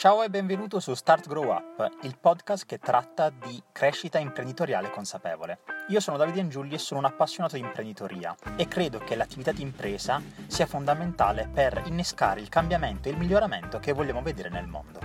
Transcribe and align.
Ciao 0.00 0.22
e 0.22 0.30
benvenuto 0.30 0.80
su 0.80 0.94
Start 0.94 1.28
Grow 1.28 1.50
Up, 1.50 1.86
il 2.04 2.16
podcast 2.18 2.64
che 2.64 2.78
tratta 2.78 3.28
di 3.28 3.62
crescita 3.70 4.18
imprenditoriale 4.18 4.88
consapevole. 4.88 5.58
Io 5.88 6.00
sono 6.00 6.16
Davide 6.16 6.40
Angiulli 6.40 6.72
e 6.72 6.78
sono 6.78 7.00
un 7.00 7.04
appassionato 7.04 7.56
di 7.56 7.60
imprenditoria 7.60 8.34
e 8.56 8.66
credo 8.66 8.96
che 8.96 9.14
l'attività 9.14 9.52
di 9.52 9.60
impresa 9.60 10.18
sia 10.46 10.64
fondamentale 10.64 11.50
per 11.52 11.82
innescare 11.84 12.40
il 12.40 12.48
cambiamento 12.48 13.08
e 13.08 13.12
il 13.12 13.18
miglioramento 13.18 13.78
che 13.78 13.92
vogliamo 13.92 14.22
vedere 14.22 14.48
nel 14.48 14.66
mondo. 14.66 15.00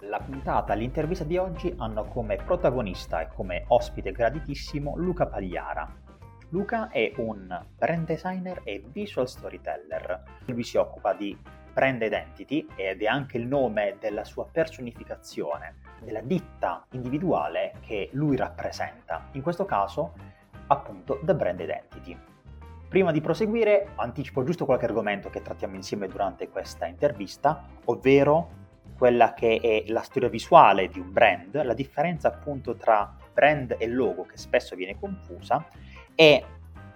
La 0.00 0.20
puntata, 0.20 0.74
l'intervista 0.74 1.24
di 1.24 1.38
oggi 1.38 1.72
hanno 1.78 2.04
come 2.04 2.36
protagonista 2.36 3.22
e 3.22 3.28
come 3.34 3.64
ospite 3.68 4.12
graditissimo 4.12 4.92
Luca 4.98 5.26
Pagliara. 5.26 5.90
Luca 6.50 6.90
è 6.90 7.14
un 7.16 7.64
brand 7.78 8.04
designer 8.04 8.60
e 8.64 8.84
visual 8.92 9.26
storyteller. 9.26 10.22
Lui 10.44 10.64
si 10.64 10.76
occupa 10.76 11.14
di 11.14 11.34
brand 11.72 12.02
identity 12.02 12.66
ed 12.76 13.02
è 13.02 13.06
anche 13.06 13.36
il 13.36 13.46
nome 13.46 13.96
della 14.00 14.24
sua 14.24 14.46
personificazione, 14.46 15.76
della 16.02 16.20
ditta 16.20 16.84
individuale 16.92 17.74
che 17.80 18.10
lui 18.12 18.36
rappresenta, 18.36 19.28
in 19.32 19.42
questo 19.42 19.64
caso 19.64 20.12
appunto 20.68 21.20
The 21.22 21.34
Brand 21.34 21.60
Identity. 21.60 22.16
Prima 22.88 23.12
di 23.12 23.20
proseguire 23.20 23.90
anticipo 23.96 24.44
giusto 24.44 24.64
qualche 24.64 24.86
argomento 24.86 25.28
che 25.28 25.42
trattiamo 25.42 25.74
insieme 25.74 26.08
durante 26.08 26.48
questa 26.48 26.86
intervista, 26.86 27.64
ovvero 27.84 28.56
quella 28.96 29.34
che 29.34 29.60
è 29.60 29.90
la 29.90 30.02
storia 30.02 30.28
visuale 30.28 30.88
di 30.88 30.98
un 30.98 31.12
brand, 31.12 31.62
la 31.62 31.74
differenza 31.74 32.28
appunto 32.28 32.74
tra 32.74 33.14
brand 33.32 33.76
e 33.78 33.86
logo 33.86 34.24
che 34.24 34.36
spesso 34.36 34.74
viene 34.74 34.98
confusa 34.98 35.64
e 36.14 36.44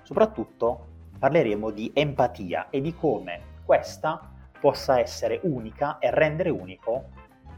soprattutto 0.03 0.89
parleremo 1.19 1.71
di 1.71 1.93
empatia 1.95 2.69
e 2.71 2.81
di 2.81 2.95
come 2.95 3.51
questa 3.65 4.32
possa 4.63 5.01
essere 5.01 5.41
unica 5.43 5.99
e 5.99 6.09
rendere 6.13 6.49
unico 6.49 7.09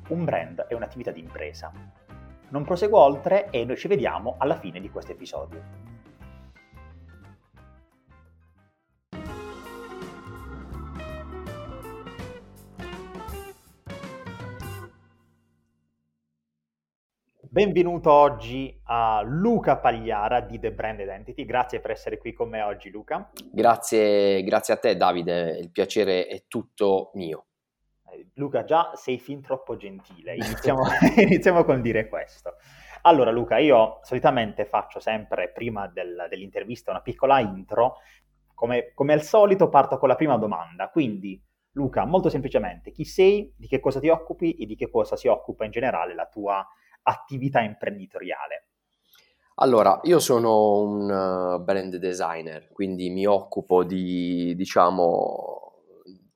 un 0.08 0.24
brand 0.24 0.64
e 0.70 0.74
un'attività 0.74 1.10
di 1.10 1.20
impresa. 1.20 1.70
Non 2.48 2.64
proseguo 2.64 2.98
oltre 2.98 3.50
e 3.50 3.66
noi 3.66 3.77
ci 3.77 3.88
vediamo 3.88 4.36
alla 4.38 4.56
fine 4.56 4.80
di 4.80 4.88
questo 4.88 5.12
episodio. 5.12 5.94
Benvenuto 17.55 18.10
oggi 18.10 18.77
a 18.86 19.22
Luca 19.24 19.77
Pagliara 19.77 20.41
di 20.41 20.58
The 20.58 20.72
Brand 20.72 20.98
Identity. 20.98 21.44
Grazie 21.44 21.78
per 21.78 21.92
essere 21.92 22.19
qui 22.19 22.33
con 22.33 22.48
me 22.48 22.60
oggi, 22.62 22.91
Luca. 22.91 23.30
Grazie, 23.52 24.42
grazie 24.42 24.74
a 24.74 24.77
te, 24.77 24.97
Davide. 24.97 25.56
Il 25.60 25.70
piacere 25.70 26.27
è 26.27 26.47
tutto 26.48 27.12
mio. 27.14 27.44
Eh, 28.10 28.30
Luca, 28.34 28.64
già 28.64 28.91
sei 28.97 29.20
fin 29.20 29.41
troppo 29.41 29.77
gentile. 29.77 30.34
Iniziamo, 30.34 30.82
iniziamo 31.16 31.62
col 31.62 31.80
dire 31.80 32.08
questo. 32.08 32.56
Allora, 33.02 33.30
Luca, 33.30 33.58
io 33.58 34.00
solitamente 34.02 34.64
faccio 34.64 34.98
sempre 34.98 35.52
prima 35.52 35.86
del, 35.86 36.27
dell'intervista 36.28 36.91
una 36.91 37.02
piccola 37.02 37.38
intro. 37.38 37.98
Come, 38.52 38.91
come 38.94 39.12
al 39.12 39.22
solito, 39.22 39.69
parto 39.69 39.97
con 39.98 40.08
la 40.08 40.16
prima 40.16 40.36
domanda. 40.38 40.88
Quindi, 40.88 41.41
Luca, 41.75 42.05
molto 42.05 42.28
semplicemente, 42.28 42.91
chi 42.91 43.05
sei, 43.05 43.55
di 43.56 43.69
che 43.69 43.78
cosa 43.78 44.00
ti 44.00 44.08
occupi 44.08 44.55
e 44.55 44.66
di 44.66 44.75
che 44.75 44.91
cosa 44.91 45.14
si 45.14 45.28
occupa 45.28 45.64
in 45.64 45.70
generale 45.70 46.16
la 46.16 46.27
tua 46.27 46.66
attività 47.05 47.60
imprenditoriale? 47.60 48.69
Allora, 49.56 50.00
io 50.02 50.19
sono 50.19 50.80
un 50.80 51.08
uh, 51.08 51.62
brand 51.62 51.94
designer, 51.97 52.69
quindi 52.72 53.08
mi 53.10 53.24
occupo 53.24 53.84
di, 53.84 54.52
diciamo, 54.56 55.64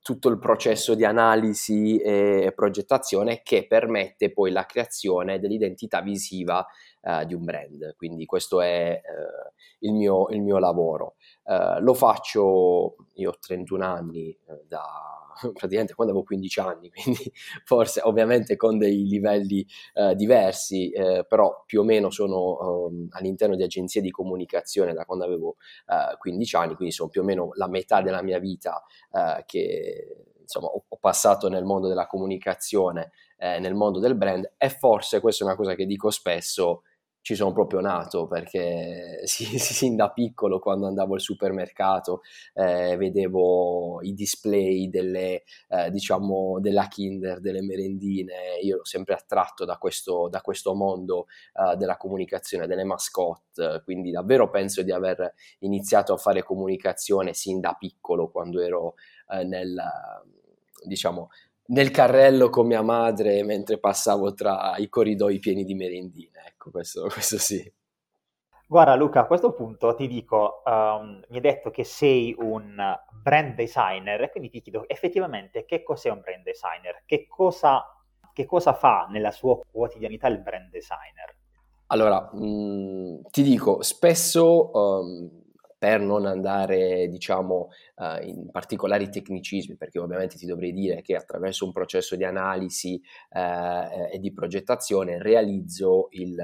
tutto 0.01 0.29
il 0.29 0.39
processo 0.39 0.95
di 0.95 1.03
analisi 1.03 1.97
e 1.99 2.51
progettazione 2.55 3.41
che 3.43 3.67
permette 3.67 4.31
poi 4.31 4.51
la 4.51 4.65
creazione 4.65 5.37
dell'identità 5.37 6.01
visiva 6.01 6.65
uh, 7.01 7.25
di 7.25 7.33
un 7.33 7.43
brand. 7.43 7.93
Quindi 7.95 8.25
questo 8.25 8.61
è 8.61 9.01
uh, 9.03 9.85
il, 9.85 9.93
mio, 9.93 10.29
il, 10.29 10.41
mio, 10.41 10.57
lavoro. 10.57 11.15
Uh, 11.43 11.79
lo 11.81 11.93
faccio, 11.93 12.95
io 13.15 13.29
ho 13.29 13.37
31 13.37 13.85
anni 13.85 14.35
da 14.65 15.18
praticamente 15.53 15.93
quando 15.93 16.13
avevo 16.13 16.25
15 16.25 16.59
anni, 16.59 16.89
quindi 16.93 17.31
forse 17.63 18.01
ovviamente 18.03 18.55
con 18.55 18.77
dei 18.77 19.05
livelli 19.05 19.65
eh, 19.93 20.15
diversi, 20.15 20.89
eh, 20.91 21.25
però 21.27 21.63
più 21.65 21.81
o 21.81 21.83
meno 21.83 22.09
sono 22.09 22.85
um, 22.87 23.07
all'interno 23.11 23.55
di 23.55 23.63
agenzie 23.63 24.01
di 24.01 24.11
comunicazione 24.11 24.93
da 24.93 25.05
quando 25.05 25.25
avevo 25.25 25.55
eh, 25.87 26.17
15 26.17 26.55
anni, 26.55 26.75
quindi 26.75 26.93
sono 26.93 27.09
più 27.09 27.21
o 27.21 27.23
meno 27.23 27.51
la 27.53 27.67
metà 27.67 28.01
della 28.01 28.21
mia 28.21 28.39
vita 28.39 28.83
eh, 29.11 29.43
che 29.45 30.25
insomma 30.41 30.67
ho, 30.67 30.83
ho, 30.87 30.97
passato 30.97 31.47
nel 31.47 31.63
mondo 31.63 31.87
della 31.87 32.07
comunicazione, 32.07 33.11
eh, 33.37 33.59
nel 33.59 33.75
mondo 33.75 33.99
del 33.99 34.15
brand. 34.15 34.53
E 34.57 34.69
forse 34.69 35.19
questa 35.19 35.43
è 35.43 35.47
una 35.47 35.55
cosa 35.55 35.75
che 35.75 35.85
dico 35.85 36.09
spesso, 36.09 36.81
ci 37.29 37.35
sono 37.35 37.51
proprio 37.51 37.79
nato 37.79 38.25
perché 38.25 39.21
sin 39.27 39.95
da 39.95 40.09
piccolo 40.09 40.57
quando 40.57 40.87
andavo 40.87 41.13
al 41.13 41.21
supermercato 41.21 42.21
eh, 42.55 42.97
vedevo 42.97 44.01
i 44.01 44.15
display 44.15 44.89
delle, 44.89 45.43
eh, 45.67 45.91
diciamo, 45.91 46.59
della 46.59 46.87
Kinder, 46.87 47.39
delle 47.39 47.61
merendine, 47.61 48.57
io 48.63 48.77
ero 48.77 48.85
sempre 48.85 49.13
attratto 49.13 49.63
da 49.63 49.77
questo, 49.77 50.27
da 50.27 50.41
questo 50.41 50.73
mondo 50.73 51.27
eh, 51.53 51.75
della 51.75 51.97
comunicazione, 51.97 52.65
delle 52.65 52.83
mascotte, 52.83 53.83
quindi 53.83 54.09
davvero 54.09 54.49
penso 54.49 54.81
di 54.81 54.91
aver 54.91 55.31
iniziato 55.59 56.13
a 56.13 56.17
fare 56.17 56.41
comunicazione 56.41 57.35
sin 57.35 57.59
da 57.59 57.75
piccolo 57.77 58.31
quando 58.31 58.59
ero 58.59 58.95
eh, 59.29 59.43
nel, 59.43 59.79
diciamo, 60.83 61.29
nel 61.69 61.91
carrello 61.91 62.49
con 62.49 62.67
mia 62.67 62.81
madre 62.81 63.43
mentre 63.43 63.79
passavo 63.79 64.33
tra 64.33 64.75
i 64.77 64.89
corridoi 64.89 65.39
pieni 65.39 65.63
di 65.63 65.73
merendine. 65.73 66.43
Ecco, 66.47 66.71
questo, 66.71 67.07
questo 67.11 67.37
sì. 67.37 67.71
Guarda 68.67 68.95
Luca, 68.95 69.21
a 69.21 69.25
questo 69.25 69.53
punto 69.53 69.95
ti 69.95 70.07
dico, 70.07 70.61
um, 70.63 71.23
mi 71.29 71.37
hai 71.37 71.41
detto 71.41 71.71
che 71.71 71.83
sei 71.83 72.35
un 72.37 72.75
brand 73.23 73.55
designer 73.55 74.21
e 74.21 74.29
quindi 74.29 74.51
ti 74.51 74.61
chiedo 74.61 74.87
effettivamente 74.87 75.65
che 75.65 75.81
cos'è 75.81 76.11
un 76.11 76.21
brand 76.21 76.43
designer, 76.43 77.01
che 77.05 77.25
cosa, 77.27 77.83
che 78.31 78.45
cosa 78.45 78.73
fa 78.73 79.07
nella 79.09 79.31
sua 79.31 79.59
quotidianità 79.71 80.27
il 80.27 80.39
brand 80.41 80.69
designer? 80.69 81.35
Allora, 81.87 82.29
mh, 82.31 82.45
mm, 82.45 83.15
ti 83.31 83.41
dico, 83.41 83.81
spesso 83.81 84.69
um, 84.71 85.38
per 85.79 86.01
non 86.01 86.25
andare, 86.25 87.07
diciamo, 87.07 87.69
uh, 87.95 88.21
in 88.21 88.51
particolari 88.51 89.09
tecnicismi, 89.09 89.77
perché 89.77 89.97
ovviamente 89.97 90.35
ti 90.35 90.45
dovrei 90.45 90.73
dire 90.73 91.01
che 91.01 91.15
attraverso 91.15 91.63
un 91.63 91.71
processo 91.71 92.17
di 92.17 92.25
analisi 92.25 93.01
uh, 93.29 94.11
e 94.11 94.19
di 94.19 94.33
progettazione 94.33 95.23
realizzo 95.23 96.09
il, 96.11 96.37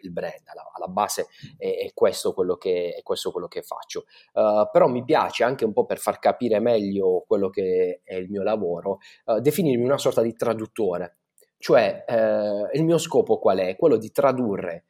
il 0.00 0.10
brand. 0.10 0.40
Alla, 0.46 0.70
alla 0.72 0.88
base 0.88 1.26
è, 1.58 1.84
è, 1.84 1.90
questo 1.92 2.32
quello 2.32 2.56
che, 2.56 2.94
è 2.96 3.02
questo 3.02 3.30
quello 3.30 3.46
che 3.46 3.60
faccio. 3.60 4.06
Uh, 4.32 4.66
però 4.72 4.88
mi 4.88 5.04
piace 5.04 5.44
anche 5.44 5.66
un 5.66 5.74
po' 5.74 5.84
per 5.84 5.98
far 5.98 6.18
capire 6.18 6.58
meglio 6.58 7.24
quello 7.26 7.50
che 7.50 8.00
è 8.02 8.14
il 8.14 8.30
mio 8.30 8.42
lavoro, 8.42 9.00
definirmi 9.40 9.84
una 9.84 9.98
sorta 9.98 10.22
di 10.22 10.32
traduttore. 10.32 11.18
Cioè, 11.58 12.04
il 12.72 12.84
mio 12.84 12.98
scopo 12.98 13.38
qual 13.38 13.58
è? 13.58 13.76
Quello 13.76 13.96
di 13.96 14.10
tradurre 14.10 14.84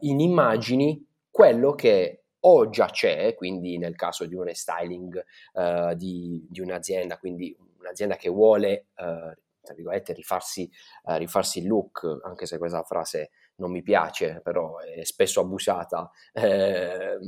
in 0.00 0.20
immagini 0.20 1.06
quello 1.30 1.74
che 1.74 2.23
o 2.46 2.68
già 2.68 2.86
c'è, 2.86 3.34
quindi 3.34 3.78
nel 3.78 3.94
caso 3.94 4.26
di 4.26 4.34
un 4.34 4.44
restyling 4.44 5.22
uh, 5.54 5.94
di, 5.94 6.46
di, 6.48 6.60
un'azienda, 6.60 7.18
quindi 7.18 7.56
un'azienda 7.78 8.16
che 8.16 8.28
vuole, 8.28 8.88
uh, 8.96 9.32
tra 9.62 9.74
virgolette, 9.74 10.12
rifarsi, 10.12 10.70
uh, 11.04 11.14
rifarsi, 11.14 11.60
il 11.60 11.68
look, 11.68 12.20
anche 12.22 12.44
se 12.46 12.58
questa 12.58 12.82
frase 12.82 13.30
non 13.56 13.70
mi 13.70 13.82
piace, 13.82 14.40
però 14.42 14.78
è 14.78 15.04
spesso 15.04 15.40
abusata. 15.40 16.10
Eh, 16.32 17.18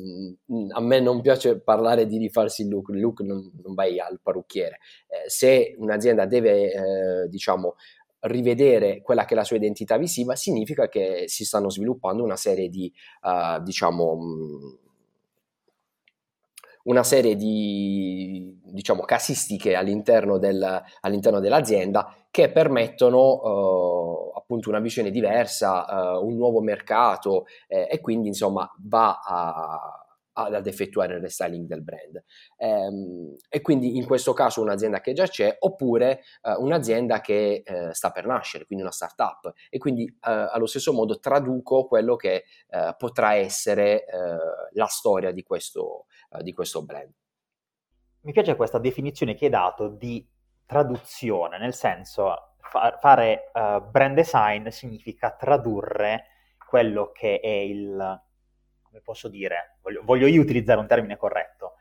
a 0.73 0.81
me 0.81 1.01
non 1.01 1.21
piace 1.23 1.61
parlare 1.61 2.07
di 2.07 2.19
rifarsi 2.19 2.63
il 2.63 2.69
look, 2.69 2.91
il 2.91 3.01
look 3.01 3.21
non, 3.21 3.51
non 3.63 3.75
vai 3.75 3.99
al 3.99 4.21
parrucchiere. 4.23 4.81
Eh, 5.07 5.31
se 5.31 5.75
un'azienda 5.79 6.27
deve, 6.27 6.73
eh, 6.73 7.29
diciamo, 7.29 7.77
rivedere 8.21 9.01
quella 9.03 9.25
che 9.25 9.33
è 9.35 9.37
la 9.37 9.45
sua 9.45 9.57
identità 9.57 9.97
visiva, 9.97 10.35
significa 10.35 10.89
che 10.89 11.25
si 11.29 11.45
stanno 11.45 11.71
sviluppando 11.71 12.25
una 12.25 12.37
serie 12.37 12.69
di, 12.69 12.93
diciamo, 13.63 14.17
mh, 14.17 14.86
una 16.87 17.03
serie 17.03 17.37
di 17.37 18.59
diciamo, 18.65 19.03
casistiche 19.03 19.75
all'interno, 19.75 20.39
del, 20.39 20.83
all'interno 21.01 21.41
dell'azienda 21.41 22.13
che 22.31 22.51
permettono 22.51 23.33
uh, 23.33 24.33
appunto 24.37 24.69
una 24.69 24.81
visione 24.81 25.11
diversa, 25.11 26.19
uh, 26.19 26.27
un 26.27 26.37
nuovo 26.37 26.61
mercato 26.61 27.47
eh, 27.67 27.89
e 27.91 28.01
quindi 28.01 28.29
insomma 28.29 28.71
va 28.79 29.21
a, 29.25 30.07
ad 30.39 30.67
effettuare 30.67 31.15
il 31.15 31.21
restyling 31.21 31.67
del 31.67 31.83
brand. 31.83 32.23
Ehm, 32.59 33.37
e 33.49 33.61
quindi 33.63 33.97
in 33.97 34.05
questo 34.07 34.33
caso 34.33 34.61
un'azienda 34.61 35.01
che 35.01 35.13
già 35.13 35.27
c'è 35.27 35.57
oppure 35.61 36.21
eh, 36.43 36.55
un'azienda 36.59 37.21
che 37.21 37.63
eh, 37.65 37.95
sta 37.95 38.11
per 38.11 38.27
nascere, 38.27 38.67
quindi 38.67 38.85
una 38.85 38.93
startup. 38.93 39.53
E 39.71 39.79
quindi 39.79 40.05
eh, 40.05 40.15
allo 40.21 40.67
stesso 40.67 40.93
modo 40.93 41.19
traduco 41.19 41.87
quello 41.87 42.17
che 42.17 42.45
eh, 42.69 42.95
potrà 42.99 43.35
essere 43.35 44.05
eh, 44.05 44.37
la 44.73 44.87
storia 44.87 45.33
di 45.33 45.43
questo, 45.43 46.05
eh, 46.09 46.16
di 46.43 46.53
questo 46.53 46.85
brand. 46.85 47.13
Mi 48.21 48.33
piace 48.33 48.57
questa 48.57 48.79
definizione 48.79 49.35
che 49.35 49.47
hai 49.47 49.51
dato 49.51 49.89
di 49.89 50.27
traduzione, 50.65 51.59
nel 51.59 51.75
senso 51.75 52.55
fa- 52.59 52.99
fare 53.01 53.51
uh, 53.53 53.81
brand 53.89 54.17
design 54.17 54.67
significa 54.69 55.31
tradurre 55.33 56.25
quello 56.69 57.13
che 57.13 57.39
è 57.41 57.47
il, 57.47 58.23
come 58.83 59.01
posso 59.01 59.29
dire, 59.29 59.79
voglio, 59.83 60.03
voglio 60.05 60.27
io 60.27 60.41
utilizzare 60.41 60.81
un 60.81 60.87
termine 60.87 61.17
corretto, 61.17 61.75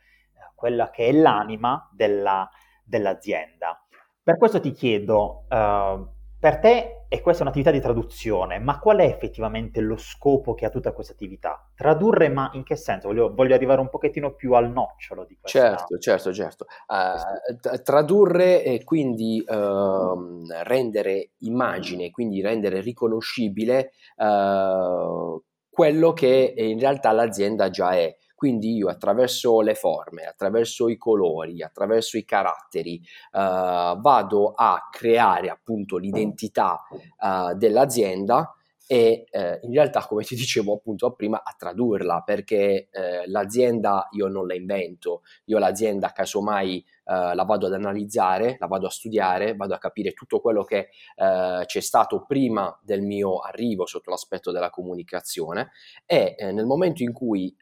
quella 0.53 0.89
che 0.89 1.07
è 1.07 1.11
l'anima 1.11 1.89
della, 1.91 2.49
dell'azienda. 2.83 3.83
Per 4.23 4.37
questo 4.37 4.59
ti 4.59 4.71
chiedo, 4.71 5.45
uh, 5.49 6.07
per 6.39 6.59
te 6.59 7.04
e 7.15 7.21
questa 7.21 7.43
è 7.43 7.45
un'attività 7.45 7.71
di 7.71 7.79
traduzione, 7.79 8.59
ma 8.59 8.77
qual 8.79 8.97
è 8.97 9.05
effettivamente 9.05 9.79
lo 9.79 9.95
scopo 9.95 10.53
che 10.53 10.65
ha 10.65 10.69
tutta 10.69 10.91
questa 10.91 11.13
attività? 11.13 11.69
Tradurre, 11.73 12.27
ma 12.27 12.49
in 12.53 12.63
che 12.63 12.75
senso? 12.75 13.07
Voglio, 13.07 13.33
voglio 13.33 13.55
arrivare 13.55 13.79
un 13.79 13.89
pochettino 13.89 14.33
più 14.35 14.53
al 14.53 14.69
nocciolo 14.69 15.23
di 15.23 15.37
questo. 15.39 15.57
Certo, 15.57 15.97
certo, 15.97 16.33
certo. 16.33 16.65
Uh, 16.87 17.81
tradurre 17.83 18.63
e 18.63 18.83
quindi 18.83 19.41
uh, 19.47 20.45
rendere 20.63 21.31
immagine, 21.39 22.11
quindi 22.11 22.41
rendere 22.41 22.81
riconoscibile 22.81 23.91
uh, 24.17 25.41
quello 25.69 26.11
che 26.11 26.53
in 26.55 26.79
realtà 26.79 27.11
l'azienda 27.13 27.69
già 27.69 27.91
è. 27.91 28.13
Quindi 28.35 28.75
io 28.75 28.89
attraverso 28.89 29.61
le 29.61 29.75
forme, 29.75 30.25
attraverso 30.25 30.89
i 30.89 30.97
colori, 30.97 31.63
attraverso 31.63 32.17
i 32.17 32.25
caratteri, 32.25 33.01
uh, 33.31 33.99
vado 33.99 34.53
a 34.53 34.89
creare 34.91 35.49
appunto 35.49 35.97
l'identità 35.97 36.83
uh, 36.91 37.55
dell'azienda 37.55 38.53
e 38.87 39.25
eh, 39.31 39.59
in 39.63 39.73
realtà 39.73 40.05
come 40.05 40.23
ti 40.23 40.35
dicevo 40.35 40.75
appunto 40.75 41.11
prima 41.13 41.41
a 41.43 41.55
tradurla 41.57 42.21
perché 42.21 42.87
eh, 42.91 43.27
l'azienda 43.27 44.07
io 44.11 44.27
non 44.27 44.45
la 44.45 44.53
invento. 44.53 45.23
Io 45.45 45.57
l'azienda 45.57 46.11
casomai 46.11 46.77
eh, 46.77 47.35
la 47.35 47.43
vado 47.43 47.65
ad 47.65 47.73
analizzare 47.73 48.57
la 48.59 48.67
vado 48.67 48.87
a 48.87 48.91
studiare 48.91 49.55
vado 49.55 49.73
a 49.73 49.79
capire 49.79 50.13
tutto 50.13 50.39
quello 50.39 50.63
che 50.63 50.89
eh, 51.15 51.63
c'è 51.65 51.79
stato 51.79 52.25
prima 52.25 52.77
del 52.83 53.01
mio 53.01 53.39
arrivo 53.39 53.85
sotto 53.87 54.11
l'aspetto 54.11 54.51
della 54.51 54.69
comunicazione 54.69 55.71
e 56.05 56.35
nel 56.51 56.65
momento 56.65 57.01
in 57.03 57.13
cui 57.13 57.55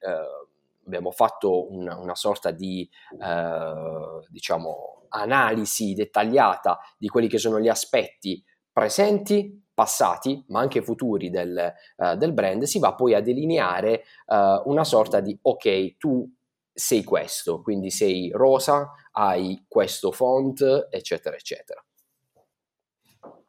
abbiamo 0.86 1.12
fatto 1.12 1.72
una, 1.72 1.98
una 1.98 2.16
sorta 2.16 2.52
di 2.52 2.90
eh, 3.20 4.28
diciamo, 4.30 5.06
analisi 5.10 5.94
dettagliata 5.94 6.80
di 6.98 7.08
quelli 7.08 7.28
che 7.28 7.38
sono 7.38 7.60
gli 7.60 7.70
aspetti 7.70 8.44
presenti, 8.72 9.64
passati, 9.74 10.44
ma 10.50 10.60
anche 10.60 10.82
futuri 10.82 11.30
del, 11.30 11.74
uh, 11.98 12.16
del 12.16 12.34
brand, 12.34 12.64
si 12.64 12.80
va 12.80 12.94
poi 12.94 13.14
a 13.14 13.22
delineare 13.22 14.04
uh, 14.28 14.70
una 14.70 14.84
sorta 14.84 15.20
di 15.20 15.38
ok, 15.42 15.98
tu 15.98 16.28
sei 16.72 17.04
questo, 17.04 17.62
quindi 17.62 17.92
sei 17.92 18.32
rosa, 18.34 18.92
hai 19.12 19.66
questo 19.68 20.12
font, 20.12 20.88
eccetera, 20.90 21.36
eccetera. 21.36 21.84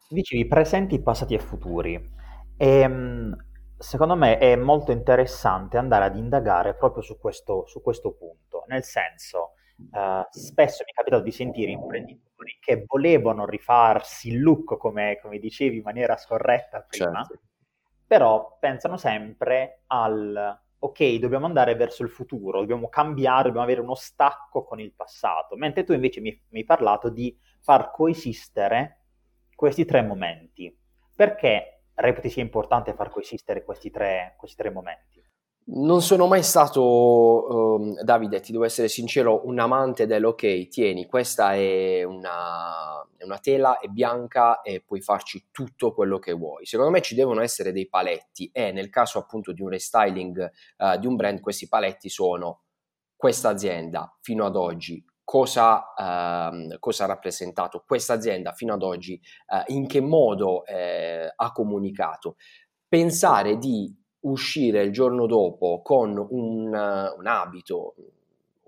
Dicevi 0.09 0.47
presenti, 0.47 1.03
passati 1.03 1.35
e 1.35 1.39
futuri. 1.39 2.13
Ehm, 2.59 3.35
secondo 3.79 4.15
me 4.17 4.39
è 4.39 4.57
molto 4.57 4.93
interessante 4.93 5.77
andare 5.77 6.05
ad 6.05 6.17
indagare 6.17 6.75
proprio 6.75 7.03
su 7.03 7.19
questo, 7.19 7.67
su 7.67 7.83
questo 7.83 8.13
punto, 8.13 8.65
nel 8.69 8.85
senso, 8.85 9.53
uh, 9.77 10.25
spesso 10.31 10.85
mi 10.85 10.91
è 10.91 10.95
capitato 10.95 11.23
di 11.23 11.31
sentire 11.31 11.71
imprenditori 11.71 12.59
che 12.61 12.85
volevano 12.87 13.47
rifarsi 13.47 14.29
il 14.29 14.43
look, 14.43 14.77
come, 14.77 15.19
come 15.21 15.39
dicevi, 15.39 15.77
in 15.77 15.83
maniera 15.83 16.17
scorretta 16.17 16.83
prima, 16.83 17.25
certo. 17.25 17.45
però 18.07 18.57
pensano 18.59 18.97
sempre 18.97 19.83
al 19.87 20.63
ok, 20.85 21.15
dobbiamo 21.15 21.47
andare 21.47 21.75
verso 21.77 22.03
il 22.03 22.11
futuro, 22.11 22.61
dobbiamo 22.61 22.89
cambiare, 22.91 23.45
dobbiamo 23.45 23.65
avere 23.65 23.81
uno 23.81 23.95
stacco 23.95 24.65
con 24.65 24.81
il 24.81 24.93
passato, 24.93 25.57
mentre 25.57 25.83
tu 25.83 25.95
invece 25.95 26.21
mi, 26.21 26.31
mi 26.51 26.59
hai 26.59 26.65
parlato 26.65 27.09
di 27.09 27.35
far 27.61 27.91
coesistere 27.91 29.05
questi 29.55 29.87
tre 29.87 30.03
momenti. 30.03 30.79
Perché 31.17 31.74
reputi 31.95 32.31
sia 32.31 32.43
importante 32.43 32.95
far 32.95 33.11
coesistere 33.11 33.65
questi 33.65 33.91
tre, 33.91 34.35
questi 34.37 34.57
tre 34.57 34.71
momenti? 34.71 35.23
Non 35.67 36.03
sono 36.03 36.27
mai 36.27 36.43
stato, 36.43 37.79
um, 37.79 38.03
Davide, 38.03 38.41
ti 38.41 38.53
devo 38.53 38.65
essere 38.65 38.89
sincero, 38.89 39.47
un 39.47 39.59
amante 39.59 40.07
dell'ok, 40.07 40.69
tieni, 40.69 41.07
questa 41.07 41.55
è 41.55 42.03
una, 42.03 43.03
una, 43.21 43.39
tela, 43.39 43.79
è 43.79 43.87
bianca 43.87 44.61
e 44.61 44.83
puoi 44.83 45.01
farci 45.01 45.47
tutto 45.51 45.95
quello 45.95 46.19
che 46.19 46.33
vuoi. 46.33 46.67
Secondo 46.67 46.91
me 46.91 47.01
ci 47.01 47.15
devono 47.15 47.41
essere 47.41 47.73
dei 47.73 47.89
paletti 47.89 48.51
e 48.53 48.73
nel 48.73 48.91
caso 48.91 49.19
appunto 49.19 49.53
di 49.53 49.63
un 49.63 49.71
restyling 49.71 50.51
uh, 50.77 50.99
di 50.99 51.07
un 51.07 51.17
brand, 51.17 51.41
questi 51.41 51.67
paletti 51.67 52.11
sono 52.11 52.65
questa 53.17 53.49
azienda 53.49 54.15
fino 54.21 54.45
ad 54.45 54.57
oggi 54.57 55.03
cosa, 55.25 55.95
ehm, 55.97 56.79
cosa 56.79 57.05
ha 57.05 57.07
rappresentato 57.09 57.83
questa 57.87 58.13
azienda 58.13 58.53
fino 58.53 58.75
ad 58.75 58.83
oggi, 58.83 59.15
eh, 59.15 59.73
in 59.73 59.87
che 59.87 60.01
modo 60.01 60.65
eh, 60.67 61.33
ha 61.35 61.53
comunicato. 61.53 62.37
Pensare 62.87 63.57
di 63.59 63.93
uscire 64.21 64.83
il 64.83 64.93
giorno 64.93 65.27
dopo 65.27 65.83
con 65.83 66.17
un, 66.17 66.67
un 66.69 67.27
abito, 67.27 67.95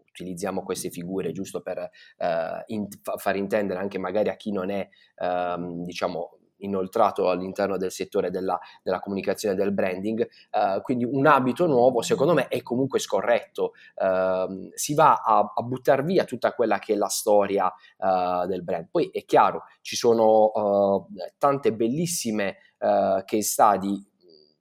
utilizziamo 0.09 0.63
queste 0.63 0.91
figure 0.91 1.33
giusto 1.33 1.61
per 1.61 1.79
eh, 1.79 2.63
in, 2.67 2.89
far 3.17 3.37
intendere 3.37 3.81
anche 3.81 3.99
magari 3.99 4.31
a 4.31 4.37
chi 4.37 4.51
non 4.51 4.71
è, 4.71 4.89
ehm, 5.17 5.83
diciamo, 5.85 6.36
inoltrato 6.59 7.29
all'interno 7.29 7.77
del 7.77 7.91
settore 7.91 8.31
della, 8.31 8.59
della 8.83 9.01
comunicazione 9.01 9.55
del 9.55 9.73
branding, 9.73 10.27
uh, 10.53 10.81
quindi 10.83 11.05
un 11.05 11.27
abito 11.27 11.67
nuovo 11.67 12.03
secondo 12.03 12.35
me 12.35 12.49
è 12.49 12.63
comunque 12.63 12.99
scorretto, 12.99 13.73
uh, 13.97 14.71
si 14.75 14.95
va 14.95 15.23
a, 15.25 15.53
a 15.55 15.63
buttare 15.63 16.03
via 16.03 16.25
tutta 16.25 16.53
quella 16.53 16.79
che 16.79 16.95
è 16.95 16.97
la 16.97 17.09
storia 17.09 17.67
uh, 17.67 18.47
del 18.47 18.63
brand. 18.63 18.89
Poi 18.91 19.11
è 19.13 19.25
chiaro, 19.25 19.65
ci 19.81 19.97
sono 19.97 21.09
tante 21.39 21.73
bellissime 21.73 22.57
case 22.79 23.43
study 23.43 24.05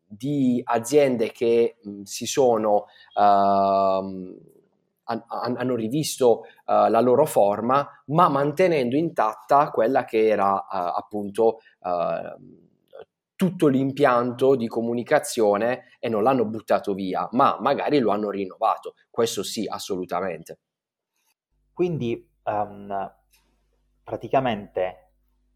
di 0.08 0.62
aziende 0.64 1.32
che 1.32 1.78
mh, 1.82 2.04
si 2.04 2.26
sono 2.26 2.86
uh, 3.16 4.54
hanno 5.06 5.76
rivisto 5.76 6.42
uh, 6.66 6.90
la 6.90 7.00
loro 7.00 7.26
forma, 7.26 7.88
ma 8.08 8.30
mantenendo 8.30 8.96
intatta 8.96 9.70
quella 9.70 10.04
che 10.04 10.28
era 10.28 10.54
uh, 10.54 10.66
appunto 10.70 11.60
uh, 11.80 12.64
tutto 13.36 13.68
l'impianto 13.68 14.56
di 14.56 14.68
comunicazione 14.68 15.98
e 16.00 16.10
non 16.10 16.24
l'hanno 16.24 16.46
buttato 16.46 16.94
via, 16.94 17.28
ma 17.32 17.58
magari 17.60 18.00
lo 18.00 18.12
hanno 18.12 18.30
rinnovato. 18.30 18.96
Questo 19.10 19.44
sì, 19.44 19.68
assolutamente. 19.68 20.60
Quindi 21.74 22.28
um, 22.44 23.12
praticamente 24.04 25.12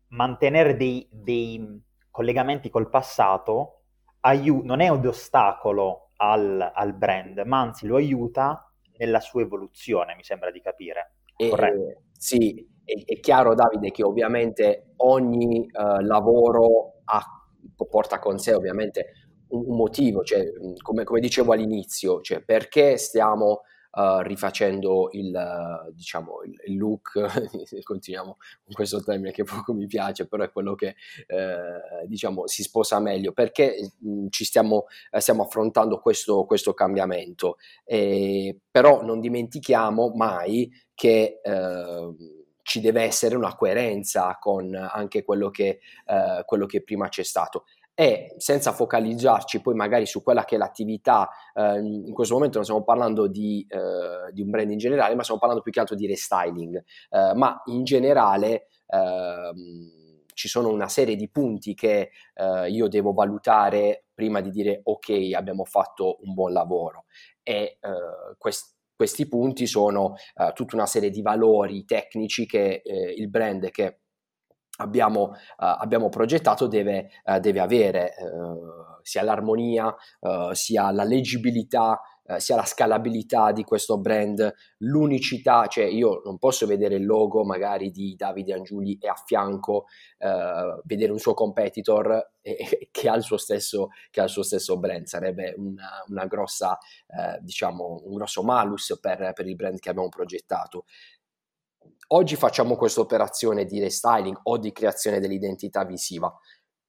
mantenere 0.09 0.75
dei, 0.75 1.07
dei, 1.11 1.81
collegamenti 2.11 2.69
col 2.69 2.89
passato 2.89 3.83
aiu- 4.21 4.63
non 4.63 4.81
è 4.81 4.89
un 4.89 5.05
ostacolo 5.07 6.09
al, 6.17 6.71
al 6.73 6.93
brand, 6.93 7.39
ma 7.45 7.61
anzi 7.61 7.87
lo 7.87 7.95
aiuta 7.95 8.68
nella 8.99 9.19
sua 9.19 9.41
evoluzione, 9.41 10.15
mi 10.15 10.23
sembra 10.23 10.51
di 10.51 10.61
capire. 10.61 11.13
E, 11.35 11.51
sì, 12.11 12.67
è, 12.83 12.93
è, 13.05 13.19
chiaro 13.19 13.55
Davide 13.55 13.91
che 13.91 14.03
ovviamente 14.03 14.93
ogni 14.97 15.59
uh, 15.71 16.01
lavoro 16.01 16.99
ha, 17.05 17.21
porta 17.89 18.19
con 18.19 18.37
sé 18.37 18.53
ovviamente 18.53 19.05
un, 19.49 19.63
un 19.67 19.77
motivo, 19.77 20.23
cioè, 20.23 20.43
come, 20.81 21.05
come, 21.05 21.19
dicevo 21.21 21.53
all'inizio, 21.53 22.21
cioè 22.21 22.43
perché 22.43 22.97
stiamo 22.97 23.61
uh, 23.91 24.19
rifacendo 24.19 25.09
il, 25.11 25.33
uh, 25.33 25.91
diciamo, 25.93 26.43
il, 26.43 26.55
il 26.67 26.77
look, 26.77 27.19
continuiamo 27.83 28.37
con 28.63 28.73
questo 28.73 29.01
termine 29.03 29.31
che 29.31 29.43
poco 29.43 29.73
mi 29.73 29.87
piace, 29.87 30.27
però 30.27 30.43
è 30.43 30.51
quello 30.51 30.75
che 30.75 30.95
uh, 31.27 32.07
diciamo, 32.07 32.47
si 32.47 32.63
sposa 32.63 32.99
meglio, 32.99 33.31
perché 33.31 33.91
mh, 33.99 34.27
ci 34.29 34.45
stiamo, 34.45 34.85
eh, 35.11 35.19
stiamo 35.19 35.43
affrontando 35.43 35.99
questo, 35.99 36.45
questo 36.45 36.73
cambiamento. 36.73 37.57
E, 37.83 38.59
però 38.69 39.03
non 39.03 39.19
dimentichiamo 39.19 40.13
mai 40.15 40.71
che 40.93 41.39
ehm, 41.41 42.15
ci 42.61 42.81
deve 42.81 43.01
essere 43.01 43.35
una 43.35 43.55
coerenza 43.55 44.37
con 44.39 44.75
anche 44.75 45.23
quello 45.23 45.49
che, 45.49 45.79
eh, 46.05 46.43
quello 46.45 46.65
che 46.67 46.83
prima 46.83 47.09
c'è 47.09 47.23
stato 47.23 47.63
e 47.99 48.33
senza 48.37 48.71
focalizzarci 48.71 49.59
poi 49.59 49.75
magari 49.75 50.05
su 50.05 50.23
quella 50.23 50.45
che 50.45 50.55
è 50.55 50.57
l'attività, 50.57 51.27
eh, 51.53 51.79
in 51.79 52.13
questo 52.13 52.35
momento 52.35 52.55
non 52.55 52.63
stiamo 52.63 52.85
parlando 52.85 53.27
di, 53.27 53.67
eh, 53.67 54.31
di, 54.31 54.41
un 54.41 54.49
brand 54.49 54.71
in 54.71 54.77
generale, 54.77 55.15
ma 55.15 55.23
stiamo 55.23 55.37
parlando 55.37 55.61
più 55.61 55.73
che 55.73 55.81
altro 55.81 55.97
di 55.97 56.07
restyling, 56.07 56.77
eh, 56.77 57.33
ma 57.35 57.61
in 57.65 57.83
generale 57.83 58.67
ehm, 58.87 60.21
ci 60.33 60.47
sono 60.47 60.69
una 60.69 60.87
serie 60.87 61.17
di 61.17 61.29
punti 61.29 61.73
che 61.73 62.11
eh, 62.35 62.69
io 62.69 62.87
devo 62.87 63.11
valutare 63.11 64.05
prima 64.13 64.39
di 64.39 64.51
dire 64.51 64.79
ok 64.81 65.33
abbiamo 65.35 65.65
fatto 65.65 66.19
un 66.21 66.33
buon 66.33 66.53
lavoro 66.53 67.03
e 67.43 67.79
eh, 67.81 68.37
quest- 68.37 68.77
questi 68.95 69.27
punti 69.27 69.67
sono 69.67 70.15
eh, 70.35 70.53
tutta 70.53 70.77
una 70.77 70.85
serie 70.85 71.09
di 71.09 71.21
valori 71.21 71.83
tecnici 71.83 72.45
che 72.45 72.81
il 72.85 73.29
brand 73.29 73.69
che 73.71 73.99
abbiamo, 74.81 75.31
uh, 75.31 75.33
abbiamo 75.57 76.09
progettato 76.09 76.67
deve, 76.67 77.09
uh, 77.25 77.39
deve 77.39 77.59
avere 77.59 78.13
uh, 78.19 78.97
sia 79.01 79.23
l'armonia, 79.23 79.95
sia 80.51 80.91
la 80.91 81.03
leggibilità 81.03 81.99
eh, 82.29 82.39
sia 82.39 82.55
la 82.55 82.65
scalabilità 82.65 83.51
di 83.51 83.63
questo 83.63 83.97
brand, 83.97 84.53
l'unicità, 84.79 85.65
cioè 85.65 85.85
io 85.85 86.21
non 86.23 86.37
posso 86.37 86.67
vedere 86.67 86.93
il 86.93 87.05
logo 87.05 87.43
magari 87.43 87.89
di 87.89 88.13
Davide 88.15 88.53
Angiuli 88.53 88.99
e 89.01 89.07
a 89.07 89.15
fianco 89.15 89.85
eh, 90.19 90.79
vedere 90.83 91.11
un 91.11 91.17
suo 91.17 91.33
competitor 91.33 92.33
e, 92.39 92.89
che, 92.91 93.09
ha 93.09 93.15
il 93.15 93.23
suo 93.23 93.37
stesso, 93.37 93.89
che 94.11 94.21
ha 94.21 94.25
il 94.25 94.29
suo 94.29 94.43
stesso 94.43 94.77
brand, 94.77 95.07
sarebbe 95.07 95.55
una, 95.57 96.03
una 96.07 96.25
grossa, 96.27 96.77
eh, 97.07 97.39
diciamo, 97.41 98.03
un 98.05 98.13
grosso 98.13 98.43
malus 98.43 98.95
per, 99.01 99.31
per 99.33 99.47
il 99.47 99.55
brand 99.55 99.79
che 99.79 99.89
abbiamo 99.89 100.09
progettato. 100.09 100.85
Oggi 102.11 102.35
facciamo 102.35 102.75
questa 102.75 103.01
operazione 103.01 103.65
di 103.65 103.79
restyling 103.79 104.39
o 104.43 104.57
di 104.57 104.71
creazione 104.71 105.19
dell'identità 105.19 105.85
visiva. 105.85 106.35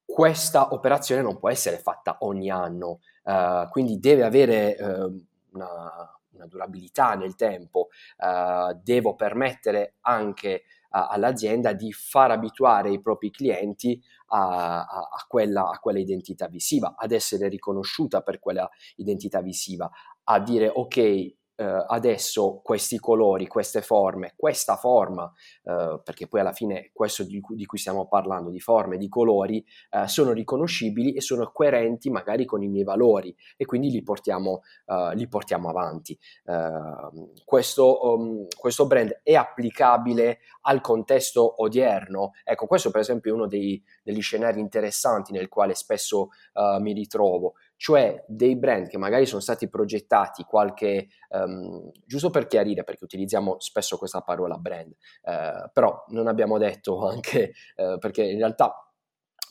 Questa 0.03 0.73
operazione 0.73 1.21
non 1.21 1.39
può 1.39 1.51
essere 1.51 1.77
fatta 1.77 2.17
ogni 2.21 2.49
anno, 2.51 3.01
uh, 3.25 3.69
quindi 3.69 3.99
deve 3.99 4.23
avere 4.25 4.77
uh, 4.81 5.27
una, 5.53 6.19
una, 6.31 6.47
durabilità 6.47 7.17
nel 7.17 7.35
tempo, 7.35 7.89
uh, 8.17 8.81
devo 8.83 9.15
permettere 9.15 9.97
anche 10.01 10.63
all'azienda 10.93 11.73
di 11.73 11.93
far 11.93 12.33
abituare 12.33 12.91
i 12.91 13.01
propri 13.01 13.31
clienti 13.31 14.03
a, 14.29 14.81
a, 14.81 15.09
a, 15.13 15.25
quella, 15.29 15.69
a, 15.69 15.79
quella, 15.79 16.01
identità 16.01 16.49
visiva, 16.49 16.95
ad 16.97 17.13
essere 17.13 17.47
riconosciuta 17.49 18.23
per 18.23 18.41
quella 18.41 18.69
identità 18.97 19.41
visiva, 19.41 19.89
a 20.25 20.41
dire 20.41 20.69
ok, 20.69 21.37
eh, 21.61 21.85
adesso 21.89 22.61
questi 22.63 22.99
colori, 22.99 23.47
queste 23.47 23.83
forme, 23.83 24.33
questa 24.35 24.77
forma, 24.77 25.31
eh, 25.65 26.01
perché 26.03 26.27
poi 26.27 26.41
alla 26.41 26.53
fine 26.53 26.91
questo 26.91 27.23
di 27.23 27.39
cui, 27.41 27.55
di 27.55 27.67
cui, 27.67 27.77
stiamo 27.77 28.09
parlando, 28.09 28.49
di 28.49 28.61
forme, 28.61 28.97
di 28.97 29.11
colori, 29.11 29.63
eh, 29.91 30.09
sono 30.09 30.33
riconoscibili 30.33 31.13
e 31.13 31.21
sono 31.21 31.51
coerenti 31.53 32.09
magari 32.09 32.47
con 32.47 32.63
i 32.63 32.69
miei 32.69 32.85
valori 32.85 33.37
e 33.59 33.67
quindi 33.67 33.91
li 33.91 34.03
portiamo, 34.03 34.63
eh, 34.87 35.15
li 35.15 35.29
portiamo 35.29 35.69
avanti. 35.69 36.19
Ehm, 36.47 37.33
questo, 37.45 38.09
um, 38.09 38.47
questo 38.59 38.87
brand 38.87 39.21
è 39.23 39.35
applicabile 39.35 40.39
al 40.63 40.81
contesto 40.81 41.63
odierno. 41.63 42.31
Ecco, 42.43 42.67
questo 42.67 42.91
per 42.91 43.03
esempio 43.03 43.33
è 43.33 43.35
uno 43.35 43.47
dei, 43.47 43.83
degli 44.03 44.23
scenari 44.23 44.61
interessanti 44.61 45.33
nel 45.33 45.49
quale 45.49 45.75
spesso 45.75 46.31
uh, 46.55 46.81
mi 46.81 46.95
ritrovo 46.95 47.55
cioè 47.81 48.23
dei 48.29 48.57
brand 48.57 48.89
che 48.89 48.99
magari 48.99 49.25
sono 49.25 49.41
stati 49.41 49.67
progettati 49.71 50.43
qualche, 50.43 51.09
um, 51.31 51.91
giusto 52.05 52.29
per 52.29 52.47
chiarire, 52.47 52.85
perché 52.85 53.05
utilizziamo 53.05 53.59
spesso 53.59 53.97
questa 53.97 54.21
parola 54.21 54.59
brand, 54.59 54.95
uh, 55.23 55.71
però 55.73 56.05
non 56.09 56.27
abbiamo 56.27 56.59
detto 56.59 57.01
anche, 57.09 57.55
uh, 57.77 57.97
perché 57.97 58.23
in 58.23 58.37
realtà 58.37 58.87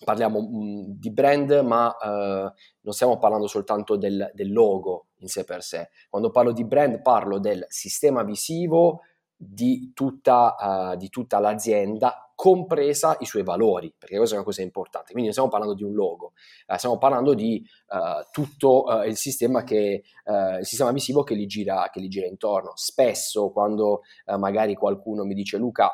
parliamo 0.03 0.41
mh, 0.41 0.45
mm, 0.45 0.83
di 0.89 1.11
brand, 1.11 1.51
ma 1.65 1.87
uh, 1.87 2.53
non 2.81 2.93
stiamo 2.93 3.17
parlando 3.17 3.47
soltanto 3.47 3.95
del, 3.95 4.29
del, 4.35 4.51
logo 4.51 5.07
in 5.21 5.27
sé 5.27 5.43
per 5.43 5.63
sé. 5.63 5.89
Quando 6.07 6.29
parlo 6.29 6.51
di 6.51 6.65
brand 6.65 7.01
parlo 7.01 7.39
del 7.39 7.65
sistema 7.67 8.21
visivo 8.21 9.05
di 9.41 9.91
tutta, 9.93 10.95
di 10.97 11.07
tutta 11.07 11.39
l'azienda 11.39 12.29
compresa 12.39 13.17
i 13.19 13.25
suoi 13.25 13.43
valori, 13.43 13.93
perché 13.97 14.15
questa 14.15 14.35
è 14.35 14.37
una 14.37 14.47
cosa 14.47 14.61
importante. 14.61 15.07
Quindi 15.07 15.23
non 15.23 15.31
stiamo 15.33 15.49
parlando 15.49 15.75
di 15.75 15.83
un 15.83 15.93
logo, 15.93 16.31
eh, 16.67 16.77
stiamo 16.77 16.97
parlando 16.97 17.33
di 17.33 17.61
uh, 17.89 18.25
tutto 18.31 18.83
uh, 18.83 19.03
il, 19.03 19.17
sistema 19.17 19.65
che, 19.65 20.03
uh, 20.23 20.59
il 20.59 20.65
sistema 20.65 20.93
visivo 20.93 21.23
che 21.23 21.35
gli, 21.35 21.45
gira, 21.45 21.89
che 21.91 21.99
gli 21.99 22.07
gira 22.07 22.27
intorno. 22.27 22.71
Spesso 22.75 23.49
quando 23.51 24.03
magari 24.37 24.73
qualcuno 24.75 25.25
mi 25.25 25.33
dice 25.33 25.57
Luca, 25.57 25.91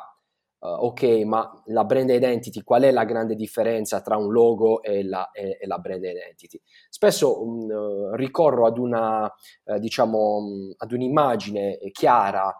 ok, 0.60 1.02
ma 1.24 1.62
la 1.66 1.84
brand 1.84 2.10
identity, 2.10 2.62
qual 2.62 2.82
è 2.82 2.92
la 2.92 3.04
grande 3.04 3.34
differenza 3.34 4.00
tra 4.00 4.16
un 4.16 4.30
logo 4.30 4.82
e 4.82 5.02
la, 5.02 5.30
e, 5.32 5.58
e 5.60 5.66
la 5.66 5.78
brand 5.78 6.04
identity? 6.04 6.60
Spesso 6.88 7.42
um, 7.42 8.14
ricorro 8.14 8.66
ad 8.66 8.78
una, 8.78 9.32
diciamo, 9.78 10.74
ad 10.76 10.92
un'immagine 10.92 11.78
chiara 11.90 12.54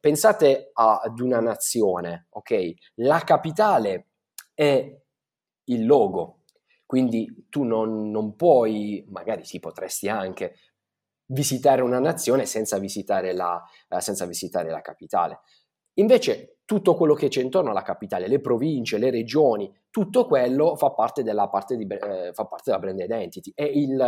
pensate 0.00 0.70
ad 0.72 1.18
una 1.20 1.40
nazione, 1.40 2.26
ok? 2.30 2.74
La 2.96 3.20
capitale 3.20 4.08
è 4.54 5.00
il 5.64 5.86
logo, 5.86 6.44
quindi 6.86 7.46
tu 7.48 7.64
non, 7.64 8.10
non 8.10 8.34
puoi, 8.34 9.04
magari 9.08 9.44
sì, 9.44 9.60
potresti 9.60 10.08
anche 10.08 10.54
visitare 11.26 11.82
una 11.82 11.98
nazione 11.98 12.46
senza 12.46 12.78
visitare 12.78 13.34
la, 13.34 13.62
uh, 13.88 13.98
senza 13.98 14.24
visitare 14.24 14.70
la 14.70 14.80
capitale. 14.80 15.40
Invece 15.94 16.57
tutto 16.68 16.94
quello 16.94 17.14
che 17.14 17.28
c'è 17.28 17.40
intorno 17.40 17.70
alla 17.70 17.80
capitale, 17.80 18.28
le 18.28 18.42
province, 18.42 18.98
le 18.98 19.08
regioni, 19.10 19.74
tutto 19.88 20.26
quello 20.26 20.76
fa 20.76 20.90
parte 20.90 21.22
della, 21.22 21.48
parte 21.48 21.78
di, 21.78 21.86
eh, 21.86 22.30
fa 22.34 22.44
parte 22.44 22.64
della 22.66 22.78
brand 22.78 23.00
identity. 23.00 23.52
È 23.54 23.62
il, 23.62 23.98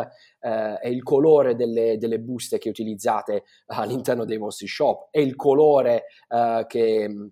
eh, 0.41 0.75
è 0.75 0.87
il 0.87 1.03
colore 1.03 1.55
delle, 1.55 1.97
delle, 1.97 2.21
buste 2.21 2.59
che 2.59 2.69
utilizzate 2.69 3.45
all'interno 3.69 4.27
dei 4.27 4.37
vostri 4.37 4.67
shop, 4.67 5.09
è 5.11 5.21
il 5.21 5.37
colore, 5.37 6.05
eh, 6.29 6.67
che, 6.69 7.31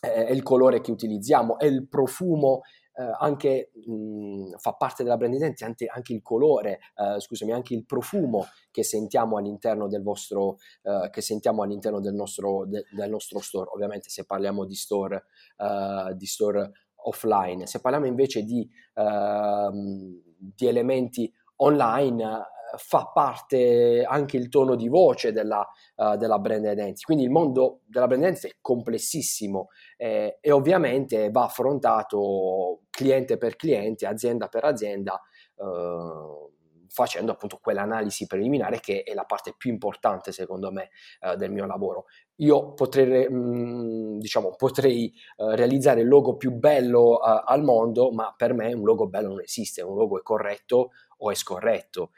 è 0.00 0.30
il 0.30 0.42
colore 0.42 0.80
che 0.80 0.92
utilizziamo, 0.92 1.58
è 1.58 1.66
il 1.66 1.86
profumo 1.86 2.62
anche 3.02 3.72
mh, 3.86 4.56
fa 4.58 4.74
parte 4.74 5.02
della 5.02 5.16
brand 5.16 5.34
identity 5.34 5.64
anche, 5.64 5.86
anche 5.86 6.12
il 6.12 6.22
colore, 6.22 6.80
eh, 6.96 7.20
scusami, 7.20 7.52
anche 7.52 7.74
il 7.74 7.84
profumo 7.84 8.46
che 8.70 8.84
sentiamo 8.84 9.36
all'interno 9.36 9.88
del 9.88 10.02
vostro, 10.02 10.58
eh, 10.82 11.08
che 11.10 11.20
sentiamo 11.20 11.62
all'interno 11.62 12.00
del 12.00 12.14
nostro, 12.14 12.64
de, 12.66 12.84
del 12.90 13.10
nostro 13.10 13.40
store. 13.40 13.70
Ovviamente 13.72 14.10
se 14.10 14.24
parliamo 14.24 14.64
di 14.64 14.74
store, 14.74 15.24
eh, 15.56 16.14
di 16.14 16.26
store 16.26 16.72
offline, 17.06 17.66
se 17.66 17.80
parliamo 17.80 18.06
invece 18.06 18.44
di, 18.44 18.68
ehm, 18.94 20.22
di 20.38 20.66
elementi 20.66 21.32
online, 21.56 22.46
fa 22.76 23.10
parte 23.12 24.04
anche 24.06 24.36
il 24.36 24.48
tono 24.48 24.74
di 24.74 24.88
voce 24.88 25.32
della, 25.32 25.66
uh, 25.96 26.16
della 26.16 26.38
brand 26.38 26.64
identity. 26.64 27.02
Quindi 27.02 27.24
il 27.24 27.30
mondo 27.30 27.80
della 27.86 28.06
brand 28.06 28.22
identity 28.22 28.48
è 28.48 28.56
complessissimo 28.60 29.68
eh, 29.96 30.38
e 30.40 30.50
ovviamente 30.50 31.30
va 31.30 31.44
affrontato 31.44 32.80
cliente 32.90 33.36
per 33.36 33.56
cliente, 33.56 34.06
azienda 34.06 34.48
per 34.48 34.64
azienda. 34.64 35.20
Uh, 35.56 36.52
facendo 36.94 37.32
appunto 37.32 37.58
quell'analisi 37.60 38.28
preliminare 38.28 38.78
che 38.78 39.02
è 39.02 39.14
la 39.14 39.24
parte 39.24 39.52
più 39.58 39.72
importante 39.72 40.30
secondo 40.30 40.70
me 40.70 40.90
uh, 41.22 41.34
del 41.34 41.50
mio 41.50 41.66
lavoro. 41.66 42.04
Io 42.36 42.72
potrei, 42.72 43.28
mh, 43.28 43.36
mm, 43.36 44.18
diciamo, 44.18 44.54
potrei 44.54 45.12
uh, 45.38 45.50
realizzare 45.50 46.02
il 46.02 46.08
logo 46.08 46.36
più 46.36 46.52
bello 46.52 47.14
uh, 47.14 47.42
al 47.44 47.64
mondo, 47.64 48.12
ma 48.12 48.32
per 48.36 48.54
me 48.54 48.72
un 48.72 48.84
logo 48.84 49.08
bello 49.08 49.28
non 49.28 49.40
esiste, 49.40 49.82
un 49.82 49.96
logo 49.96 50.20
è 50.20 50.22
corretto 50.22 50.90
o 51.18 51.30
è 51.30 51.34
scorretto, 51.34 52.10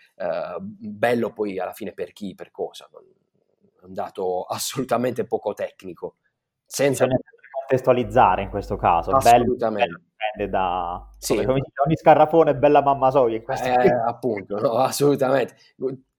bello 0.59 1.33
poi 1.33 1.59
alla 1.59 1.73
fine 1.73 1.93
per 1.93 2.13
chi, 2.13 2.35
per 2.35 2.51
cosa, 2.51 2.89
è 2.91 3.85
un 3.85 3.93
dato 3.93 4.45
assolutamente 4.49 5.25
poco 5.27 5.55
tecnico. 5.55 6.17
Senza 6.65 7.07
contestualizzare 7.67 8.43
in 8.43 8.49
questo 8.49 8.77
caso. 8.77 9.11
Assolutamente. 9.11 9.89
Bello, 9.89 10.01
dipende 10.11 10.51
da... 10.51 11.09
Sì. 11.19 11.35
Come, 11.35 11.47
come 11.47 11.61
dice, 11.61 11.73
ogni 11.85 11.97
scarrafone 11.97 12.51
è 12.53 12.55
bella 12.55 12.83
mamma 12.83 13.11
soia 13.11 13.37
in 13.37 13.43
questo 13.43 13.69
eh, 13.69 13.89
appunto, 14.07 14.59
no, 14.59 14.79
assolutamente. 14.79 15.55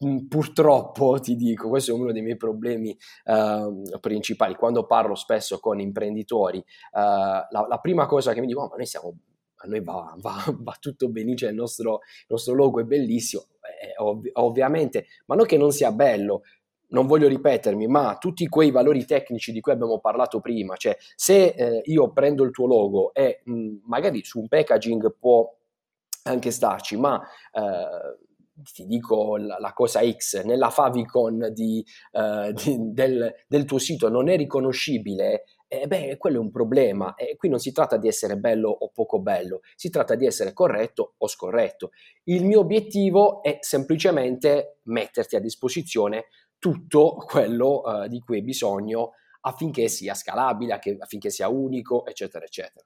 Mm, 0.05 0.27
purtroppo 0.27 1.19
ti 1.19 1.35
dico, 1.35 1.69
questo 1.69 1.91
è 1.91 1.93
uno 1.93 2.11
dei 2.11 2.21
miei 2.21 2.37
problemi 2.37 2.95
uh, 3.25 3.99
principali. 3.99 4.55
Quando 4.55 4.85
parlo 4.85 5.15
spesso 5.15 5.59
con 5.59 5.79
imprenditori, 5.79 6.57
uh, 6.57 6.99
la, 6.99 7.65
la, 7.67 7.79
prima 7.81 8.05
cosa 8.05 8.33
che 8.33 8.41
mi 8.41 8.47
dicono, 8.47 8.65
oh, 8.65 8.69
ma 8.69 8.75
noi 8.75 8.85
siamo 8.85 9.15
a 9.57 9.67
noi 9.67 9.81
va, 9.81 10.15
va, 10.19 10.43
va, 10.47 10.77
tutto 10.79 11.09
benissimo, 11.09 11.49
il 11.49 11.55
nostro, 11.55 11.99
il 12.21 12.25
nostro 12.29 12.53
logo 12.53 12.79
è 12.79 12.83
bellissimo, 12.83 13.45
eh, 13.81 13.93
ov- 14.01 14.29
ovviamente, 14.33 15.07
ma 15.25 15.35
non 15.35 15.45
che 15.45 15.57
non 15.57 15.71
sia 15.71 15.91
bello, 15.91 16.43
non 16.89 17.05
voglio 17.05 17.27
ripetermi, 17.27 17.87
ma 17.87 18.17
tutti 18.17 18.47
quei 18.47 18.71
valori 18.71 19.05
tecnici 19.05 19.51
di 19.51 19.59
cui 19.59 19.73
abbiamo 19.73 19.99
parlato 19.99 20.39
prima, 20.39 20.75
cioè 20.75 20.95
se 21.15 21.47
eh, 21.47 21.81
io 21.85 22.11
prendo 22.11 22.43
il 22.43 22.51
tuo 22.51 22.65
logo 22.65 23.13
e 23.13 23.41
mh, 23.43 23.79
magari 23.85 24.23
su 24.23 24.39
un 24.39 24.47
packaging 24.47 25.15
può 25.19 25.53
anche 26.23 26.51
starci, 26.51 26.97
ma 26.97 27.21
eh, 27.51 28.25
ti 28.71 28.85
dico 28.85 29.37
la, 29.37 29.57
la, 29.59 29.73
cosa 29.73 30.01
X, 30.09 30.43
nella 30.43 30.69
favicon 30.69 31.49
di, 31.51 31.85
uh, 32.13 32.51
di, 32.51 32.75
del, 32.91 33.33
del, 33.47 33.65
tuo 33.65 33.77
sito 33.77 34.09
non 34.09 34.29
è 34.29 34.35
riconoscibile, 34.35 35.43
eh, 35.67 35.87
beh, 35.87 36.17
quello 36.17 36.37
è 36.37 36.39
un 36.39 36.51
problema. 36.51 37.15
E 37.15 37.35
qui 37.35 37.49
non 37.49 37.59
si 37.59 37.71
tratta 37.71 37.97
di 37.97 38.07
essere 38.07 38.37
bello 38.37 38.69
o 38.69 38.89
poco 38.89 39.19
bello, 39.19 39.61
si 39.75 39.89
tratta 39.89 40.15
di 40.15 40.25
essere 40.25 40.53
corretto 40.53 41.15
o 41.17 41.27
scorretto. 41.27 41.91
Il 42.23 42.45
mio 42.45 42.59
obiettivo 42.59 43.41
è 43.43 43.57
semplicemente 43.61 44.79
metterti 44.83 45.35
a 45.35 45.39
disposizione 45.39 46.25
tutto 46.57 47.15
quello 47.15 47.81
uh, 47.83 48.07
di 48.07 48.19
cui 48.19 48.37
hai 48.37 48.43
bisogno 48.43 49.11
affinché 49.41 49.87
sia 49.87 50.13
scalabile, 50.13 50.79
affinché 50.99 51.29
sia 51.29 51.47
unico, 51.47 52.05
eccetera, 52.05 52.43
eccetera. 52.43 52.85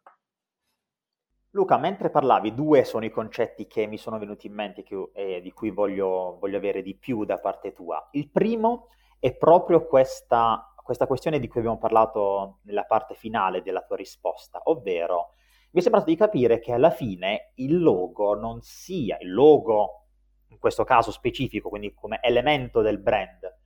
Luca, 1.53 1.77
mentre 1.77 2.09
parlavi, 2.09 2.53
due 2.53 2.85
sono 2.85 3.03
i 3.03 3.09
concetti 3.09 3.67
che 3.67 3.85
mi 3.85 3.97
sono 3.97 4.17
venuti 4.17 4.47
in 4.47 4.53
mente 4.53 4.85
e 4.87 5.09
eh, 5.13 5.41
di 5.41 5.51
cui 5.51 5.69
voglio, 5.69 6.37
voglio, 6.39 6.55
avere 6.55 6.81
di 6.81 6.95
più 6.95 7.25
da 7.25 7.39
parte 7.39 7.73
tua. 7.73 8.07
Il 8.11 8.29
primo 8.29 8.87
è 9.19 9.35
proprio 9.35 9.85
questa, 9.85 10.70
questa, 10.83 11.07
questione 11.07 11.39
di 11.39 11.47
cui 11.47 11.59
abbiamo 11.59 11.77
parlato 11.77 12.59
nella 12.63 12.83
parte 12.85 13.13
finale 13.13 13.61
della 13.61 13.81
tua 13.81 13.95
risposta, 13.95 14.61
ovvero 14.65 15.33
mi 15.71 15.79
è 15.79 15.83
sembrato 15.83 16.09
di 16.09 16.15
capire 16.15 16.59
che 16.59 16.73
alla 16.73 16.89
fine 16.89 17.51
il 17.55 17.81
logo 17.81 18.35
non 18.35 18.61
sia 18.61 19.17
il 19.21 19.31
logo 19.33 20.07
in 20.47 20.59
questo 20.59 20.83
caso 20.83 21.11
specifico, 21.11 21.69
quindi 21.69 21.93
come 21.93 22.19
elemento 22.21 22.81
del 22.81 22.99
brand, 22.99 23.59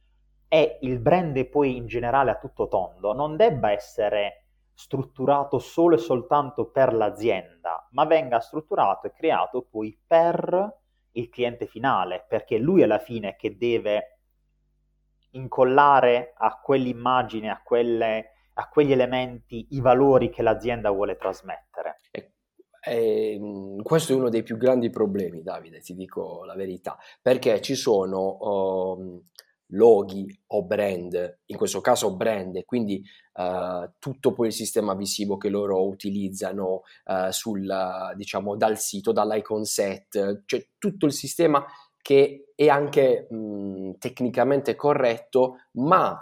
e 0.47 0.77
il 0.81 0.99
brand 0.99 1.43
poi 1.47 1.75
in 1.75 1.87
generale 1.87 2.31
a 2.31 2.37
tutto 2.37 2.67
tondo, 2.67 3.13
non 3.13 3.35
debba 3.35 3.71
essere 3.71 4.43
strutturato 4.73 5.57
solo 5.57 5.95
e 5.95 5.99
soltanto 5.99 6.69
per 6.69 6.93
l'azienda, 6.93 7.87
ma 7.91 8.05
venga 8.05 8.39
strutturato 8.39 9.07
e 9.07 9.13
creato 9.13 9.63
poi 9.63 9.97
per 10.05 10.83
il 11.11 11.29
cliente 11.29 11.65
finale, 11.65 12.25
perché 12.27 12.57
lui 12.57 12.83
alla 12.83 12.99
fine 12.99 13.35
che 13.35 13.57
deve 13.57 14.14
incollare 15.35 16.33
a 16.37 16.59
quell'immagine, 16.61 17.49
a, 17.49 17.61
quelle, 17.63 18.31
a 18.53 18.67
quegli 18.69 18.91
elementi 18.91 19.67
i 19.71 19.81
valori 19.81 20.29
che 20.29 20.41
l'azienda 20.41 20.89
vuole 20.89 21.15
trasmettere. 21.17 21.99
E, 22.11 22.31
e, 22.81 23.39
questo 23.83 24.13
è 24.13 24.15
uno 24.15 24.29
dei 24.29 24.43
più 24.43 24.57
grandi 24.57 24.89
problemi, 24.89 25.41
Davide, 25.41 25.79
ti 25.79 25.93
dico 25.93 26.43
la 26.45 26.55
verità, 26.55 26.97
perché 27.21 27.61
ci 27.61 27.75
sono... 27.75 28.37
Um, 28.39 29.21
loghi 29.69 30.27
o 30.47 30.63
brand, 30.63 31.39
in 31.45 31.57
questo 31.57 31.81
caso 31.81 32.15
brand, 32.15 32.63
quindi 32.65 33.03
uh, 33.33 33.89
tutto 33.97 34.33
poi 34.33 34.47
il 34.47 34.53
sistema 34.53 34.93
visivo 34.93 35.37
che 35.37 35.49
loro 35.49 35.87
utilizzano 35.87 36.81
uh, 37.05 37.31
sul, 37.31 38.13
diciamo, 38.15 38.55
dal 38.55 38.77
sito, 38.77 39.11
dall'icon 39.11 39.65
set, 39.65 40.43
cioè 40.45 40.67
tutto 40.77 41.05
il 41.05 41.13
sistema 41.13 41.65
che 42.05 42.51
è 42.53 42.67
anche 42.67 43.25
mh, 43.27 43.93
tecnicamente 43.97 44.75
corretto, 44.75 45.55
ma 45.71 46.15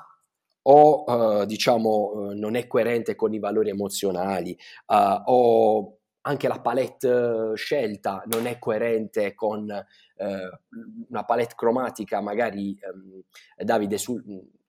o 0.66 1.04
uh, 1.04 1.46
diciamo 1.46 2.32
non 2.36 2.56
è 2.56 2.68
coerente 2.68 3.16
con 3.16 3.34
i 3.34 3.40
valori 3.40 3.68
emozionali 3.68 4.58
o 4.86 5.98
anche 6.22 6.48
la 6.48 6.62
palette 6.62 7.52
scelta 7.56 8.24
non 8.28 8.46
è 8.46 8.60
coerente 8.60 9.34
con 9.34 9.70
eh, 9.70 10.60
una 11.10 11.26
palette 11.26 11.54
cromatica, 11.54 12.22
magari 12.22 12.80
ehm, 12.80 13.22
Davide 13.58 13.98
su, 13.98 14.22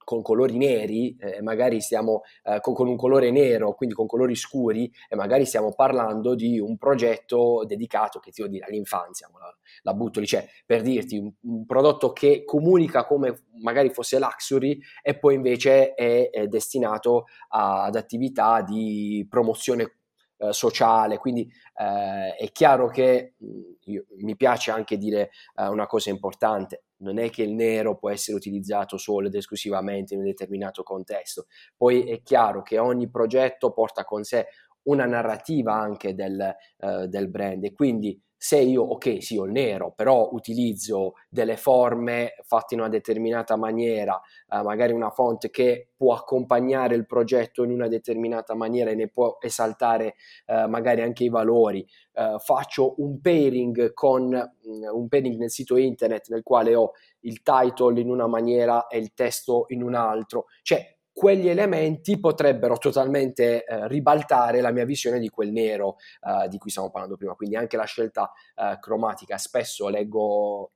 con 0.04 0.22
colori 0.22 0.56
neri, 0.56 1.16
eh, 1.18 1.42
magari 1.42 1.80
stiamo 1.80 2.22
eh, 2.44 2.60
con, 2.60 2.74
con, 2.74 2.88
un 2.88 2.96
colore 2.96 3.30
nero, 3.30 3.74
quindi 3.74 3.94
con 3.94 4.06
colori 4.06 4.34
scuri, 4.34 4.92
e 5.08 5.16
magari 5.16 5.44
stiamo 5.44 5.72
parlando 5.74 6.34
di 6.34 6.58
un 6.60 6.76
progetto 6.76 7.64
dedicato, 7.66 8.20
che 8.20 8.30
ti 8.30 8.42
devo 8.42 8.52
dire, 8.52 8.66
all'infanzia, 8.66 9.28
la, 9.32 9.54
la 9.82 9.94
butto 9.94 10.20
lì, 10.20 10.26
cioè 10.26 10.46
per 10.64 10.82
dirti 10.82 11.16
un, 11.16 11.32
un, 11.42 11.66
prodotto 11.66 12.12
che 12.12 12.44
comunica 12.44 13.04
come 13.04 13.46
magari 13.62 13.90
fosse 13.90 14.18
luxury 14.18 14.78
e 15.02 15.18
poi 15.18 15.34
invece 15.34 15.94
è, 15.94 16.30
è 16.30 16.46
destinato 16.46 17.24
a, 17.48 17.84
ad 17.84 17.96
attività 17.96 18.62
di 18.62 19.26
promozione 19.28 19.98
eh, 20.36 20.52
sociale, 20.52 21.18
quindi 21.18 21.48
eh, 21.76 22.34
è 22.34 22.50
chiaro 22.52 22.88
che 22.88 23.34
mm, 23.42 23.60
io, 23.84 24.04
mi 24.18 24.36
piace 24.36 24.70
anche 24.70 24.96
dire 24.96 25.30
eh, 25.54 25.68
una 25.68 25.86
cosa 25.86 26.10
importante, 26.10 26.84
non 27.04 27.18
è 27.18 27.30
che 27.30 27.42
il 27.42 27.52
nero 27.52 27.96
può 27.96 28.10
essere 28.10 28.36
utilizzato 28.36 28.96
solo 28.96 29.28
ed 29.28 29.34
esclusivamente 29.34 30.14
in 30.14 30.20
un 30.20 30.26
determinato 30.26 30.82
contesto, 30.82 31.46
poi 31.76 32.08
è 32.08 32.22
chiaro 32.22 32.62
che 32.62 32.78
ogni 32.78 33.08
progetto 33.08 33.72
porta 33.72 34.04
con 34.04 34.24
sé 34.24 34.46
una 34.84 35.06
narrativa 35.06 35.74
anche 35.74 36.14
del, 36.14 36.54
uh, 36.78 37.06
del 37.06 37.28
brand. 37.28 37.64
E 37.64 37.72
quindi 37.72 38.20
se 38.44 38.58
io, 38.58 38.82
ok, 38.82 39.22
sì, 39.22 39.38
ho 39.38 39.46
il 39.46 39.52
nero, 39.52 39.94
però 39.96 40.28
utilizzo 40.32 41.14
delle 41.30 41.56
forme 41.56 42.34
fatte 42.42 42.74
in 42.74 42.80
una 42.80 42.90
determinata 42.90 43.56
maniera, 43.56 44.20
eh, 44.50 44.60
magari 44.62 44.92
una 44.92 45.08
font 45.08 45.48
che 45.48 45.92
può 45.96 46.12
accompagnare 46.12 46.94
il 46.94 47.06
progetto 47.06 47.64
in 47.64 47.70
una 47.70 47.88
determinata 47.88 48.54
maniera 48.54 48.90
e 48.90 48.96
ne 48.96 49.08
può 49.08 49.38
esaltare 49.40 50.16
eh, 50.44 50.66
magari 50.66 51.00
anche 51.00 51.24
i 51.24 51.30
valori, 51.30 51.88
eh, 52.12 52.36
faccio 52.38 52.96
un 52.98 53.18
pairing 53.22 53.94
con 53.94 54.26
mh, 54.26 54.70
mm, 54.70 54.82
un 54.92 55.08
pairing 55.08 55.38
nel 55.38 55.50
sito 55.50 55.78
internet 55.78 56.28
nel 56.28 56.42
quale 56.42 56.74
ho 56.74 56.90
il 57.20 57.40
title 57.40 57.98
in 57.98 58.10
una 58.10 58.26
maniera 58.26 58.88
e 58.88 58.98
il 58.98 59.14
testo 59.14 59.64
in 59.68 59.82
un 59.82 59.94
altro, 59.94 60.48
cioè 60.60 60.93
quegli 61.14 61.48
elementi 61.48 62.18
potrebbero 62.18 62.76
totalmente 62.76 63.64
eh, 63.64 63.86
ribaltare 63.86 64.60
la 64.60 64.72
mia 64.72 64.84
visione 64.84 65.20
di 65.20 65.28
quel 65.28 65.52
nero 65.52 65.96
eh, 66.20 66.48
di 66.48 66.58
cui 66.58 66.70
stiamo 66.70 66.90
parlando 66.90 67.16
prima. 67.16 67.34
Quindi 67.34 67.54
anche 67.54 67.76
la 67.76 67.84
scelta 67.84 68.32
eh, 68.56 68.78
cromatica, 68.80 69.38
spesso 69.38 69.88
leggo 69.88 70.72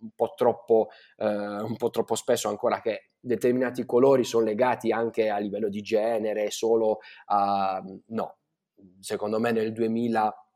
un 0.00 0.10
po, 0.14 0.34
troppo, 0.36 0.88
eh, 1.16 1.26
un 1.26 1.76
po' 1.76 1.90
troppo 1.90 2.16
spesso 2.16 2.48
ancora 2.48 2.80
che 2.80 3.10
determinati 3.20 3.84
colori 3.84 4.24
sono 4.24 4.44
legati 4.44 4.90
anche 4.90 5.28
a 5.28 5.38
livello 5.38 5.68
di 5.68 5.80
genere, 5.80 6.50
solo 6.50 6.98
a... 7.26 7.80
no, 8.06 8.36
secondo 8.98 9.38
me 9.38 9.52
nel 9.52 9.72
2000 9.72 10.47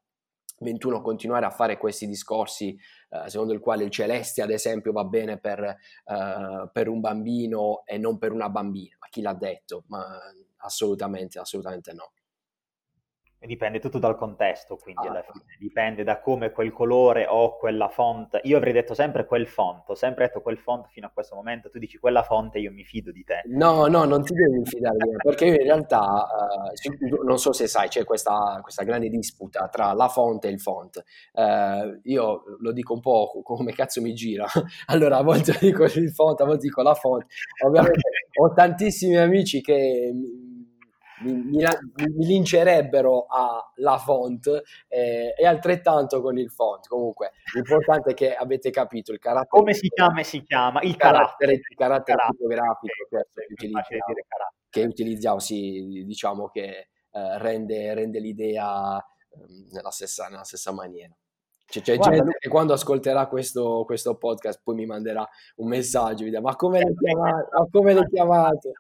21 0.62 1.03
continuare 1.03 1.46
a 1.46 1.51
fare 1.51 1.77
questi 1.77 2.07
discorsi 2.07 2.79
eh, 3.11 3.29
secondo 3.29 3.53
il 3.53 3.61
quale 3.61 3.85
il 3.85 3.90
celeste 3.90 4.40
ad 4.40 4.51
esempio 4.51 4.92
va 4.92 5.05
bene 5.05 5.38
per, 5.38 5.62
eh, 5.62 6.70
per, 6.72 6.88
un 6.88 7.01
bambino 7.01 7.83
e 7.85 7.98
non 7.98 8.18
per 8.18 8.33
una 8.33 8.48
bambina, 8.48 8.96
ma 8.98 9.07
chi 9.09 9.20
l'ha 9.20 9.35
detto? 9.35 9.85
Ma 9.88 10.18
assolutamente, 10.59 11.38
assolutamente 11.38 11.92
no. 11.92 12.12
Dipende 13.44 13.81
tutto 13.81 13.98
dal 13.98 14.16
contesto, 14.16 14.76
quindi 14.76 15.07
ah. 15.07 15.11
alla 15.11 15.22
fine 15.22 15.44
dipende 15.59 16.05
da 16.05 16.20
come 16.20 16.52
quel 16.52 16.72
colore 16.72 17.26
o 17.28 17.57
quella 17.57 17.88
font. 17.88 18.38
Io 18.42 18.57
avrei 18.57 18.72
detto 18.72 18.94
sempre 18.94 19.26
quel 19.26 19.46
font, 19.46 19.88
ho 19.88 19.94
sempre 19.94 20.26
detto 20.26 20.40
quel 20.40 20.59
font 20.59 20.87
fino 20.88 21.07
a 21.07 21.11
questo 21.11 21.35
momento. 21.35 21.68
Tu 21.68 21.78
dici 21.78 21.98
quella 21.98 22.22
font 22.22 22.55
e 22.55 22.61
io 22.61 22.70
mi 22.70 22.85
fido 22.85 23.11
di 23.11 23.24
te. 23.24 23.42
No, 23.46 23.87
no, 23.87 24.05
non 24.05 24.22
ti 24.22 24.35
devi 24.35 24.64
fidare 24.64 24.96
di 24.96 25.11
me, 25.11 25.16
perché 25.22 25.46
io 25.46 25.55
in 25.55 25.62
realtà, 25.64 26.00
uh, 26.00 27.24
non 27.24 27.38
so 27.38 27.52
se 27.52 27.66
sai, 27.66 27.88
c'è 27.88 28.05
questa, 28.05 28.59
questa, 28.62 28.85
grande 28.85 29.09
disputa 29.09 29.68
tra 29.68 29.92
la 29.92 30.09
font 30.09 30.44
e 30.44 30.48
il 30.48 30.61
font. 30.61 31.02
Uh, 31.33 31.98
io 32.05 32.42
lo 32.61 32.72
dico 32.72 32.94
un 32.94 33.00
po' 33.00 33.42
come 33.42 33.72
cazzo 33.72 34.00
mi 34.00 34.14
gira. 34.14 34.46
allora, 34.87 35.18
a 35.18 35.22
volte 35.22 35.57
dico 35.61 35.85
il 35.85 36.11
font, 36.12 36.40
a 36.40 36.44
volte 36.44 36.66
dico 36.66 36.83
la 36.83 36.94
font. 36.94 37.24
Ovviamente 37.64 38.00
ho 38.40 38.52
tantissimi 38.52 39.16
amici 39.16 39.61
che 39.61 40.12
mi, 41.22 41.35
mi, 41.35 41.64
mi 42.14 42.26
lincerebbero 42.26 43.26
alla 43.26 43.98
font 43.98 44.62
eh, 44.88 45.35
e 45.37 45.46
altrettanto 45.46 46.20
con 46.20 46.38
il 46.38 46.50
font. 46.50 46.87
Comunque, 46.87 47.32
l'importante 47.54 48.11
è 48.11 48.14
che 48.14 48.35
avete 48.35 48.70
capito 48.70 49.12
il 49.12 49.18
carattere. 49.18 49.48
Come 49.48 49.74
si 49.74 49.88
chiama? 49.88 50.22
Si 50.22 50.42
chiama 50.42 50.80
il, 50.82 50.96
carattere, 50.96 51.54
il 51.54 51.76
carattere, 51.76 52.16
carattere 52.16 52.37
tipografico 52.37 53.06
certo, 53.08 53.40
che, 53.46 53.52
utilizziamo, 53.52 54.14
che 54.68 54.85
utilizziamo, 54.85 55.38
sì, 55.38 56.04
diciamo 56.04 56.48
che 56.48 56.88
eh, 57.11 57.38
rende, 57.38 57.94
rende, 57.94 58.18
l'idea 58.18 58.96
eh, 58.98 59.66
nella, 59.70 59.90
stessa, 59.90 60.28
nella 60.28 60.44
stessa 60.44 60.72
maniera. 60.72 61.14
C'è, 61.64 61.96
Guarda, 61.96 62.16
gente 62.16 62.37
che 62.38 62.48
quando 62.50 62.74
ascolterà 62.74 63.26
questo, 63.28 63.85
questo, 63.87 64.18
podcast 64.18 64.61
poi 64.62 64.74
mi 64.74 64.85
manderà 64.85 65.26
un 65.56 65.68
messaggio, 65.68 66.24
mi 66.24 66.28
dirà 66.28 66.42
ma 66.42 66.54
come? 66.54 66.80
Ma 66.80 67.66
come 67.70 67.94
le 67.94 68.06
chiamate? 68.08 68.72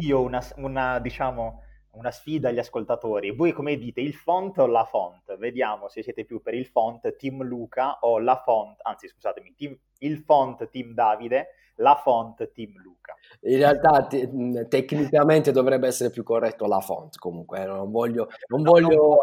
Io 0.00 0.22
una, 0.22 0.42
una 0.56 0.98
diciamo, 0.98 1.62
una 1.98 2.10
sfida 2.10 2.48
agli 2.48 2.58
ascoltatori. 2.58 3.34
Voi 3.34 3.52
come 3.52 3.76
dite, 3.76 4.00
il 4.00 4.14
font 4.14 4.56
o 4.58 4.66
la 4.66 4.84
font? 4.84 5.36
Vediamo 5.36 5.88
se 5.88 6.02
siete 6.02 6.24
più 6.24 6.40
per 6.40 6.54
il 6.54 6.66
font 6.66 7.16
Team 7.16 7.42
Luca 7.42 7.98
o 8.00 8.18
la 8.18 8.40
font, 8.44 8.78
anzi 8.82 9.08
scusatemi, 9.08 9.54
team, 9.56 9.76
il 9.98 10.18
font 10.18 10.68
Team 10.70 10.92
Davide, 10.92 11.48
la 11.76 11.96
font 11.96 12.50
Team 12.52 12.80
Luca. 12.82 13.14
In 13.42 13.58
realtà 13.58 14.06
te- 14.06 14.66
tecnicamente 14.68 15.50
dovrebbe 15.50 15.88
essere 15.88 16.10
più 16.10 16.22
corretto 16.22 16.66
la 16.66 16.80
font 16.80 17.16
comunque, 17.18 17.62
eh, 17.62 17.66
non 17.66 17.90
voglio... 17.90 18.28
Non 18.48 18.62
voglio... 18.62 18.96
Non 18.96 19.16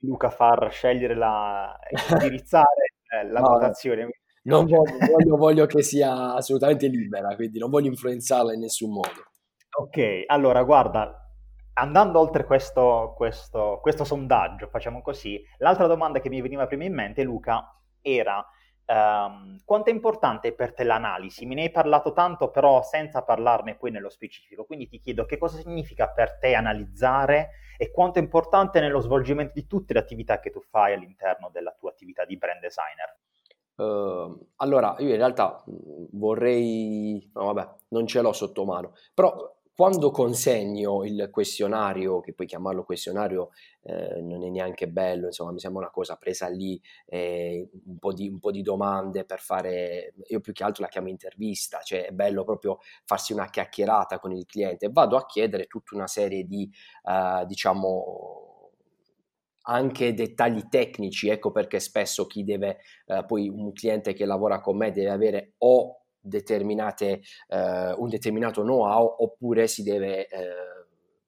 Luca 0.00 0.28
far 0.28 0.70
scegliere 0.70 1.14
la... 1.14 1.74
indirizzare 2.10 2.94
eh, 3.08 3.26
la 3.26 3.40
no, 3.40 3.48
votazione. 3.48 4.20
Non 4.42 4.66
voglio, 4.66 4.82
voglio, 5.10 5.36
voglio 5.36 5.66
che 5.66 5.82
sia 5.82 6.34
assolutamente 6.34 6.86
libera, 6.88 7.34
quindi 7.34 7.58
non 7.58 7.70
voglio 7.70 7.88
influenzarla 7.88 8.52
in 8.52 8.60
nessun 8.60 8.92
modo. 8.92 9.32
Ok, 9.76 10.24
allora 10.26 10.62
guarda, 10.62 11.23
andando 11.74 12.18
oltre 12.18 12.44
questo, 12.44 13.14
questo, 13.16 13.78
questo, 13.80 14.04
sondaggio, 14.04 14.68
facciamo 14.68 15.02
così, 15.02 15.42
l'altra 15.58 15.86
domanda 15.86 16.20
che 16.20 16.28
mi 16.28 16.40
veniva 16.40 16.66
prima 16.66 16.84
in 16.84 16.94
mente, 16.94 17.22
Luca, 17.22 17.80
era 18.00 18.44
um, 18.86 19.58
quanto 19.64 19.90
è 19.90 19.92
importante 19.92 20.52
per 20.52 20.74
te 20.74 20.84
l'analisi? 20.84 21.46
Me 21.46 21.54
ne 21.54 21.62
hai 21.62 21.70
parlato 21.70 22.12
tanto, 22.12 22.50
però 22.50 22.82
senza 22.82 23.22
parlarne 23.22 23.76
poi 23.76 23.90
nello 23.90 24.10
specifico, 24.10 24.64
quindi 24.64 24.88
ti 24.88 24.98
chiedo 24.98 25.24
che 25.24 25.38
cosa 25.38 25.58
significa 25.58 26.08
per 26.08 26.38
te 26.38 26.54
analizzare 26.54 27.50
e 27.76 27.90
quanto 27.90 28.18
è 28.18 28.22
importante 28.22 28.80
nello 28.80 29.00
svolgimento 29.00 29.52
di 29.54 29.66
tutte 29.66 29.94
le 29.94 29.98
attività 29.98 30.38
che 30.38 30.50
tu 30.50 30.60
fai 30.60 30.94
all'interno 30.94 31.50
della 31.52 31.74
tua 31.78 31.90
attività 31.90 32.24
di 32.24 32.36
brand 32.36 32.60
designer. 32.60 33.18
Uh, 33.76 34.52
allora, 34.56 34.94
io 34.98 35.10
in 35.10 35.16
realtà 35.16 35.64
vorrei, 36.12 37.28
no, 37.34 37.52
vabbè, 37.52 37.74
non 37.88 38.06
ce 38.06 38.20
l'ho 38.20 38.32
sotto 38.32 38.64
mano, 38.64 38.94
però 39.12 39.53
quando 39.74 40.12
consegno 40.12 41.04
il 41.04 41.28
questionario, 41.32 42.20
che 42.20 42.32
puoi 42.32 42.46
chiamarlo 42.46 42.84
questionario, 42.84 43.50
eh, 43.82 44.20
non 44.22 44.44
è 44.44 44.48
neanche 44.48 44.88
bello, 44.88 45.26
insomma, 45.26 45.50
mi 45.50 45.58
sembra 45.58 45.82
una 45.82 45.90
cosa 45.90 46.14
presa 46.16 46.46
lì, 46.48 46.80
eh, 47.06 47.68
un, 47.86 47.98
po 47.98 48.12
di, 48.12 48.28
un, 48.28 48.38
po 48.38 48.52
di, 48.52 48.62
domande 48.62 49.24
per 49.24 49.40
fare, 49.40 50.14
io 50.28 50.40
più 50.40 50.52
che 50.52 50.62
altro 50.62 50.84
la 50.84 50.88
chiamo 50.88 51.08
intervista, 51.08 51.80
cioè 51.80 52.06
è 52.06 52.12
bello 52.12 52.44
proprio 52.44 52.78
farsi 53.04 53.32
una 53.32 53.50
chiacchierata 53.50 54.20
con 54.20 54.30
il 54.32 54.46
cliente, 54.46 54.90
vado 54.90 55.16
a 55.16 55.26
chiedere 55.26 55.66
tutta 55.66 55.96
una 55.96 56.06
serie 56.06 56.44
di, 56.44 56.70
uh, 57.02 57.44
diciamo, 57.44 58.70
anche 59.66 60.14
dettagli 60.14 60.68
tecnici, 60.68 61.28
ecco 61.28 61.50
perché 61.50 61.80
spesso 61.80 62.26
chi 62.26 62.44
deve, 62.44 62.78
eh, 63.06 63.24
poi 63.26 63.48
un 63.48 63.72
cliente 63.72 64.12
che 64.12 64.24
lavora 64.26 64.60
con 64.60 64.76
me 64.76 64.92
deve 64.92 65.10
avere 65.10 65.54
o 65.58 66.03
determinate, 66.24 67.20
eh, 67.48 67.92
un 67.92 68.08
determinato 68.08 68.62
know-how 68.62 69.16
oppure 69.18 69.66
si 69.66 69.82
deve 69.82 70.26
eh, 70.26 70.74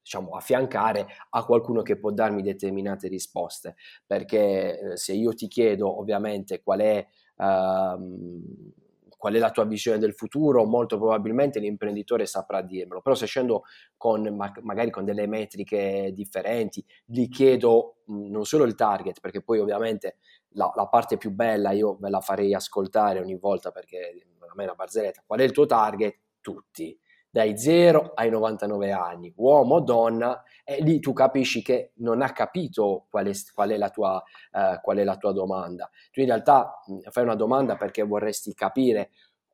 diciamo, 0.07 0.31
affiancare 0.31 1.05
a 1.31 1.43
qualcuno 1.43 1.81
che 1.81 1.97
può 1.97 2.11
darmi 2.11 2.41
determinate 2.41 3.09
risposte, 3.09 3.75
perché 4.05 4.79
eh, 4.79 4.97
se 4.97 5.13
io 5.13 5.33
ti 5.33 5.47
chiedo 5.47 5.99
ovviamente 5.99 6.63
qual 6.63 6.79
è, 6.79 7.05
uh, 7.35 8.75
qual 9.17 9.33
è 9.33 9.37
la 9.37 9.51
tua 9.51 9.65
visione 9.65 9.97
del 9.97 10.13
futuro, 10.13 10.63
molto 10.63 10.97
probabilmente 10.97 11.59
l'imprenditore 11.59 12.25
saprà 12.25 12.61
dirmelo, 12.61 13.01
però 13.01 13.15
se 13.15 13.25
scendo 13.25 13.63
con, 13.97 14.33
magari 14.61 14.89
con 14.91 15.03
delle 15.03 15.27
metriche 15.27 16.11
differenti, 16.13 16.83
gli 17.03 17.27
chiedo 17.27 17.97
mh, 18.05 18.29
non 18.29 18.45
solo 18.45 18.63
il 18.63 18.75
target, 18.75 19.19
perché 19.19 19.41
poi 19.41 19.59
ovviamente 19.59 20.19
la, 20.51 20.71
la, 20.73 20.87
parte 20.87 21.17
più 21.17 21.31
bella 21.31 21.71
io 21.71 21.97
ve 21.99 22.09
la 22.09 22.21
farei 22.21 22.53
ascoltare 22.53 23.19
ogni 23.19 23.35
volta 23.35 23.71
perché 23.71 24.27
me 24.57 24.63
una 24.63 24.73
barzelletta, 24.73 25.23
qual 25.25 25.39
è 25.39 25.43
il 25.43 25.51
tuo 25.51 25.65
target? 25.65 26.17
Tutti 26.41 26.97
dai 27.29 27.57
0 27.57 28.13
ai 28.15 28.29
99 28.31 28.91
anni, 28.91 29.31
uomo 29.35 29.75
o 29.75 29.81
donna, 29.81 30.41
e 30.63 30.81
lì 30.81 30.99
tu 30.99 31.13
capisci 31.13 31.61
che 31.61 31.91
non 31.97 32.21
ha 32.23 32.31
capito 32.31 33.05
qual 33.09 33.27
è, 33.27 33.31
qual 33.53 33.69
è, 33.69 33.77
la, 33.77 33.89
tua, 33.89 34.23
uh, 34.53 34.81
qual 34.81 34.97
è 34.97 35.03
la 35.03 35.17
tua 35.17 35.33
domanda. 35.33 35.87
Tu 36.11 36.21
in 36.21 36.27
realtà 36.27 36.81
mh, 36.87 37.09
fai 37.11 37.23
una 37.23 37.35
domanda 37.35 37.75
perché 37.75 38.01
vorresti 38.01 38.53
capire 38.55 39.11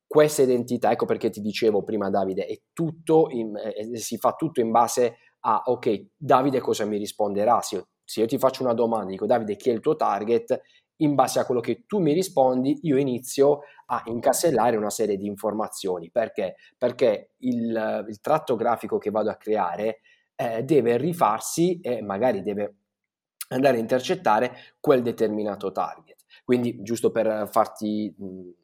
questa 0.08 0.44
identità, 0.44 0.92
ecco 0.92 1.06
perché 1.06 1.30
ti 1.30 1.42
dicevo 1.42 1.84
prima 1.84 2.10
Davide, 2.10 2.46
è 2.46 2.58
tutto 2.72 3.28
in, 3.32 3.58
eh, 3.58 3.98
si 3.98 4.18
fa 4.18 4.34
tutto 4.34 4.62
in 4.62 4.72
base 4.72 5.18
a, 5.42 5.64
ok, 5.66 6.06
Davide 6.16 6.60
cosa 6.60 6.86
mi 6.86 6.98
risponderà? 6.98 7.60
Se 7.62 7.76
io, 7.76 7.88
se 8.04 8.22
io 8.22 8.28
ti 8.28 8.38
faccio 8.38 8.64
una 8.64 8.74
domanda, 8.74 9.10
dico 9.10 9.26
Davide 9.26 9.56
chi 9.56 9.72
è 9.72 9.74
il 9.74 9.80
tuo 9.80 9.96
target? 9.96 10.62
In 10.98 11.16
base 11.16 11.40
a 11.40 11.46
quello 11.46 11.62
che 11.62 11.86
tu 11.86 12.00
mi 12.00 12.14
rispondi, 12.14 12.80
io 12.84 12.98
inizio 12.98 13.62
a 13.88 14.04
incasellare 14.06 14.78
una 14.78 14.90
serie 14.90 15.18
di 15.18 15.26
informazioni. 15.26 16.10
Perché? 16.12 16.56
Perché 16.78 17.32
il, 17.40 18.06
il 18.08 18.20
tratto 18.22 18.56
grafico 18.56 18.98
che 18.98 19.12
vado 19.12 19.30
a 19.30 19.36
creare 19.36 20.02
eh, 20.36 20.64
deve 20.64 20.98
rifarsi 20.98 21.80
e 21.80 22.02
magari 22.02 22.42
deve 22.42 22.76
andare 23.50 23.78
a 23.78 23.80
intercettare 23.80 24.52
quel 24.80 25.02
determinato 25.02 25.72
target. 25.72 26.22
Quindi, 26.44 26.82
giusto 26.82 27.12
per 27.12 27.48
farti, 27.50 28.14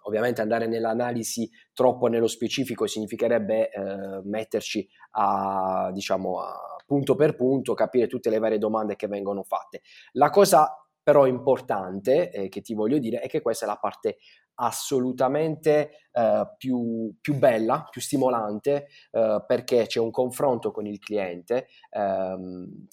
ovviamente 0.03 0.41
andare 0.41 0.67
nell'analisi 0.67 1.49
troppo 1.73 2.07
nello 2.07 2.27
specifico 2.27 2.87
significherebbe 2.87 3.69
eh, 3.69 4.21
metterci 4.23 4.87
a, 5.11 5.89
diciamo, 5.93 6.41
a 6.41 6.75
punto 6.85 7.15
per 7.15 7.35
punto, 7.35 7.73
capire 7.75 8.07
tutte 8.07 8.29
le 8.29 8.39
varie 8.39 8.57
domande 8.57 8.95
che 8.95 9.07
vengono 9.07 9.43
fatte. 9.43 9.81
La 10.13 10.29
cosa 10.29 10.83
però 11.01 11.25
importante 11.25 12.31
eh, 12.31 12.49
che 12.49 12.61
ti 12.61 12.73
voglio 12.73 12.97
dire 12.99 13.19
è 13.19 13.27
che 13.27 13.41
questa 13.41 13.65
è 13.65 13.67
la 13.67 13.77
parte 13.77 14.17
assolutamente 14.61 15.91
eh, 16.11 16.53
più, 16.57 17.15
più, 17.19 17.35
bella, 17.35 17.87
più 17.89 18.01
stimolante, 18.01 18.87
eh, 19.11 19.43
perché 19.45 19.87
c'è 19.87 19.99
un 19.99 20.11
confronto 20.11 20.71
con 20.71 20.85
il 20.85 20.99
cliente. 20.99 21.67
Ehm, 21.91 22.87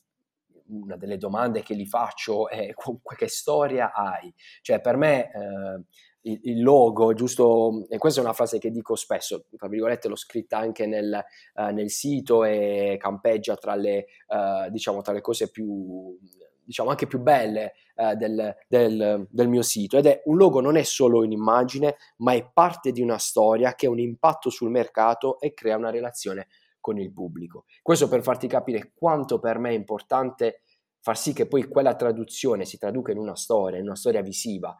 una 0.68 0.96
delle 0.96 1.16
domande 1.16 1.62
che 1.62 1.76
gli 1.76 1.86
faccio 1.86 2.48
è 2.48 2.72
che 3.16 3.28
storia 3.28 3.92
hai? 3.92 4.32
Cioè 4.62 4.80
per 4.80 4.96
me 4.96 5.30
eh, 5.30 5.84
il, 6.22 6.40
il, 6.42 6.62
logo, 6.62 7.14
giusto, 7.14 7.86
e 7.88 7.98
questa 7.98 8.20
è 8.20 8.24
una 8.24 8.32
frase 8.32 8.58
che 8.58 8.70
dico 8.70 8.96
spesso, 8.96 9.46
tra 9.56 9.68
virgolette 9.68 10.08
l'ho 10.08 10.16
scritta 10.16 10.58
anche 10.58 10.86
nel, 10.86 11.24
uh, 11.54 11.72
nel 11.72 11.90
sito 11.90 12.44
e 12.44 12.96
campeggia 12.98 13.54
tra 13.54 13.74
le, 13.74 14.06
uh, 14.26 14.68
diciamo, 14.70 15.02
tra 15.02 15.12
le 15.12 15.20
cose 15.20 15.50
più 15.50 16.18
diciamo 16.66 16.90
anche 16.90 17.06
più 17.06 17.20
belle 17.20 17.74
eh, 17.94 18.16
del, 18.16 18.54
del, 18.68 19.26
del, 19.30 19.48
mio 19.48 19.62
sito. 19.62 19.96
Ed 19.96 20.06
è 20.06 20.22
un 20.24 20.36
logo 20.36 20.60
non 20.60 20.76
è 20.76 20.82
solo 20.82 21.20
un'immagine 21.20 21.96
ma 22.18 22.32
è 22.32 22.50
parte 22.52 22.92
di 22.92 23.00
una 23.00 23.18
storia 23.18 23.74
che 23.74 23.86
ha 23.86 23.90
un 23.90 24.00
impatto 24.00 24.50
sul 24.50 24.70
mercato 24.70 25.40
e 25.40 25.54
crea 25.54 25.76
una 25.76 25.90
relazione 25.90 26.48
con 26.80 26.98
il 26.98 27.12
pubblico. 27.12 27.64
Questo 27.82 28.08
per 28.08 28.22
farti 28.22 28.46
capire 28.46 28.92
quanto 28.94 29.38
per 29.38 29.58
me 29.58 29.70
è 29.70 29.74
importante 29.74 30.62
far 31.00 31.16
sì 31.16 31.32
che 31.32 31.46
poi 31.46 31.68
quella 31.68 31.94
traduzione 31.94 32.64
si 32.64 32.78
traduca 32.78 33.12
in 33.12 33.18
una 33.18 33.36
storia 33.36 33.78
in 33.78 33.86
una 33.86 33.96
storia 33.96 34.22
visiva. 34.22 34.74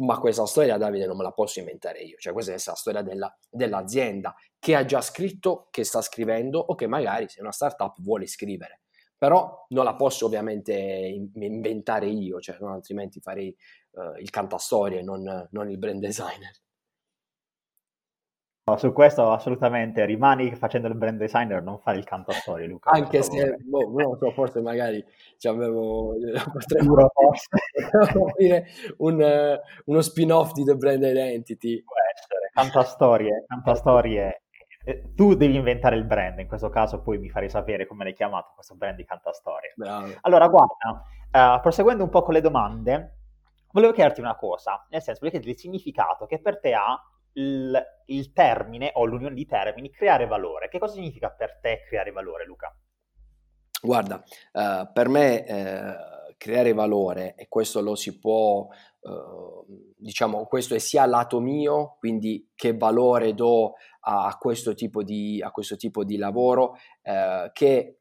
Ma 0.00 0.18
questa 0.20 0.46
storia 0.46 0.76
Davide 0.76 1.06
non 1.06 1.16
me 1.16 1.24
la 1.24 1.32
posso 1.32 1.58
inventare 1.58 1.98
io, 2.00 2.16
cioè 2.18 2.32
questa 2.32 2.52
è 2.52 2.54
la 2.64 2.74
storia 2.74 3.02
della, 3.02 3.36
dell'azienda 3.50 4.32
che 4.60 4.76
ha 4.76 4.84
già 4.84 5.00
scritto, 5.00 5.66
che 5.72 5.82
sta 5.82 6.00
scrivendo 6.00 6.60
o 6.60 6.76
che 6.76 6.86
magari 6.86 7.28
se 7.28 7.40
una 7.40 7.50
startup 7.50 8.00
vuole 8.00 8.28
scrivere 8.28 8.82
però 9.18 9.66
non 9.70 9.84
la 9.84 9.96
posso 9.96 10.26
ovviamente 10.26 10.72
inventare 10.72 12.06
io, 12.06 12.40
cioè, 12.40 12.56
no? 12.60 12.72
altrimenti 12.72 13.20
farei 13.20 13.54
uh, 13.92 14.16
il 14.20 14.30
cantastorie, 14.30 15.02
non, 15.02 15.48
non 15.50 15.68
il 15.68 15.76
brand 15.76 16.00
designer. 16.00 16.52
No, 18.68 18.76
su 18.76 18.92
questo 18.92 19.32
assolutamente 19.32 20.04
rimani 20.04 20.54
facendo 20.54 20.88
il 20.88 20.94
brand 20.94 21.18
designer, 21.18 21.62
non 21.62 21.80
fare 21.80 21.96
il 21.96 22.04
cantastorie, 22.04 22.66
Luca. 22.66 22.90
Anche 22.90 23.22
se, 23.22 23.56
boh, 23.60 23.90
non 23.90 24.18
so, 24.18 24.30
forse 24.32 24.60
magari 24.60 25.02
ci 25.38 25.48
avevo, 25.48 26.14
potremmo 26.52 27.10
dire 28.36 28.66
un, 28.98 29.20
uh, 29.20 29.90
uno 29.90 30.00
spin-off 30.02 30.52
di 30.52 30.64
The 30.64 30.76
Brand 30.76 31.02
Identity. 31.02 31.82
Può 31.82 31.96
essere, 32.14 32.50
cantastorie, 32.52 33.46
cantastorie 33.48 34.42
eh, 34.88 35.12
tu 35.14 35.34
devi 35.34 35.54
inventare 35.54 35.96
il 35.96 36.04
brand, 36.04 36.38
in 36.38 36.48
questo 36.48 36.70
caso 36.70 37.02
poi 37.02 37.18
mi 37.18 37.28
farei 37.28 37.50
sapere 37.50 37.86
come 37.86 38.04
l'hai 38.04 38.14
chiamato 38.14 38.52
questo 38.54 38.74
brand 38.74 38.96
di 38.96 39.04
Cantastoria. 39.04 39.70
Bravo. 39.76 40.14
Allora, 40.22 40.48
guarda, 40.48 41.02
uh, 41.30 41.60
proseguendo 41.60 42.04
un 42.04 42.08
po' 42.08 42.22
con 42.22 42.32
le 42.32 42.40
domande, 42.40 43.16
volevo 43.72 43.92
chiederti 43.92 44.20
una 44.20 44.34
cosa, 44.34 44.86
nel 44.88 45.02
senso, 45.02 45.20
volevo 45.20 45.38
chiederti 45.38 45.50
il 45.50 45.58
significato 45.58 46.24
che 46.24 46.40
per 46.40 46.58
te 46.58 46.72
ha 46.72 46.98
il, 47.34 47.78
il 48.06 48.32
termine 48.32 48.90
o 48.94 49.04
l'unione 49.04 49.34
di 49.34 49.44
termini 49.44 49.90
creare 49.90 50.26
valore. 50.26 50.68
Che 50.68 50.78
cosa 50.78 50.94
significa 50.94 51.30
per 51.30 51.58
te 51.60 51.82
creare 51.86 52.10
valore, 52.10 52.46
Luca? 52.46 52.74
Guarda, 53.82 54.22
uh, 54.52 54.90
per 54.90 55.08
me 55.08 55.44
uh, 55.46 56.34
creare 56.38 56.72
valore, 56.72 57.34
e 57.34 57.46
questo 57.48 57.82
lo 57.82 57.94
si 57.94 58.18
può, 58.18 58.68
uh, 59.08 59.94
diciamo, 59.96 60.44
questo 60.46 60.74
è 60.74 60.78
sia 60.78 61.06
lato 61.06 61.40
mio, 61.40 61.96
quindi 61.98 62.50
che 62.54 62.76
valore 62.76 63.34
do 63.34 63.74
a, 64.00 64.36
questo, 64.38 64.74
tipo 64.74 65.02
di, 65.02 65.42
questo 65.52 65.76
tipo 65.76 66.04
di 66.04 66.16
lavoro, 66.16 66.76
che 67.52 67.98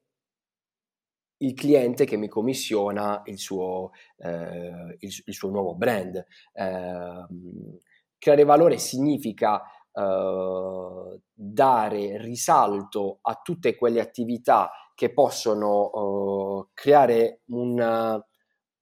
il 1.39 1.53
cliente 1.53 2.05
che 2.05 2.17
mi 2.17 2.27
commissiona 2.27 3.21
il 3.25 3.37
suo, 3.37 3.91
il, 4.17 5.21
il 5.25 5.33
suo 5.33 5.49
nuovo 5.49 5.75
brand. 5.75 6.25
Ehm, 6.53 7.79
creare 8.17 8.43
valore 8.43 8.77
significa 8.77 9.61
Uh, 9.97 11.19
dare 11.33 12.21
risalto 12.21 13.17
a 13.19 13.41
tutte 13.41 13.75
quelle 13.75 13.99
attività 13.99 14.69
che 14.93 15.11
possono 15.11 15.89
uh, 15.89 16.69
creare 16.71 17.41
un, 17.47 18.21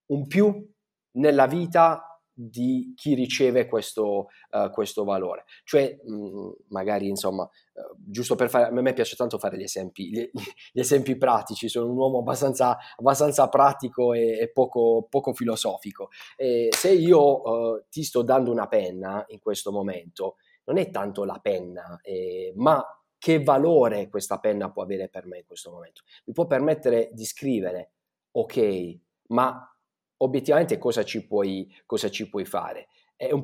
un, 0.08 0.28
più 0.28 0.74
nella 1.12 1.46
vita 1.46 2.15
di 2.38 2.94
chi 2.96 3.16
riceve 3.16 3.66
questo, 3.66 4.28
uh, 4.52 4.70
questo 4.70 5.04
valore. 5.04 5.46
Cioè, 5.64 6.00
mh, 6.04 6.14
mm, 6.14 6.50
magari, 6.68 7.08
insomma, 7.08 7.50
giusto 7.96 8.36
per 8.36 8.50
fare, 8.50 8.66
a 8.66 8.82
me 8.82 8.94
piace 8.94 9.16
tanto 9.16 9.38
fare 9.38 9.58
gli 9.58 9.64
esempi, 9.64 10.10
gli, 10.10 10.30
gli 10.72 10.80
esempi 10.80 11.18
pratici, 11.18 11.70
sono 11.70 11.90
un 11.90 11.98
uomo 11.98 12.20
abbastanza, 12.20 12.78
abbastanza 12.98 13.48
pratico 13.48 14.14
e, 14.14 14.38
e 14.40 14.52
poco, 14.52 15.08
poco, 15.10 15.34
filosofico. 15.34 16.10
E 16.36 16.70
se 16.72 16.92
io 16.92 17.86
ti 17.90 18.04
sto 18.04 18.22
dando 18.22 18.52
una 18.52 18.68
penna 18.68 19.24
in 19.30 19.40
questo 19.40 19.72
momento, 19.72 20.36
non 20.66 20.78
è 20.78 20.90
tanto 20.90 21.24
la 21.24 21.40
penna, 21.42 22.00
eh, 22.02 22.52
ma 22.56 22.84
che 23.18 23.42
valore 23.42 24.08
questa 24.10 24.40
penna 24.40 24.72
può 24.72 24.84
avere 24.84 25.10
per 25.10 25.26
me 25.26 25.40
in 25.40 25.46
questo 25.46 25.72
momento. 25.72 26.02
Mi 26.26 26.34
può 26.34 26.46
permettere 26.46 27.10
di 27.12 27.26
scrivere, 27.26 27.94
ok, 28.32 29.00
ma 29.30 29.75
obiettivamente 30.18 30.78
cosa 30.78 31.04
ci 31.04 31.26
puoi, 31.26 31.74
cosa 31.86 32.10
ci 32.10 32.30
puoi 32.30 32.46
fare? 32.46 32.88
È 33.16 33.32
un, 33.32 33.44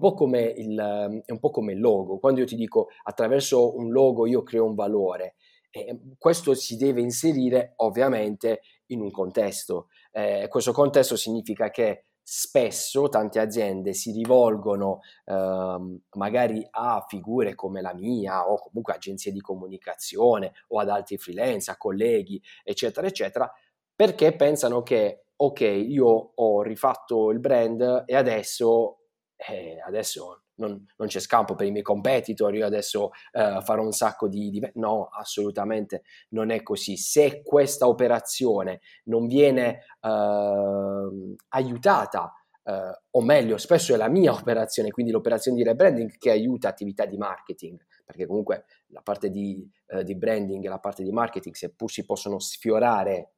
il, 0.57 1.23
è 1.25 1.31
un, 1.31 1.39
po 1.39 1.49
come 1.49 1.73
il, 1.73 1.79
logo. 1.79 2.19
Quando 2.19 2.41
io 2.41 2.45
ti 2.45 2.55
dico 2.55 2.89
attraverso 3.03 3.77
un 3.77 3.91
logo 3.91 4.25
io 4.25 4.43
creo 4.43 4.65
un 4.65 4.75
valore, 4.75 5.35
eh, 5.71 5.97
questo 6.17 6.53
si 6.53 6.75
deve 6.75 7.01
inserire 7.01 7.73
ovviamente 7.77 8.61
in 8.87 9.01
un 9.01 9.11
contesto. 9.11 9.87
Eh, 10.11 10.47
questo 10.49 10.73
contesto 10.73 11.15
significa 11.15 11.69
che 11.69 12.05
spesso 12.23 13.09
tante 13.09 13.39
aziende 13.39 13.93
si 13.93 14.11
rivolgono 14.11 14.99
eh, 15.25 15.99
magari 16.11 16.65
a 16.69 17.03
figure 17.07 17.55
come 17.55 17.81
la 17.81 17.93
mia 17.93 18.49
o 18.49 18.57
comunque 18.57 18.93
agenzie 18.93 19.31
di 19.31 19.41
comunicazione 19.41 20.53
o 20.69 20.79
ad 20.79 20.89
altri 20.89 21.17
freelance, 21.17 21.71
a 21.71 21.77
colleghi, 21.77 22.41
eccetera, 22.63 23.07
eccetera, 23.07 23.51
perché 23.95 24.33
pensano 24.35 24.81
che, 24.83 25.25
ok, 25.43 25.61
io 25.61 26.31
ho 26.35 26.61
rifatto 26.61 27.31
il 27.31 27.39
brand 27.39 28.03
e 28.05 28.15
adesso, 28.15 28.99
eh, 29.35 29.81
adesso 29.85 30.43
non, 30.55 30.85
non, 30.97 31.07
c'è 31.07 31.19
scampo 31.19 31.55
per 31.55 31.65
i 31.65 31.71
miei 31.71 31.83
competitor, 31.83 32.53
io 32.53 32.65
adesso 32.65 33.05
uh, 33.05 33.61
farò 33.61 33.83
un 33.83 33.91
sacco 33.91 34.27
di, 34.27 34.51
di... 34.51 34.61
No, 34.75 35.09
assolutamente 35.11 36.03
non 36.29 36.51
è 36.51 36.61
così. 36.61 36.95
Se 36.95 37.41
questa 37.41 37.87
operazione 37.87 38.81
non 39.05 39.27
viene 39.27 39.85
uh, 40.01 41.35
aiutata 41.49 42.35
Uh, 42.63 42.93
o 43.17 43.21
meglio, 43.23 43.57
spesso 43.57 43.91
è 43.91 43.97
la 43.97 44.07
mia 44.07 44.31
operazione, 44.31 44.91
quindi 44.91 45.11
l'operazione 45.11 45.57
di 45.57 45.63
rebranding 45.63 46.15
che 46.19 46.29
aiuta 46.29 46.69
attività 46.69 47.07
di 47.07 47.17
marketing, 47.17 47.83
perché 48.05 48.27
comunque 48.27 48.65
la 48.89 49.01
parte 49.01 49.31
di, 49.31 49.67
uh, 49.87 50.03
di 50.03 50.15
branding 50.15 50.63
e 50.63 50.69
la 50.69 50.77
parte 50.77 51.01
di 51.01 51.11
marketing, 51.11 51.55
seppur 51.55 51.89
si 51.89 52.05
possono 52.05 52.37
sfiorare 52.37 53.31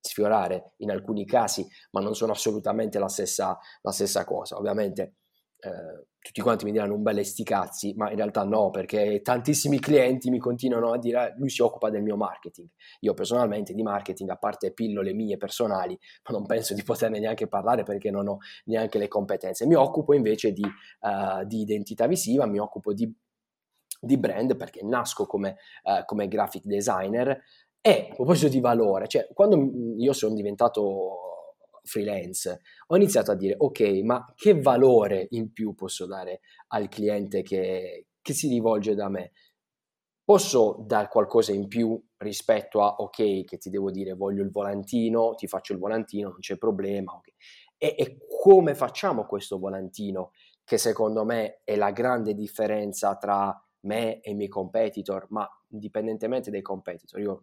sfiorare 0.00 0.72
in 0.78 0.90
alcuni 0.90 1.24
casi, 1.24 1.66
ma 1.90 2.00
non 2.00 2.14
sono 2.14 2.32
assolutamente 2.32 2.98
la 2.98 3.08
stessa, 3.08 3.58
la 3.82 3.92
stessa 3.92 4.24
cosa. 4.24 4.56
Ovviamente 4.56 5.14
eh, 5.60 6.06
tutti 6.22 6.42
quanti 6.42 6.66
mi 6.66 6.72
diranno 6.72 6.94
un 6.94 7.02
bel 7.02 7.24
sticazzi, 7.24 7.94
ma 7.96 8.10
in 8.10 8.16
realtà 8.16 8.44
no, 8.44 8.70
perché 8.70 9.22
tantissimi 9.22 9.78
clienti 9.78 10.28
mi 10.28 10.38
continuano 10.38 10.92
a 10.92 10.98
dire 10.98 11.28
eh, 11.28 11.34
lui 11.38 11.48
si 11.48 11.62
occupa 11.62 11.88
del 11.88 12.02
mio 12.02 12.16
marketing. 12.16 12.68
Io 13.00 13.14
personalmente 13.14 13.72
di 13.72 13.82
marketing, 13.82 14.28
a 14.30 14.36
parte 14.36 14.72
pillole 14.72 15.14
mie 15.14 15.38
personali, 15.38 15.98
non 16.28 16.44
penso 16.44 16.74
di 16.74 16.82
poterne 16.82 17.20
neanche 17.20 17.46
parlare 17.46 17.84
perché 17.84 18.10
non 18.10 18.28
ho 18.28 18.38
neanche 18.66 18.98
le 18.98 19.08
competenze. 19.08 19.66
Mi 19.66 19.74
occupo 19.74 20.12
invece 20.12 20.52
di, 20.52 20.62
uh, 20.62 21.44
di 21.44 21.60
identità 21.60 22.06
visiva, 22.06 22.44
mi 22.46 22.58
occupo 22.58 22.92
di, 22.92 23.10
di 23.98 24.18
brand 24.18 24.56
perché 24.56 24.84
nasco 24.84 25.24
come, 25.24 25.56
uh, 25.84 26.04
come 26.04 26.28
graphic 26.28 26.64
designer 26.64 27.42
e 27.82 28.08
a 28.10 28.14
proposito 28.14 28.48
di 28.48 28.60
valore, 28.60 29.08
cioè 29.08 29.28
quando 29.32 29.70
io 29.96 30.12
sono 30.12 30.34
diventato 30.34 31.30
freelance, 31.82 32.60
ho 32.88 32.96
iniziato 32.96 33.30
a 33.30 33.36
dire 33.36 33.54
ok, 33.56 33.80
ma 34.02 34.32
che 34.36 34.60
valore 34.60 35.26
in 35.30 35.52
più 35.52 35.74
posso 35.74 36.06
dare 36.06 36.40
al 36.68 36.88
cliente 36.88 37.42
che, 37.42 38.08
che 38.20 38.32
si 38.32 38.48
rivolge 38.48 38.94
da 38.94 39.08
me? 39.08 39.32
Posso 40.22 40.84
dare 40.86 41.08
qualcosa 41.08 41.52
in 41.52 41.66
più 41.66 42.00
rispetto 42.18 42.82
a 42.82 42.96
ok, 42.98 43.44
che 43.44 43.58
ti 43.58 43.70
devo 43.70 43.90
dire 43.90 44.12
voglio 44.12 44.42
il 44.42 44.50
volantino, 44.50 45.34
ti 45.34 45.48
faccio 45.48 45.72
il 45.72 45.78
volantino, 45.78 46.28
non 46.28 46.38
c'è 46.38 46.56
problema. 46.56 47.14
Okay. 47.14 47.34
E, 47.76 47.94
e 47.98 48.18
come 48.28 48.74
facciamo 48.74 49.24
questo 49.26 49.58
volantino? 49.58 50.30
Che 50.62 50.78
secondo 50.78 51.24
me 51.24 51.62
è 51.64 51.74
la 51.74 51.90
grande 51.90 52.34
differenza 52.34 53.16
tra 53.16 53.58
me 53.86 54.20
e 54.20 54.30
i 54.30 54.34
miei 54.34 54.48
competitor, 54.48 55.26
ma 55.30 55.48
indipendentemente 55.70 56.50
dai 56.50 56.62
competitor, 56.62 57.20
io 57.20 57.40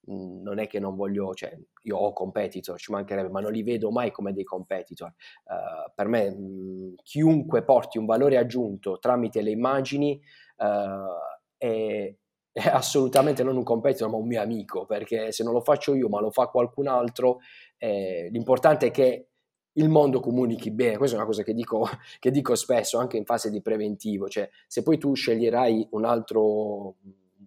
mh, 0.00 0.42
non 0.42 0.58
è 0.58 0.66
che 0.66 0.78
non 0.78 0.94
voglio, 0.94 1.34
cioè 1.34 1.56
io 1.82 1.96
ho 1.96 2.12
competitor, 2.12 2.78
ci 2.78 2.92
mancherebbe, 2.92 3.28
ma 3.28 3.40
non 3.40 3.52
li 3.52 3.62
vedo 3.62 3.90
mai 3.90 4.10
come 4.10 4.32
dei 4.32 4.44
competitor. 4.44 5.12
Uh, 5.44 5.90
per 5.94 6.08
me 6.08 6.30
mh, 6.30 6.94
chiunque 7.02 7.64
porti 7.64 7.98
un 7.98 8.06
valore 8.06 8.36
aggiunto 8.36 8.98
tramite 8.98 9.42
le 9.42 9.50
immagini 9.50 10.20
uh, 10.58 10.64
è, 11.56 12.14
è 12.52 12.68
assolutamente 12.68 13.42
non 13.42 13.56
un 13.56 13.64
competitor, 13.64 14.10
ma 14.10 14.16
un 14.16 14.26
mio 14.26 14.40
amico, 14.40 14.86
perché 14.86 15.32
se 15.32 15.44
non 15.44 15.52
lo 15.52 15.60
faccio 15.60 15.94
io, 15.94 16.08
ma 16.08 16.20
lo 16.20 16.30
fa 16.30 16.46
qualcun 16.46 16.88
altro, 16.88 17.38
eh, 17.78 18.28
l'importante 18.30 18.86
è 18.86 18.90
che 18.90 19.26
il 19.74 19.88
mondo 19.88 20.18
comunichi 20.18 20.72
bene, 20.72 20.96
questa 20.96 21.14
è 21.14 21.18
una 21.18 21.28
cosa 21.28 21.44
che 21.44 21.54
dico, 21.54 21.86
che 22.18 22.30
dico 22.32 22.56
spesso 22.56 22.98
anche 22.98 23.16
in 23.16 23.24
fase 23.24 23.50
di 23.50 23.62
preventivo, 23.62 24.28
cioè 24.28 24.50
se 24.66 24.82
poi 24.82 24.98
tu 24.98 25.14
sceglierai 25.14 25.88
un 25.92 26.04
altro, 26.04 26.96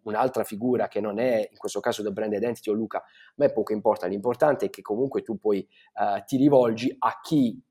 un'altra 0.04 0.44
figura 0.44 0.88
che 0.88 1.02
non 1.02 1.20
è 1.20 1.48
in 1.50 1.58
questo 1.58 1.80
caso 1.80 2.04
The 2.04 2.12
Brand 2.12 2.34
Identity 2.34 2.70
o 2.70 2.74
Luca, 2.74 3.00
a 3.00 3.04
me 3.36 3.52
poco 3.52 3.74
importa, 3.74 4.08
l'importante 4.08 4.68
è 4.68 4.70
che 4.70 4.82
comunque 4.82 5.22
tu 5.22 5.38
poi 5.38 5.68
uh, 5.96 6.24
ti 6.26 6.38
rivolgi 6.38 6.94
a 6.98 7.20
chi, 7.22 7.62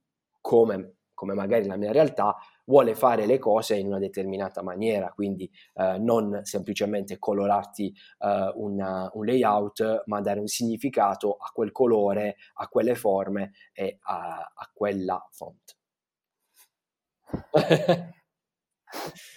come, 0.40 0.96
come 1.14 1.34
magari 1.34 1.66
la 1.66 1.76
mia 1.76 1.92
realtà, 1.92 2.36
vuole 2.64 2.94
fare 2.94 3.26
le 3.26 3.38
cose 3.38 3.76
in 3.76 3.86
una 3.86 3.98
determinata 3.98 4.62
maniera, 4.62 5.12
quindi 5.12 5.50
eh, 5.74 5.98
non 5.98 6.40
semplicemente 6.42 7.18
colorarti 7.18 7.94
eh, 8.18 8.52
una, 8.54 9.10
un 9.14 9.24
layout, 9.24 10.04
ma 10.06 10.20
dare 10.20 10.40
un 10.40 10.46
significato 10.46 11.36
a 11.36 11.50
quel 11.52 11.72
colore, 11.72 12.36
a 12.54 12.68
quelle 12.68 12.94
forme 12.94 13.52
e 13.72 13.98
a, 14.02 14.52
a 14.54 14.70
quella 14.72 15.26
font. 15.30 15.76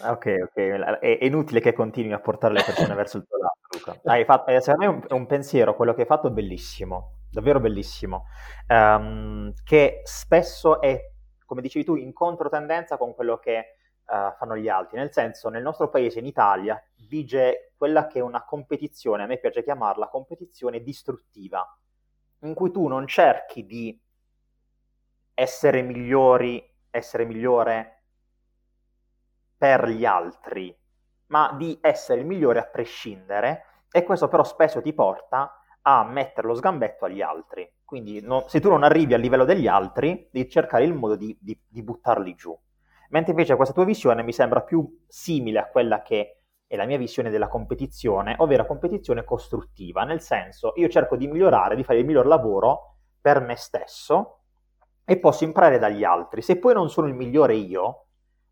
ok, 0.03 0.35
ok, 0.43 0.55
è, 0.55 0.99
è, 0.99 1.25
inutile 1.25 1.59
che 1.59 1.73
continui 1.73 2.13
a 2.13 2.19
portare 2.19 2.53
le 2.53 2.63
persone 2.63 2.93
verso 2.95 3.17
il 3.17 3.25
tuo 3.27 3.37
lato, 3.37 3.59
Luca. 3.71 4.11
Hai 4.11 4.25
fatto, 4.25 4.51
eh, 4.51 4.61
secondo 4.61 4.85
me 4.85 4.91
è 4.91 4.95
un, 4.95 5.05
è 5.07 5.13
un, 5.13 5.25
pensiero, 5.25 5.75
quello 5.75 5.93
che 5.93 6.01
hai 6.01 6.07
fatto 6.07 6.27
è 6.27 6.31
bellissimo, 6.31 7.19
davvero 7.29 7.59
bellissimo, 7.59 8.25
um, 8.67 9.53
che 9.63 10.01
spesso 10.03 10.81
è 10.81 11.13
come 11.45 11.61
dicevi 11.61 11.85
tu, 11.85 11.95
in 11.95 12.11
controtendenza 12.11 12.97
con 12.97 13.13
quello 13.13 13.37
che 13.37 13.77
uh, 14.05 14.35
fanno 14.37 14.57
gli 14.57 14.67
altri. 14.67 14.97
Nel 14.97 15.13
senso, 15.13 15.49
nel 15.49 15.61
nostro 15.61 15.89
paese, 15.89 16.19
in 16.19 16.25
Italia, 16.25 16.81
vige 17.07 17.73
quella 17.77 18.07
che 18.07 18.19
è 18.19 18.21
una 18.21 18.43
competizione, 18.43 19.23
a 19.23 19.27
me 19.27 19.37
piace 19.37 19.63
chiamarla 19.63 20.09
competizione 20.09 20.81
distruttiva, 20.81 21.65
in 22.39 22.53
cui 22.53 22.71
tu 22.71 22.87
non 22.87 23.07
cerchi 23.07 23.65
di 23.65 23.99
essere 25.33 25.81
migliori, 25.81 26.63
essere 26.89 27.25
migliore 27.25 27.94
per 29.65 29.89
gli 29.89 30.05
altri, 30.05 30.77
ma 31.27 31.51
di 31.57 31.75
essere 31.81 32.19
il 32.19 32.27
migliore 32.27 32.59
a 32.59 32.67
prescindere, 32.67 33.85
e 33.91 34.03
questo 34.03 34.27
però 34.27 34.43
spesso 34.43 34.79
ti 34.79 34.93
porta 34.93 35.59
a 35.81 36.03
mettere 36.03 36.45
lo 36.45 36.53
sgambetto 36.53 37.05
agli 37.05 37.23
altri. 37.23 37.67
Quindi 37.83 38.21
no, 38.21 38.43
se 38.47 38.59
tu 38.59 38.69
non 38.69 38.83
arrivi 38.83 39.15
al 39.15 39.21
livello 39.21 39.43
degli 39.43 39.65
altri, 39.65 40.29
devi 40.31 40.47
cercare 40.47 40.83
il 40.83 40.93
modo 40.93 41.15
di, 41.15 41.35
di, 41.41 41.59
di 41.67 41.81
buttarli 41.81 42.35
giù. 42.35 42.55
Mentre 43.09 43.31
invece 43.31 43.55
questa 43.55 43.73
tua 43.73 43.85
visione 43.85 44.21
mi 44.21 44.33
sembra 44.33 44.61
più 44.61 45.03
simile 45.07 45.57
a 45.57 45.67
quella 45.67 46.03
che 46.03 46.41
è 46.67 46.75
la 46.75 46.85
mia 46.85 46.99
visione 46.99 47.31
della 47.31 47.47
competizione, 47.47 48.35
ovvero 48.37 48.67
competizione 48.67 49.23
costruttiva, 49.23 50.03
nel 50.03 50.21
senso 50.21 50.73
io 50.75 50.89
cerco 50.89 51.15
di 51.15 51.25
migliorare, 51.25 51.75
di 51.75 51.83
fare 51.83 51.97
il 51.97 52.05
miglior 52.05 52.27
lavoro 52.27 52.97
per 53.19 53.39
me 53.39 53.55
stesso 53.55 54.41
e 55.03 55.17
posso 55.17 55.43
imparare 55.43 55.79
dagli 55.79 56.03
altri. 56.03 56.43
Se 56.43 56.59
poi 56.59 56.75
non 56.75 56.87
sono 56.91 57.07
il 57.07 57.15
migliore 57.15 57.55
io, 57.55 58.01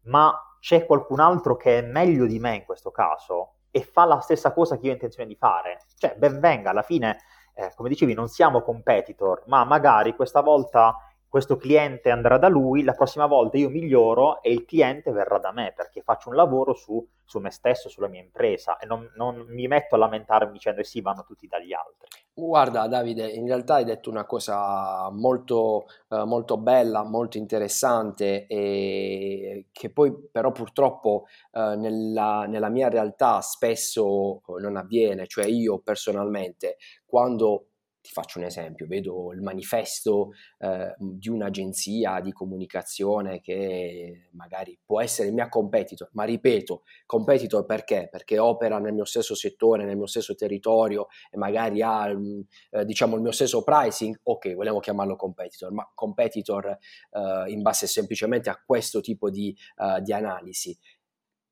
ma 0.06 0.34
c'è 0.64 0.86
qualcun 0.86 1.20
altro 1.20 1.58
che 1.58 1.80
è 1.80 1.82
meglio 1.82 2.26
di 2.26 2.40
me 2.40 2.56
in 2.56 2.64
questo 2.64 2.90
caso 2.90 3.56
e 3.70 3.84
fa 3.84 4.06
la 4.06 4.22
stessa 4.22 4.54
cosa 4.54 4.78
che 4.78 4.86
io 4.86 4.92
ho 4.92 4.94
intenzione 4.94 5.28
di 5.28 5.36
fare, 5.36 5.82
cioè 5.98 6.16
ben 6.16 6.40
venga, 6.40 6.70
alla 6.70 6.84
fine 6.84 7.18
eh, 7.54 7.74
come 7.76 7.90
dicevi, 7.90 8.14
non 8.14 8.30
siamo 8.30 8.62
competitor, 8.62 9.44
ma 9.48 9.66
magari 9.66 10.16
questa 10.16 10.40
volta 10.40 10.96
questo 11.34 11.58
cliente 11.58 12.12
andrà 12.12 12.38
da 12.38 12.48
lui, 12.48 12.84
la 12.84 12.94
prossima 12.94 13.26
volta 13.26 13.58
io 13.58 13.68
miglioro 13.68 14.40
e 14.44 14.52
il 14.52 14.66
cliente 14.66 15.12
verrà 15.12 15.40
da 15.40 15.52
me 15.52 15.74
perché 15.76 16.04
faccio 16.04 16.30
un 16.30 16.36
lavoro 16.36 16.76
su, 16.76 17.04
su 17.26 17.40
me 17.40 17.50
stesso, 17.50 17.90
sulla 17.90 18.08
mia 18.08 18.22
impresa 18.22 18.78
e 18.78 18.86
non, 18.86 19.12
non, 19.16 19.44
mi 19.48 19.66
metto 19.66 19.96
a 19.96 19.98
lamentarmi 19.98 20.52
dicendo 20.52 20.82
eh 20.82 20.84
sì, 20.84 21.02
vanno 21.02 21.24
tutti 21.24 21.48
dagli 21.48 21.74
altri. 21.74 22.08
Guarda 22.36 22.86
Davide, 22.88 23.26
in 23.32 23.48
realtà 23.48 23.74
hai 23.74 23.84
detto 23.84 24.12
una 24.12 24.28
cosa 24.28 25.10
molto, 25.10 25.86
eh, 26.10 26.24
molto 26.24 26.58
bella, 26.58 27.04
molto 27.04 27.40
interessante 27.40 28.46
e 28.46 29.70
che 29.72 29.92
poi 29.92 30.14
però 30.32 30.52
purtroppo 30.52 31.26
eh, 31.52 31.76
nella, 31.76 32.46
nella 32.48 32.70
mia 32.70 32.90
realtà 32.90 33.42
spesso 33.42 34.44
non 34.60 34.76
avviene, 34.76 35.26
cioè 35.26 35.48
io 35.48 35.80
personalmente 35.80 36.78
quando 37.08 37.70
ti 38.04 38.12
faccio 38.12 38.38
un 38.38 38.44
esempio, 38.44 38.86
vedo 38.86 39.32
il 39.32 39.42
manifesto 39.42 40.32
eh, 40.60 40.94
di 41.00 41.30
un'agenzia 41.30 42.20
di 42.20 42.34
comunicazione 42.34 43.40
che 43.40 44.28
magari 44.34 44.78
può 44.86 45.00
essere 45.00 45.30
il 45.30 45.34
mio 45.34 45.48
competitor, 45.48 46.10
ma 46.12 46.26
ripeto, 46.26 46.84
competitor 47.06 47.66
perché? 47.66 48.10
Perché 48.12 48.40
opera 48.40 48.78
nel 48.80 48.92
mio 48.92 49.06
stesso 49.06 49.36
settore, 49.36 49.86
nel 49.86 49.96
mio 49.96 50.06
stesso 50.06 50.36
territorio 50.36 51.08
e 51.32 51.38
magari 51.38 51.82
ha 51.82 52.14
mm, 52.14 52.42
eh, 52.72 52.84
diciamo 52.84 53.16
il 53.16 53.22
mio 53.22 53.32
stesso 53.32 53.64
pricing, 53.64 54.20
ok, 54.22 54.54
vogliamo 54.54 54.80
chiamarlo 54.80 55.16
competitor, 55.16 55.72
ma 55.72 55.90
competitor 55.96 56.68
eh, 56.68 57.52
in 57.52 57.62
base 57.62 57.88
semplicemente 57.88 58.50
a 58.50 58.62
questo 58.66 59.00
tipo 59.00 59.30
di, 59.30 59.56
uh, 59.78 60.02
di 60.02 60.12
analisi. 60.12 60.78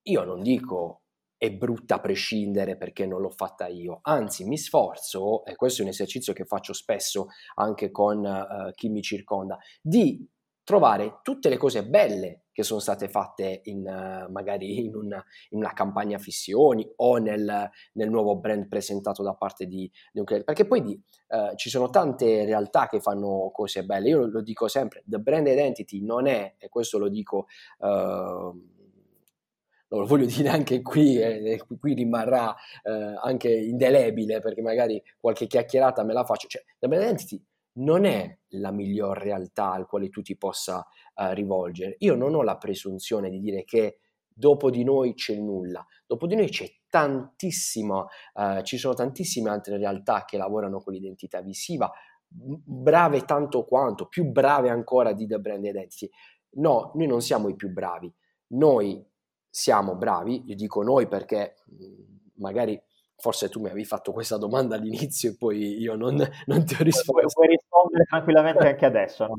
Io 0.04 0.24
non 0.26 0.42
dico 0.42 1.01
è 1.41 1.51
brutta 1.51 1.95
a 1.95 1.99
prescindere 1.99 2.77
perché 2.77 3.08
non 3.08 3.19
l'ho 3.19 3.32
fatta 3.32 3.65
io, 3.65 3.97
anzi 4.04 4.43
mi 4.43 4.60
sforzo, 4.60 5.43
e 5.43 5.56
questo 5.56 5.82
è 5.82 5.86
un 5.86 5.89
esercizio 5.89 6.34
che 6.34 6.45
faccio 6.45 6.71
spesso 6.71 7.30
anche 7.56 7.89
con 7.89 8.19
uh, 8.23 8.71
chi 8.75 8.89
mi 8.89 9.01
circonda, 9.01 9.58
di 9.82 10.23
trovare 10.63 11.21
tutte 11.23 11.49
le 11.49 11.58
cose 11.58 11.84
belle 11.84 12.43
che 12.51 12.62
sono 12.62 12.80
state 12.80 13.10
fatte 13.10 13.62
in, 13.63 13.80
uh, 13.80 14.32
magari 14.32 14.86
in 14.86 14.95
una, 14.95 15.25
in 15.49 15.58
una, 15.58 15.73
campagna 15.73 16.19
fissioni 16.19 16.88
o 16.97 17.17
nel, 17.17 17.67
nel, 17.93 18.10
nuovo 18.12 18.38
brand 18.38 18.67
presentato 18.67 19.23
da 19.23 19.34
parte 19.34 19.65
di, 19.65 19.91
di 20.13 20.19
un 20.19 20.25
cliente, 20.25 20.45
perché 20.45 20.67
poi 20.67 20.84
di, 20.84 20.93
uh, 21.30 21.56
ci 21.56 21.71
sono 21.71 21.89
tante 21.89 22.45
realtà 22.45 22.88
che 22.88 22.99
fanno 22.99 23.49
cose 23.51 23.84
belle, 23.84 24.10
io 24.10 24.27
lo, 24.27 24.43
dico 24.43 24.67
sempre, 24.67 25.04
the 25.08 25.17
brand 25.17 25.47
identity 25.47 26.04
non 26.04 26.27
è, 26.27 26.54
e 26.60 26.69
questo 26.69 26.99
lo 26.99 27.10
dico 27.10 27.47
non 27.80 28.80
lo 29.99 30.06
voglio 30.06 30.25
dire 30.25 30.49
anche 30.49 30.82
qui, 30.82 31.19
eh, 31.19 31.62
qui 31.80 31.93
rimarrà 31.93 32.56
eh, 32.84 33.15
anche 33.21 33.51
indelebile 33.51 34.39
perché 34.39 34.62
magari 34.62 35.01
qualche 35.19 35.47
chiacchierata 35.47 36.04
me 36.04 36.13
la 36.13 36.23
faccio. 36.23 36.47
Cioè, 36.47 36.63
la 36.80 36.88
brand 36.88 37.04
identity 37.04 37.43
non 37.73 38.06
è 38.06 38.38
la 38.49 38.71
miglior 38.71 39.17
realtà 39.17 39.71
al 39.71 39.88
quale 39.88 40.10
tu 40.10 40.21
ti 40.21 40.38
possa 40.38 40.77
uh, 40.77 41.34
rivolgere. 41.34 41.95
Io 41.99 42.15
non 42.15 42.36
ho 42.36 42.41
la 42.41 42.58
presunzione 42.58 43.30
di 43.30 43.39
dire 43.39 43.63
che 43.63 43.99
dopo 44.27 44.69
di 44.69 44.84
noi 44.84 45.13
c'è 45.13 45.36
nulla, 45.36 45.86
dopo 46.06 46.27
di 46.27 46.36
noi 46.36 46.49
c'è 46.49 46.69
tantissimo, 46.89 48.08
uh, 48.34 48.62
ci 48.63 48.77
sono 48.77 48.93
tantissime 48.93 49.49
altre 49.49 49.77
realtà 49.77 50.25
che 50.25 50.38
lavorano 50.38 50.82
con 50.82 50.93
l'identità 50.93 51.41
visiva, 51.41 51.89
brave 52.27 53.23
tanto 53.23 53.63
quanto, 53.63 54.08
più 54.08 54.25
brave 54.32 54.69
ancora 54.69 55.13
di 55.13 55.27
The 55.27 55.39
Brand 55.39 55.65
Identity. 55.65 56.10
No, 56.54 56.91
noi 56.95 57.08
non 57.08 57.21
siamo 57.21 57.47
i 57.47 57.56
più 57.56 57.71
bravi, 57.71 58.13
noi 58.47 59.01
siamo 59.52 59.96
bravi, 59.96 60.44
io 60.48 60.56
dico 60.56 60.82
noi 60.82 61.08
perché 61.08 61.58
magari 62.36 62.82
forse 63.18 63.50
tu 63.50 63.60
mi 63.60 63.68
avevi 63.68 63.86
fatto 63.86 64.12
questa 64.12 64.38
domanda 64.38 64.76
all'inizio 64.76 65.30
e 65.30 65.36
poi 65.38 65.78
io 65.80 65.96
non, 65.96 66.16
non 66.48 66.66
ti 66.66 66.74
ho 66.74 66.84
risposto. 66.84 67.28
Puoi, 67.34 67.48
rispondere 67.48 68.06
tranquillamente 68.06 68.68
anche 68.68 68.86
adesso. 68.86 69.28
No? 69.28 69.36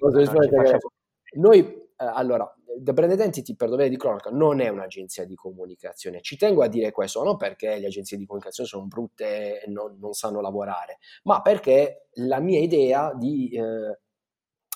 Noi, 1.34 1.58
eh, 1.58 1.90
allora, 1.96 2.54
The 2.78 2.92
Brand 2.92 3.12
Identity, 3.12 3.56
per 3.56 3.68
dovere 3.68 3.88
di 3.88 3.96
cronaca, 3.96 4.30
non 4.30 4.60
è 4.60 4.68
un'agenzia 4.68 5.24
di 5.24 5.34
comunicazione. 5.34 6.20
Ci 6.20 6.36
tengo 6.36 6.62
a 6.62 6.68
dire 6.68 6.92
questo, 6.92 7.24
non 7.24 7.36
perché 7.36 7.78
le 7.78 7.86
agenzie 7.86 8.16
di 8.16 8.26
comunicazione 8.26 8.68
sono 8.68 8.86
brutte 8.86 9.62
e 9.62 9.70
non, 9.70 9.98
non 9.98 10.12
sanno 10.12 10.40
lavorare, 10.40 10.98
ma 11.24 11.40
perché 11.42 12.08
la 12.16 12.38
mia 12.38 12.60
idea 12.60 13.12
di, 13.14 13.50
eh, 13.50 13.98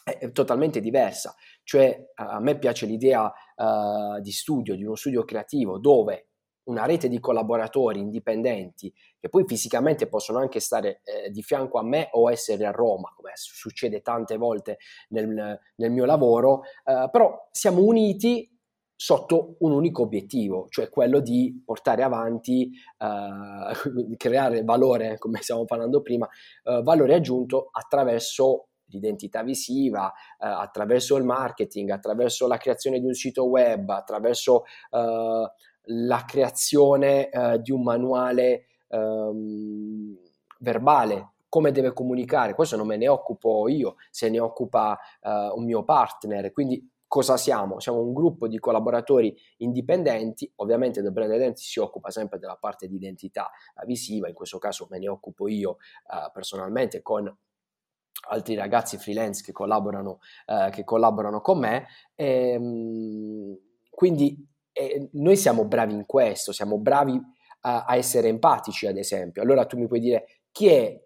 è 0.07 0.31
totalmente 0.31 0.81
diversa. 0.81 1.35
Cioè, 1.65 2.13
a 2.15 2.39
me 2.39 2.57
piace 2.59 2.87
l'idea 2.87 3.25
uh, 3.57 4.21
di 4.21 4.31
studio, 4.31 4.77
di 4.77 4.85
uno 4.85 4.95
studio 4.95 5.25
creativo, 5.25 5.79
dove 5.79 6.29
una 6.67 6.85
rete 6.85 7.09
di 7.09 7.21
collaboratori 7.21 8.01
indipendenti 8.01 8.93
che 9.21 9.29
poi 9.29 9.45
fisicamente 9.47 10.09
possono 10.09 10.39
anche 10.39 10.59
stare 10.59 11.01
eh, 11.05 11.31
di 11.31 11.43
fianco 11.43 11.79
a 11.79 11.85
me 11.85 12.09
o 12.13 12.31
essere 12.31 12.67
a 12.67 12.71
Roma, 12.71 13.13
come 13.17 13.33
succede 13.35 14.01
tante 14.01 14.37
volte 14.37 14.79
nel, 15.09 15.61
nel 15.77 15.91
mio 15.91 16.05
lavoro, 16.05 16.63
eh, 16.85 17.09
però 17.11 17.49
siamo 17.51 17.83
uniti 17.83 18.51
sotto 18.99 19.57
un 19.61 19.73
unico 19.73 20.03
obiettivo, 20.03 20.67
cioè 20.69 20.89
quello 20.89 21.21
di 21.21 21.63
portare 21.65 22.03
avanti, 22.03 22.71
eh, 22.99 24.17
creare 24.17 24.63
valore, 24.65 25.19
come 25.19 25.43
stiamo 25.43 25.65
parlando 25.65 26.01
prima, 26.01 26.29
eh, 26.65 26.83
valore 26.83 27.15
aggiunto 27.15 27.69
attraverso 27.71 28.69
l'identità 28.87 29.43
visiva, 29.43 30.13
eh, 30.13 30.47
attraverso 30.47 31.17
il 31.17 31.25
marketing, 31.25 31.91
attraverso 31.91 32.47
la 32.47 32.57
creazione 32.57 33.01
di 33.01 33.07
un 33.07 33.15
sito 33.15 33.47
web, 33.47 33.89
attraverso 33.91 34.65
eh, 34.91 35.51
la 35.89 36.25
creazione 36.27 37.29
eh, 37.29 37.61
di 37.61 37.71
un 37.71 37.83
manuale 37.83 38.67
ehm, 38.89 40.17
verbale, 40.59 41.31
come 41.49 41.73
deve 41.73 41.93
comunicare. 41.93 42.55
Questo 42.55 42.77
non 42.77 42.87
me 42.87 42.97
ne 42.97 43.09
occupo 43.09 43.69
io, 43.69 43.97
se 44.11 44.29
ne 44.29 44.41
occupa 44.41 44.99
eh, 45.23 45.51
un 45.55 45.65
mio 45.65 45.85
partner. 45.85 46.53
Quindi 46.53 46.91
cosa 47.07 47.37
siamo? 47.37 47.79
Siamo 47.79 48.01
un 48.01 48.13
gruppo 48.13 48.49
di 48.49 48.59
collaboratori 48.59 49.35
indipendenti, 49.59 50.51
ovviamente 50.57 51.03
The 51.03 51.11
Brand 51.11 51.33
Identity 51.33 51.63
si 51.63 51.79
occupa 51.79 52.11
sempre 52.11 52.39
della 52.39 52.57
parte 52.57 52.89
di 52.89 52.97
identità 52.97 53.51
visiva, 53.87 54.29
in 54.29 54.35
questo 54.35 54.59
caso 54.59 54.87
me 54.91 54.99
ne 54.99 55.09
occupo 55.09 55.49
io 55.49 55.77
eh, 56.13 56.31
personalmente 56.33 57.03
con 57.03 57.33
altri 58.29 58.55
ragazzi 58.55 58.99
freelance 58.99 59.43
che 59.43 59.53
collaborano, 59.53 60.19
eh, 60.47 60.71
che 60.71 60.85
collaborano 60.85 61.41
con 61.41 61.59
me. 61.59 61.87
E, 62.15 62.51
ehm, 62.51 63.59
quindi 63.91 64.55
e 64.79 65.09
noi 65.13 65.39
siamo 65.39 65.65
bravi 65.65 65.95
in 65.95 66.05
questo, 66.05 66.53
siamo 66.53 66.79
bravi 66.79 67.19
a, 67.61 67.85
a, 67.87 67.97
essere 67.97 68.29
empatici, 68.29 68.87
ad 68.87 68.99
esempio. 68.99 69.41
Allora 69.41 69.65
tu 69.65 69.79
mi 69.79 69.87
puoi 69.87 70.01
dire 70.01 70.43
chi 70.53 70.69
è 70.69 71.03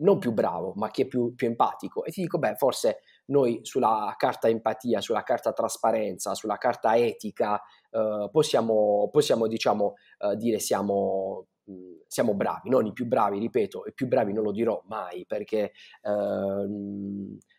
non 0.00 0.18
più 0.18 0.32
bravo, 0.32 0.74
ma 0.76 0.90
chi 0.90 1.02
è 1.02 1.06
più, 1.06 1.34
più 1.34 1.46
empatico? 1.46 2.04
E 2.04 2.10
ti 2.10 2.20
dico, 2.20 2.38
beh, 2.38 2.56
forse 2.56 3.00
noi 3.26 3.60
sulla 3.62 4.14
carta 4.18 4.48
empatia, 4.48 5.00
sulla 5.00 5.22
carta 5.22 5.54
trasparenza, 5.54 6.34
sulla 6.34 6.58
carta 6.58 6.96
etica, 6.96 7.58
eh, 7.90 8.28
possiamo, 8.30 9.08
possiamo, 9.10 9.46
diciamo, 9.46 9.94
eh, 10.18 10.36
dire 10.36 10.58
siamo, 10.58 11.46
siamo 12.06 12.34
bravi, 12.34 12.68
non 12.68 12.86
i 12.86 12.92
più 12.92 13.06
bravi, 13.06 13.38
ripeto, 13.38 13.84
i 13.86 13.92
più 13.92 14.06
bravi 14.06 14.32
non 14.32 14.44
lo 14.44 14.52
dirò 14.52 14.82
mai 14.86 15.24
perché 15.26 15.72
eh, 16.02 16.66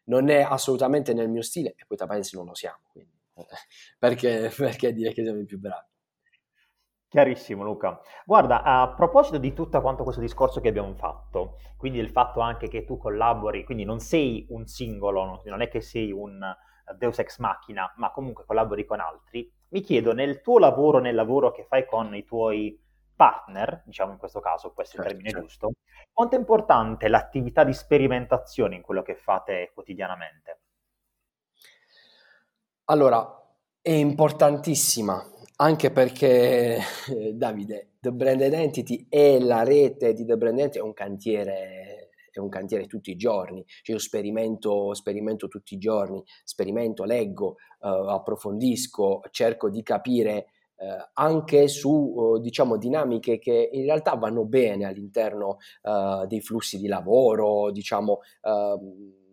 non 0.05 0.29
è 0.29 0.41
assolutamente 0.41 1.13
nel 1.13 1.29
mio 1.29 1.41
stile 1.41 1.75
e 1.77 1.85
poi 1.87 1.97
tra 1.97 2.05
parentesi 2.05 2.35
non 2.35 2.45
lo 2.45 2.55
siamo. 2.55 2.81
Quindi. 2.91 3.13
perché, 3.99 4.51
perché 4.55 4.93
dire 4.93 5.11
che 5.13 5.23
siamo 5.23 5.39
i 5.39 5.45
più 5.45 5.59
bravi? 5.59 5.87
Chiarissimo 7.07 7.63
Luca. 7.63 8.01
Guarda, 8.25 8.61
a 8.63 8.93
proposito 8.93 9.37
di 9.37 9.53
tutto 9.53 9.79
quanto 9.79 10.03
questo 10.03 10.21
discorso 10.21 10.59
che 10.59 10.67
abbiamo 10.67 10.93
fatto, 10.95 11.57
quindi 11.77 11.99
il 11.99 12.09
fatto 12.09 12.41
anche 12.41 12.67
che 12.67 12.83
tu 12.83 12.97
collabori, 12.97 13.63
quindi 13.63 13.85
non 13.85 13.99
sei 13.99 14.45
un 14.49 14.65
singolo, 14.67 15.41
non 15.45 15.61
è 15.61 15.69
che 15.69 15.79
sei 15.79 16.11
un 16.11 16.41
Deus 16.97 17.17
ex 17.19 17.39
machina, 17.39 17.93
ma 17.97 18.11
comunque 18.11 18.43
collabori 18.45 18.85
con 18.85 18.99
altri, 18.99 19.49
mi 19.69 19.81
chiedo 19.81 20.13
nel 20.13 20.41
tuo 20.41 20.59
lavoro, 20.59 20.99
nel 20.99 21.15
lavoro 21.15 21.51
che 21.51 21.65
fai 21.67 21.85
con 21.85 22.13
i 22.13 22.23
tuoi 22.25 22.77
partner, 23.15 23.83
diciamo 23.85 24.11
in 24.11 24.17
questo 24.17 24.39
caso, 24.39 24.73
questo 24.73 24.97
è 24.97 24.99
il 24.99 25.05
certo, 25.05 25.21
termine 25.23 25.29
certo. 25.29 25.47
giusto, 25.47 25.71
quanto 26.11 26.35
è 26.35 26.39
importante 26.39 27.07
l'attività 27.07 27.63
di 27.63 27.73
sperimentazione 27.73 28.75
in 28.75 28.81
quello 28.81 29.01
che 29.01 29.15
fate 29.15 29.71
quotidianamente? 29.73 30.59
Allora, 32.85 33.43
è 33.81 33.91
importantissima, 33.91 35.23
anche 35.57 35.91
perché, 35.91 36.79
Davide, 37.33 37.95
The 37.99 38.11
Brand 38.11 38.41
Identity 38.41 39.07
e 39.09 39.39
la 39.39 39.63
rete 39.63 40.13
di 40.13 40.25
The 40.25 40.37
Brand 40.37 40.57
Identity 40.57 40.79
è 40.79 40.83
un 40.83 40.93
cantiere, 40.93 42.09
è 42.31 42.39
un 42.39 42.49
cantiere 42.49 42.85
tutti 42.85 43.11
i 43.11 43.15
giorni, 43.15 43.63
cioè 43.81 43.95
io 43.95 44.01
sperimento, 44.01 44.93
sperimento 44.93 45.47
tutti 45.47 45.73
i 45.73 45.77
giorni, 45.77 46.23
sperimento, 46.43 47.03
leggo, 47.03 47.55
uh, 47.79 47.87
approfondisco, 47.87 49.21
cerco 49.31 49.69
di 49.69 49.81
capire 49.81 50.47
uh, 50.77 51.09
anche 51.13 51.67
su, 51.67 51.91
uh, 51.91 52.39
diciamo, 52.39 52.77
dinamiche 52.77 53.39
che 53.39 53.69
in 53.71 53.83
realtà 53.83 54.15
vanno 54.15 54.45
bene 54.45 54.85
all'interno 54.85 55.57
dei 56.27 56.41
flussi 56.41 56.79
di 56.79 56.87
lavoro, 56.87 57.71
diciamo, 57.71 58.19
ehm, 58.41 59.23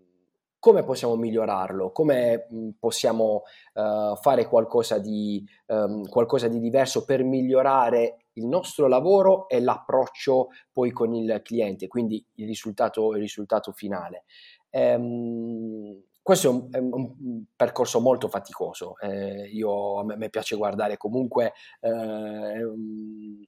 come 0.63 0.85
possiamo 0.85 1.17
migliorarlo, 1.17 1.91
come 1.91 2.47
possiamo 2.79 3.43
uh, 3.75 4.15
fare 4.15 4.47
qualcosa 4.47 4.99
di, 4.99 5.45
um, 5.67 6.09
qualcosa 6.09 6.47
di, 6.47 6.61
diverso 6.61 7.05
per 7.05 7.25
migliorare 7.25 8.27
il 8.35 8.47
nostro 8.47 8.87
lavoro 8.87 9.49
e 9.49 9.61
l'approccio 9.61 10.51
poi 10.71 10.93
con 10.93 11.15
il 11.15 11.41
cliente, 11.43 11.89
quindi 11.89 12.25
il 12.35 12.47
risultato, 12.47 13.13
il 13.15 13.19
risultato 13.19 13.73
finale. 13.73 14.23
Um, 14.71 16.01
questo 16.23 16.47
è 16.47 16.51
un, 16.51 16.69
è 16.71 16.79
un, 16.79 17.45
percorso 17.57 18.01
molto 18.01 18.29
faticoso. 18.29 18.97
Eh, 19.01 19.49
io, 19.49 19.99
a, 19.99 20.05
me, 20.05 20.31
piace 20.31 20.57
guardare 20.57 20.97
comunque 20.97 21.53
eh, 21.81 21.91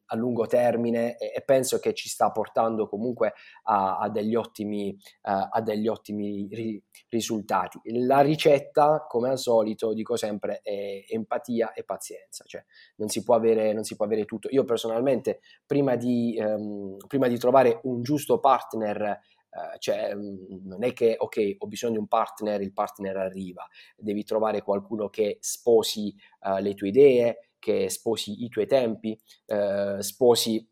a 0.06 0.16
lungo 0.16 0.46
termine 0.46 1.16
e, 1.16 1.32
e, 1.36 1.42
penso 1.42 1.78
che 1.78 1.94
ci 1.94 2.08
sta 2.08 2.32
portando 2.32 2.88
comunque 2.88 3.34
a, 3.64 3.98
a 3.98 4.08
degli 4.08 4.34
ottimi, 4.34 4.90
uh, 4.90 5.48
a 5.50 5.60
degli 5.62 5.86
ottimi 5.86 6.48
ri, 6.50 6.82
risultati. 7.10 7.80
La 8.04 8.20
ricetta, 8.20 9.04
come 9.08 9.30
al 9.30 9.38
solito, 9.38 9.92
dico 9.92 10.16
sempre, 10.16 10.60
è 10.62 11.04
empatia 11.08 11.72
e 11.74 11.84
pazienza. 11.84 12.44
Cioè, 12.44 12.64
non 12.96 13.08
si 13.08 13.22
può 13.22 13.36
avere, 13.36 13.72
non 13.72 13.84
si 13.84 13.94
può 13.94 14.04
avere 14.04 14.24
tutto. 14.24 14.48
Io 14.50 14.64
personalmente, 14.64 15.40
prima 15.64 15.94
di, 15.94 16.36
um, 16.40 16.96
prima 17.06 17.28
di 17.28 17.38
trovare 17.38 17.78
un 17.84 18.02
giusto 18.02 18.40
partner 18.40 19.20
Uh, 19.54 19.78
cioè, 19.78 20.12
mm, 20.14 20.66
non 20.66 20.82
è 20.82 20.92
che, 20.92 21.14
ok, 21.16 21.56
ho 21.58 21.66
bisogno 21.68 21.92
di 21.92 21.98
un 21.98 22.08
partner, 22.08 22.60
il 22.60 22.72
partner 22.72 23.16
arriva, 23.16 23.64
devi 23.96 24.24
trovare 24.24 24.62
qualcuno 24.62 25.08
che 25.08 25.38
sposi 25.40 26.12
uh, 26.40 26.60
le 26.60 26.74
tue 26.74 26.88
idee, 26.88 27.50
che 27.60 27.88
sposi 27.88 28.42
i 28.44 28.48
tuoi 28.48 28.66
tempi, 28.66 29.16
uh, 29.46 30.00
sposi 30.00 30.68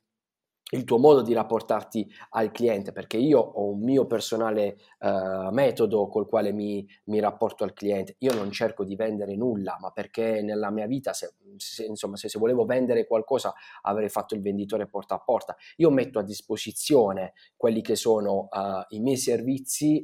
il 0.72 0.84
tuo 0.84 0.98
modo 0.98 1.22
di 1.22 1.32
rapportarti 1.32 2.10
al 2.30 2.50
cliente, 2.50 2.92
perché 2.92 3.16
io 3.16 3.38
ho 3.38 3.70
un 3.70 3.80
mio 3.80 4.06
personale 4.06 4.78
uh, 5.00 5.50
metodo 5.50 6.08
col 6.08 6.26
quale 6.26 6.52
mi, 6.52 6.86
mi, 7.04 7.20
rapporto 7.20 7.64
al 7.64 7.72
cliente. 7.74 8.16
Io 8.18 8.32
non 8.34 8.50
cerco 8.50 8.84
di 8.84 8.96
vendere 8.96 9.36
nulla, 9.36 9.76
ma 9.80 9.90
perché 9.90 10.40
nella 10.42 10.70
mia 10.70 10.86
vita, 10.86 11.12
se, 11.12 11.34
se, 11.56 11.84
insomma, 11.84 12.16
se, 12.16 12.28
se 12.28 12.38
volevo 12.38 12.64
vendere 12.64 13.06
qualcosa, 13.06 13.52
avrei 13.82 14.08
fatto 14.08 14.34
il 14.34 14.40
venditore 14.40 14.86
porta 14.86 15.14
a 15.14 15.20
porta. 15.20 15.56
Io 15.76 15.90
metto 15.90 16.18
a 16.18 16.22
disposizione 16.22 17.34
quelli 17.54 17.82
che 17.82 17.94
sono 17.94 18.48
uh, 18.50 18.94
i 18.94 19.00
miei 19.00 19.18
servizi 19.18 20.02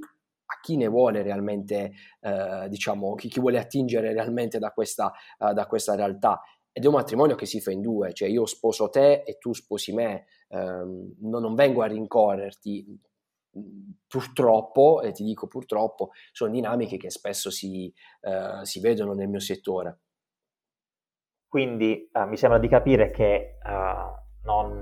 a 0.50 0.60
chi 0.62 0.76
ne 0.76 0.86
vuole 0.86 1.22
realmente, 1.22 1.92
uh, 2.20 2.68
diciamo, 2.68 3.14
chi, 3.14 3.28
chi, 3.28 3.40
vuole 3.40 3.58
attingere 3.58 4.12
realmente 4.12 4.58
da 4.58 4.70
questa, 4.72 5.12
da 5.38 5.66
questa 5.66 5.94
realtà 5.94 6.40
ed 6.78 6.84
è 6.84 6.86
un 6.86 6.94
matrimonio 6.94 7.34
che 7.34 7.44
si 7.44 7.60
fa 7.60 7.72
in 7.72 7.80
due, 7.80 8.12
cioè 8.12 8.28
io 8.28 8.46
sposo 8.46 8.88
te 8.88 9.24
e 9.26 9.36
tu 9.38 9.52
sposi 9.52 9.92
me, 9.92 10.26
ehm, 10.48 11.14
non, 11.20 11.42
non 11.42 11.54
vengo 11.54 11.82
a 11.82 11.86
rincorrerti, 11.86 13.00
purtroppo, 14.06 15.00
e 15.02 15.12
ti 15.12 15.24
dico 15.24 15.46
purtroppo, 15.46 16.10
sono 16.32 16.50
dinamiche 16.50 16.96
che 16.96 17.10
spesso 17.10 17.50
si, 17.50 17.92
eh, 18.20 18.64
si 18.64 18.80
vedono 18.80 19.14
nel 19.14 19.28
mio 19.28 19.40
settore. 19.40 20.00
Quindi 21.48 22.10
uh, 22.12 22.26
mi 22.28 22.36
sembra 22.36 22.58
di 22.58 22.68
capire 22.68 23.10
che 23.10 23.56
uh, 23.64 24.44
non, 24.44 24.78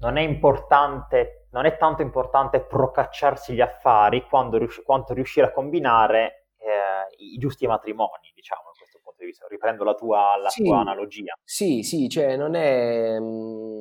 non, 0.00 0.16
è 0.16 0.20
importante 0.22 1.46
non 1.50 1.66
è 1.66 1.76
tanto 1.76 2.02
importante 2.02 2.60
procacciarsi 2.60 3.54
gli 3.54 3.60
affari 3.60 4.24
rius- 4.52 4.82
quanto 4.82 5.14
riuscire 5.14 5.46
a 5.46 5.52
combinare 5.52 6.48
eh, 6.58 7.14
i 7.16 7.38
giusti 7.38 7.66
matrimoni, 7.66 8.32
diciamo, 8.34 8.62
da 8.64 8.72
questo 8.76 8.98
punto 9.02 9.20
di 9.20 9.26
vista. 9.26 9.46
Riprendo 9.48 9.84
la 9.84 9.94
tua, 9.94 10.36
la 10.36 10.48
sì, 10.48 10.64
tua 10.64 10.80
analogia. 10.80 11.34
Sì, 11.42 11.82
sì, 11.82 12.08
cioè 12.08 12.36
non 12.36 12.54
è... 12.54 13.18
Mm, 13.18 13.77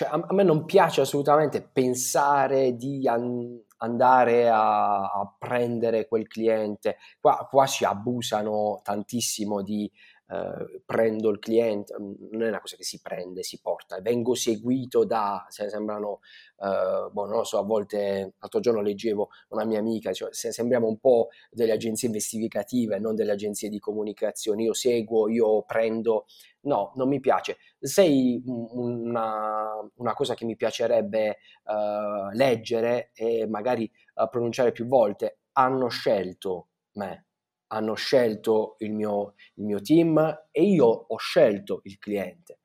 cioè, 0.00 0.08
a, 0.08 0.24
a, 0.28 0.32
me 0.32 0.42
non 0.44 0.64
piace 0.64 1.02
assolutamente 1.02 1.60
pensare 1.60 2.74
di 2.74 3.06
an- 3.06 3.60
andare 3.78 4.48
a, 4.48 5.10
a, 5.12 5.34
prendere 5.38 6.08
quel 6.08 6.26
cliente. 6.26 6.96
Qua, 7.20 7.46
qua 7.50 7.66
si 7.66 7.84
abusano 7.84 8.80
tantissimo 8.82 9.60
di 9.60 9.90
eh, 10.30 10.82
prendo 10.86 11.28
il 11.30 11.40
cliente, 11.40 11.92
mm, 11.98 12.12
non 12.30 12.42
è 12.42 12.48
una 12.48 12.60
cosa 12.60 12.76
che 12.76 12.84
si 12.84 13.00
prende, 13.00 13.42
si 13.42 13.60
porta, 13.60 14.00
vengo 14.00 14.34
seguito 14.34 15.04
da, 15.04 15.44
se 15.48 15.68
sembrano, 15.68 16.20
eh, 16.58 17.10
boh, 17.10 17.26
non 17.26 17.38
lo 17.38 17.44
so, 17.44 17.58
a 17.58 17.62
volte, 17.62 18.34
l'altro 18.38 18.60
giorno 18.60 18.80
leggevo 18.80 19.30
una 19.48 19.64
mia 19.64 19.80
amica, 19.80 20.12
cioè, 20.12 20.32
se 20.32 20.52
sembriamo 20.52 20.86
un 20.86 20.98
po' 20.98 21.28
delle 21.50 21.72
agenzie 21.72 22.06
investigative, 22.06 22.98
non 23.00 23.16
delle 23.16 23.32
agenzie 23.32 23.68
di 23.68 23.80
comunicazione, 23.80 24.62
io 24.62 24.72
seguo, 24.74 25.28
io 25.28 25.62
prendo, 25.62 26.26
no, 26.62 26.92
non 26.94 27.08
mi 27.08 27.18
piace. 27.18 27.56
Sei 27.80 28.40
una, 28.44 29.80
una 29.96 30.14
cosa 30.14 30.34
che 30.34 30.44
mi 30.44 30.56
piacerebbe 30.56 31.38
uh, 31.64 32.30
leggere 32.36 33.10
e 33.14 33.46
magari 33.48 33.90
uh, 34.14 34.28
pronunciare 34.28 34.70
più 34.72 34.86
volte, 34.86 35.38
hanno 35.52 35.88
scelto 35.88 36.68
me 36.92 37.29
hanno 37.72 37.94
scelto 37.94 38.76
il 38.78 38.92
mio, 38.92 39.34
il 39.54 39.64
mio 39.64 39.80
team 39.80 40.46
e 40.50 40.62
io 40.62 40.86
ho 40.86 41.16
scelto 41.16 41.80
il 41.84 41.98
cliente. 41.98 42.60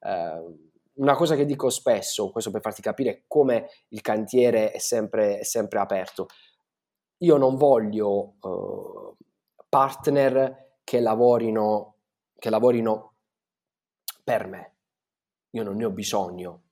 Uh, 0.00 0.68
una 0.94 1.14
cosa 1.14 1.34
che 1.34 1.44
dico 1.44 1.70
spesso, 1.70 2.30
questo 2.30 2.50
per 2.50 2.60
farti 2.60 2.82
capire 2.82 3.24
come 3.26 3.68
il 3.88 4.00
cantiere 4.00 4.70
è 4.70 4.78
sempre, 4.78 5.38
è 5.38 5.44
sempre 5.44 5.78
aperto, 5.78 6.26
io 7.18 7.36
non 7.36 7.56
voglio 7.56 8.34
uh, 8.40 9.16
partner 9.68 10.78
che 10.84 11.00
lavorino, 11.00 11.96
che 12.38 12.50
lavorino 12.50 13.14
per 14.24 14.46
me, 14.46 14.74
io 15.50 15.62
non 15.62 15.76
ne 15.76 15.84
ho 15.84 15.90
bisogno, 15.90 16.62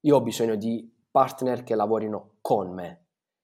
io 0.00 0.16
ho 0.16 0.22
bisogno 0.22 0.56
di 0.56 0.90
partner 1.10 1.62
che 1.62 1.74
lavorino 1.74 2.36
con 2.40 2.72
me 2.72 2.99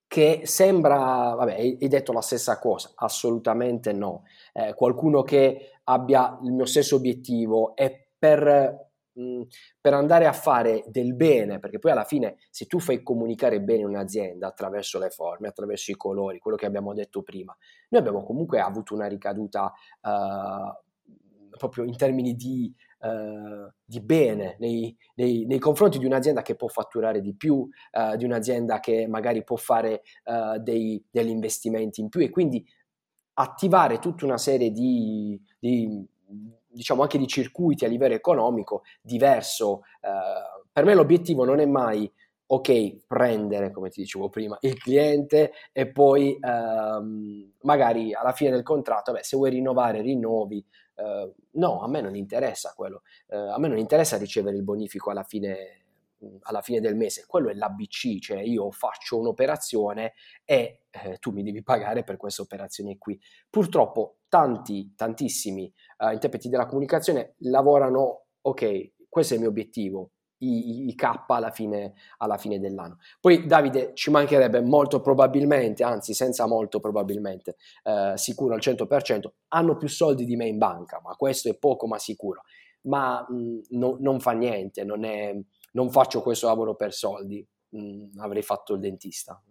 che 0.09 0.43
sembra, 0.45 1.35
vabbè, 1.35 1.55
hai 1.55 1.89
detto 1.89 2.13
la 2.13 2.21
stessa 2.21 2.59
cosa, 2.59 2.93
assolutamente 2.95 3.93
no. 3.93 4.25
Eh, 4.53 4.75
qualcuno 4.75 5.23
che 5.23 5.81
abbia 5.85 6.39
il 6.43 6.53
mio 6.53 6.65
stesso 6.65 6.97
obiettivo 6.97 7.75
e 7.75 8.11
per, 8.19 8.91
mh, 9.13 9.23
mm, 9.23 9.43
per, 9.81 9.95
andare 9.95 10.27
a 10.27 10.33
fare 10.33 10.85
del 10.87 11.15
bene, 11.15 11.59
perché 11.59 11.79
poi 11.79 11.91
alla 11.91 12.05
fine 12.05 12.37
se 12.51 12.67
tu 12.67 12.79
fai 12.79 13.03
comunicare 13.03 13.61
bene 13.61 13.85
un'azienda 13.85 14.47
attraverso 14.47 14.99
le 14.99 15.11
forme, 15.11 15.49
attraverso 15.49 15.91
i 15.91 15.97
colori, 15.97 16.39
quello 16.39 16.57
che 16.57 16.67
abbiamo 16.67 16.95
detto 16.95 17.23
prima, 17.23 17.57
noi 17.89 18.01
abbiamo 18.01 18.25
comunque 18.25 18.61
avuto 18.61 18.95
una 18.95 19.09
ricaduta 19.09 19.73
uh, 20.03 21.57
proprio 21.57 21.85
in 21.85 21.97
termini 21.97 22.35
di 22.35 22.73
eh, 22.99 23.73
di 23.85 24.01
bene 24.01 24.57
nei, 24.59 24.97
nei, 25.15 25.45
nei, 25.47 25.59
confronti 25.59 25.99
di 25.99 26.07
un'azienda 26.07 26.43
che 26.43 26.55
può 26.55 26.69
fatturare 26.69 27.21
di 27.21 27.35
più, 27.35 27.57
uh, 27.57 28.17
di 28.17 28.25
un'azienda 28.25 28.81
che 28.81 29.07
magari 29.07 29.45
può 29.45 29.57
fare 29.57 30.03
uh, 30.25 30.59
dei, 30.59 31.03
degli 31.11 31.29
investimenti 31.29 32.01
in 32.01 32.09
più 32.09 32.21
e 32.21 32.31
quindi 32.31 32.65
attivare 33.35 33.99
tutta 33.99 34.25
una 34.25 34.39
serie 34.39 34.71
di, 34.71 35.41
di 35.59 36.05
diciamo 36.67 37.03
anche 37.03 37.19
di 37.19 37.27
circuiti 37.27 37.85
a 37.85 37.89
livello 37.89 38.15
economico 38.15 38.83
diverso. 39.01 39.83
per 40.73 40.85
me 40.85 40.95
l'obiettivo 40.95 41.45
non 41.45 41.61
è 41.61 41.67
mai 41.67 42.11
ok, 42.49 43.07
prendere, 43.07 43.73
come 43.73 43.91
ti 43.91 44.01
dicevo 44.01 44.29
prima, 44.29 44.57
il 44.61 44.79
cliente 44.79 45.53
e 45.73 45.91
poi 45.91 46.39
ehm, 46.41 47.53
magari 47.63 48.15
alla 48.15 48.33
fine 48.33 48.51
del 48.51 48.63
contratto, 48.63 49.13
beh, 49.13 49.23
se 49.23 49.37
vuoi 49.37 49.51
rinnovare, 49.51 50.01
rinnovi, 50.01 50.65
Uh, 50.97 51.31
no, 51.53 51.81
a 51.83 51.89
me 51.89 52.01
non 52.01 52.17
interessa 52.17 52.73
quello, 52.75 53.03
uh, 53.29 53.37
a 53.37 53.59
me 53.59 53.69
non 53.69 53.77
interessa 53.77 54.17
ricevere 54.17 54.57
il 54.57 54.63
bonifico 54.63 55.11
alla 55.11 55.25
fine, 55.25 55.85
alla 56.43 56.63
fine 56.63 56.81
del 56.81 56.97
mese, 56.97 57.25
quello 57.27 57.51
è 57.51 57.55
l'ABC, 57.55 58.19
cioè 58.19 58.41
io 58.41 58.71
faccio 58.71 59.19
un'operazione 59.19 60.15
e 60.45 60.85
eh, 60.91 61.19
tu 61.19 61.33
mi 61.33 61.43
devi 61.43 61.63
pagare 61.63 62.03
per 62.03 62.17
questa 62.17 62.43
operazione 62.43 62.97
qui. 62.97 63.21
Purtroppo 63.51 64.21
tanti, 64.29 64.95
tantissimi 64.97 65.71
uh, 65.99 66.13
interpreti 66.13 66.49
della 66.49 66.67
comunicazione 66.67 67.35
lavorano, 67.41 68.27
ok, 68.41 68.93
questo 69.09 69.35
è 69.35 69.37
il 69.37 69.43
mio 69.43 69.51
obiettivo, 69.51 70.13
i, 70.39 70.89
i, 70.89 70.95
K 70.95 71.25
alla 71.27 71.51
fine, 71.51 71.95
alla 72.19 72.37
fine, 72.37 72.59
dell'anno. 72.59 72.99
Poi 73.21 73.47
Davide 73.47 73.93
ci 73.95 74.11
mancherebbe 74.11 74.61
molto 74.61 75.01
probabilmente, 75.01 75.85
anzi 75.85 76.15
senza 76.15 76.47
molto 76.47 76.81
probabilmente, 76.81 77.57
eh, 77.85 78.13
sicuro 78.17 78.55
al 78.55 78.61
100%, 78.61 79.33
hanno 79.49 79.77
più 79.77 79.89
soldi 79.89 80.25
di 80.25 80.37
me 80.37 80.47
in 80.47 80.59
banca, 80.59 81.01
ma 81.03 81.15
questo 81.15 81.49
è 81.49 81.57
poco 81.57 81.87
ma 81.87 81.99
sicuro. 81.99 82.43
Ma 82.83 83.25
mh, 83.29 83.61
no, 83.71 83.97
non 84.01 84.21
fa 84.21 84.33
niente, 84.33 84.85
non, 84.85 85.05
è, 85.05 85.35
non, 85.73 85.91
faccio 85.91 86.23
questo 86.23 86.47
lavoro 86.47 86.77
per 86.77 86.93
soldi, 86.93 87.45
mh, 87.71 88.19
avrei 88.19 88.43
fatto 88.43 88.75
il 88.75 88.81
dentista 88.81 89.43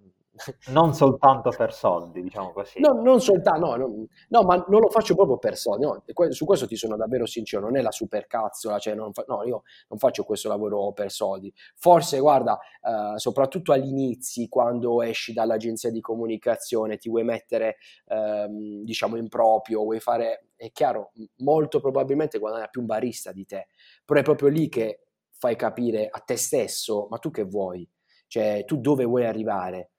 non 0.67 0.93
soltanto 0.93 1.49
per 1.55 1.73
soldi, 1.73 2.21
diciamo 2.21 2.51
così. 2.51 2.79
No, 2.79 3.01
non 3.01 3.21
soltanto, 3.21 3.65
no, 3.65 3.75
no, 3.75 4.07
no, 4.29 4.43
ma 4.43 4.63
non 4.67 4.81
lo 4.81 4.89
faccio 4.89 5.15
proprio 5.15 5.37
per 5.37 5.55
soldi. 5.55 5.85
No, 5.85 6.03
su 6.29 6.45
questo 6.45 6.67
ti 6.67 6.75
sono 6.75 6.97
davvero 6.97 7.25
sincero, 7.25 7.61
non 7.63 7.77
è 7.77 7.81
la 7.81 7.91
supercazzola, 7.91 8.77
cioè 8.79 8.95
non 8.95 9.13
fa, 9.13 9.23
no, 9.27 9.43
io 9.43 9.63
non 9.89 9.97
faccio 9.97 10.23
questo 10.23 10.49
lavoro 10.49 10.91
per 10.91 11.11
soldi. 11.11 11.53
Forse, 11.75 12.19
guarda, 12.19 12.57
eh, 12.81 13.17
soprattutto 13.17 13.71
all'inizio, 13.71 14.45
quando 14.49 15.01
esci 15.01 15.31
dall'agenzia 15.33 15.89
di 15.91 16.01
comunicazione, 16.01 16.97
ti 16.97 17.09
vuoi 17.09 17.23
mettere, 17.23 17.77
ehm, 18.07 18.83
diciamo, 18.83 19.15
in 19.15 19.29
proprio, 19.29 19.83
vuoi 19.83 19.99
fare, 19.99 20.49
è 20.55 20.71
chiaro, 20.71 21.11
molto 21.37 21.79
probabilmente 21.79 22.39
guadagna 22.39 22.67
più 22.67 22.81
un 22.81 22.87
barista 22.87 23.31
di 23.31 23.45
te, 23.45 23.67
però 24.03 24.19
è 24.19 24.23
proprio 24.23 24.49
lì 24.49 24.67
che 24.69 25.01
fai 25.37 25.55
capire 25.55 26.07
a 26.09 26.19
te 26.19 26.35
stesso, 26.37 27.07
ma 27.09 27.17
tu 27.17 27.31
che 27.31 27.43
vuoi? 27.43 27.87
Cioè, 28.27 28.63
tu 28.65 28.77
dove 28.79 29.05
vuoi 29.05 29.25
arrivare? 29.25 29.91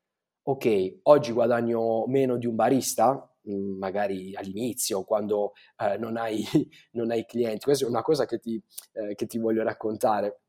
Ok, 0.48 0.98
oggi 1.04 1.32
guadagno 1.32 2.06
meno 2.06 2.36
di 2.36 2.46
un 2.46 2.54
barista, 2.54 3.28
mm, 3.50 3.78
magari 3.78 4.34
all'inizio, 4.36 5.02
quando 5.02 5.54
eh, 5.78 5.98
non, 5.98 6.16
hai, 6.16 6.44
non, 6.92 7.10
hai, 7.10 7.24
clienti. 7.26 7.64
Questa 7.64 7.84
è 7.84 7.88
una 7.88 8.02
cosa 8.02 8.26
che 8.26 8.38
ti, 8.38 8.62
eh, 8.92 9.14
che 9.16 9.26
ti 9.26 9.38
voglio 9.38 9.64
raccontare 9.64 10.42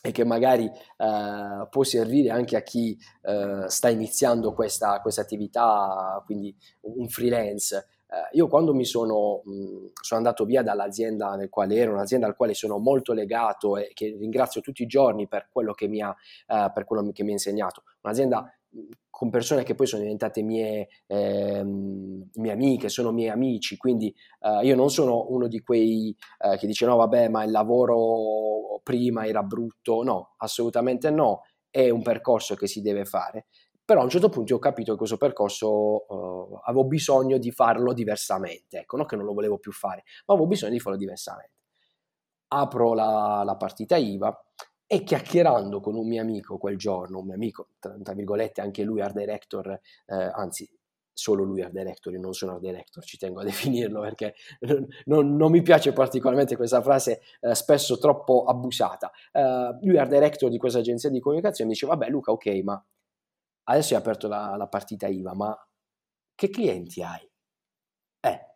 e 0.00 0.12
che 0.12 0.24
magari 0.24 0.66
eh, 0.66 1.66
può 1.70 1.82
servire 1.82 2.30
anche 2.30 2.56
a 2.56 2.62
chi 2.62 2.96
eh, 3.22 3.64
sta 3.66 3.88
iniziando 3.88 4.52
questa, 4.52 5.00
questa, 5.00 5.22
attività, 5.22 6.22
quindi 6.24 6.54
un 6.82 7.08
freelance. 7.08 7.86
Eh, 8.08 8.36
io 8.36 8.46
quando 8.46 8.74
mi 8.74 8.84
sono, 8.84 9.42
mh, 9.44 9.52
mm, 9.52 9.86
sono, 10.00 10.20
andato 10.20 10.44
via 10.44 10.62
dall'azienda 10.62 11.34
nel 11.34 11.48
quale 11.48 11.74
ero, 11.76 11.92
un'azienda 11.94 12.28
al 12.28 12.36
quale 12.36 12.54
sono 12.54 12.78
molto 12.78 13.12
legato 13.12 13.76
e 13.76 13.90
che 13.92 14.16
ringrazio 14.16 14.60
tutti 14.60 14.82
i 14.84 14.86
giorni 14.86 15.26
per 15.26 15.48
quello 15.50 15.72
che 15.72 15.88
mi 15.88 16.00
ha, 16.00 16.14
eh, 16.46 16.70
per 16.72 16.84
quello 16.84 17.10
che 17.10 17.24
mi 17.24 17.30
ha 17.30 17.32
insegnato, 17.32 17.82
un'azienda 18.02 18.56
con 19.22 19.30
persone 19.30 19.62
che 19.62 19.76
poi 19.76 19.86
sono 19.86 20.02
diventate 20.02 20.42
mie, 20.42 20.88
eh, 21.06 21.62
mie 21.62 22.50
amiche, 22.50 22.88
sono 22.88 23.12
miei 23.12 23.28
amici, 23.28 23.76
quindi 23.76 24.12
eh, 24.40 24.66
io 24.66 24.74
non 24.74 24.90
sono 24.90 25.26
uno 25.28 25.46
di 25.46 25.60
quei 25.60 26.12
eh, 26.40 26.56
che 26.56 26.66
dice 26.66 26.86
no 26.86 26.96
vabbè 26.96 27.28
ma 27.28 27.44
il 27.44 27.52
lavoro 27.52 28.80
prima 28.82 29.24
era 29.24 29.44
brutto, 29.44 30.02
no, 30.02 30.34
assolutamente 30.38 31.10
no, 31.10 31.42
è 31.70 31.88
un 31.88 32.02
percorso 32.02 32.56
che 32.56 32.66
si 32.66 32.80
deve 32.80 33.04
fare, 33.04 33.46
però 33.84 34.00
a 34.00 34.02
un 34.02 34.10
certo 34.10 34.28
punto 34.28 34.56
ho 34.56 34.58
capito 34.58 34.90
che 34.90 34.98
questo 34.98 35.18
percorso 35.18 36.04
uh, 36.08 36.58
avevo 36.64 36.84
bisogno 36.84 37.38
di 37.38 37.52
farlo 37.52 37.92
diversamente, 37.92 38.80
ecco, 38.80 38.96
non 38.96 39.06
che 39.06 39.14
non 39.14 39.24
lo 39.24 39.34
volevo 39.34 39.58
più 39.58 39.70
fare, 39.70 40.02
ma 40.26 40.34
avevo 40.34 40.48
bisogno 40.48 40.72
di 40.72 40.80
farlo 40.80 40.98
diversamente. 40.98 41.52
Apro 42.48 42.92
la, 42.92 43.42
la 43.44 43.54
partita 43.54 43.96
IVA 43.96 44.36
e 44.92 45.04
chiacchierando 45.04 45.80
con 45.80 45.94
un 45.94 46.06
mio 46.06 46.20
amico 46.20 46.58
quel 46.58 46.76
giorno, 46.76 47.20
un 47.20 47.24
mio 47.24 47.34
amico, 47.34 47.68
tra, 47.78 47.96
tra 48.02 48.12
virgolette, 48.12 48.60
anche 48.60 48.82
lui 48.82 49.00
art 49.00 49.16
director, 49.16 49.70
eh, 49.70 50.14
anzi 50.34 50.70
solo 51.14 51.44
lui 51.44 51.62
art 51.62 51.72
director, 51.72 52.12
io 52.12 52.20
non 52.20 52.34
sono 52.34 52.52
art 52.52 52.60
director, 52.60 53.02
ci 53.02 53.16
tengo 53.16 53.40
a 53.40 53.44
definirlo 53.48 54.02
perché 54.02 54.34
non, 55.06 55.34
non 55.34 55.50
mi 55.50 55.62
piace 55.62 55.94
particolarmente 55.94 56.56
questa 56.56 56.82
frase 56.82 57.22
eh, 57.40 57.54
spesso 57.54 57.96
troppo 57.96 58.44
abusata. 58.44 59.10
Uh, 59.32 59.78
lui 59.80 59.96
art 59.96 60.10
director 60.10 60.50
di 60.50 60.58
questa 60.58 60.80
agenzia 60.80 61.08
di 61.08 61.20
comunicazione 61.20 61.70
dice, 61.70 61.86
vabbè 61.86 62.10
Luca, 62.10 62.30
ok, 62.30 62.46
ma 62.62 62.84
adesso 63.68 63.94
hai 63.94 64.00
aperto 64.00 64.28
la, 64.28 64.56
la 64.58 64.66
partita 64.66 65.06
IVA, 65.06 65.34
ma 65.34 65.68
che 66.34 66.50
clienti 66.50 67.02
hai? 67.02 67.26
Eh, 68.20 68.46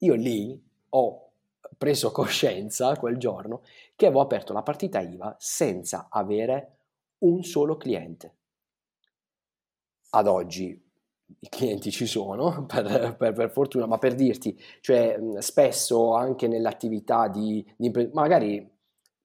io 0.00 0.14
lì 0.16 0.62
ho 0.90 1.31
preso 1.76 2.10
coscienza 2.10 2.96
quel 2.96 3.16
giorno 3.16 3.62
che 3.96 4.06
avevo 4.06 4.20
aperto 4.20 4.52
la 4.52 4.62
partita 4.62 5.00
IVA 5.00 5.36
senza 5.38 6.08
avere 6.10 6.78
un 7.18 7.42
solo 7.42 7.76
cliente. 7.76 8.34
Ad 10.10 10.26
oggi 10.26 10.80
i 11.38 11.48
clienti 11.48 11.90
ci 11.90 12.06
sono, 12.06 12.64
per, 12.66 13.16
per, 13.16 13.32
per 13.32 13.50
fortuna, 13.50 13.86
ma 13.86 13.98
per 13.98 14.14
dirti, 14.14 14.58
cioè 14.80 15.18
spesso 15.38 16.14
anche 16.14 16.48
nell'attività 16.48 17.28
di, 17.28 17.64
di 17.76 17.90
magari 18.12 18.70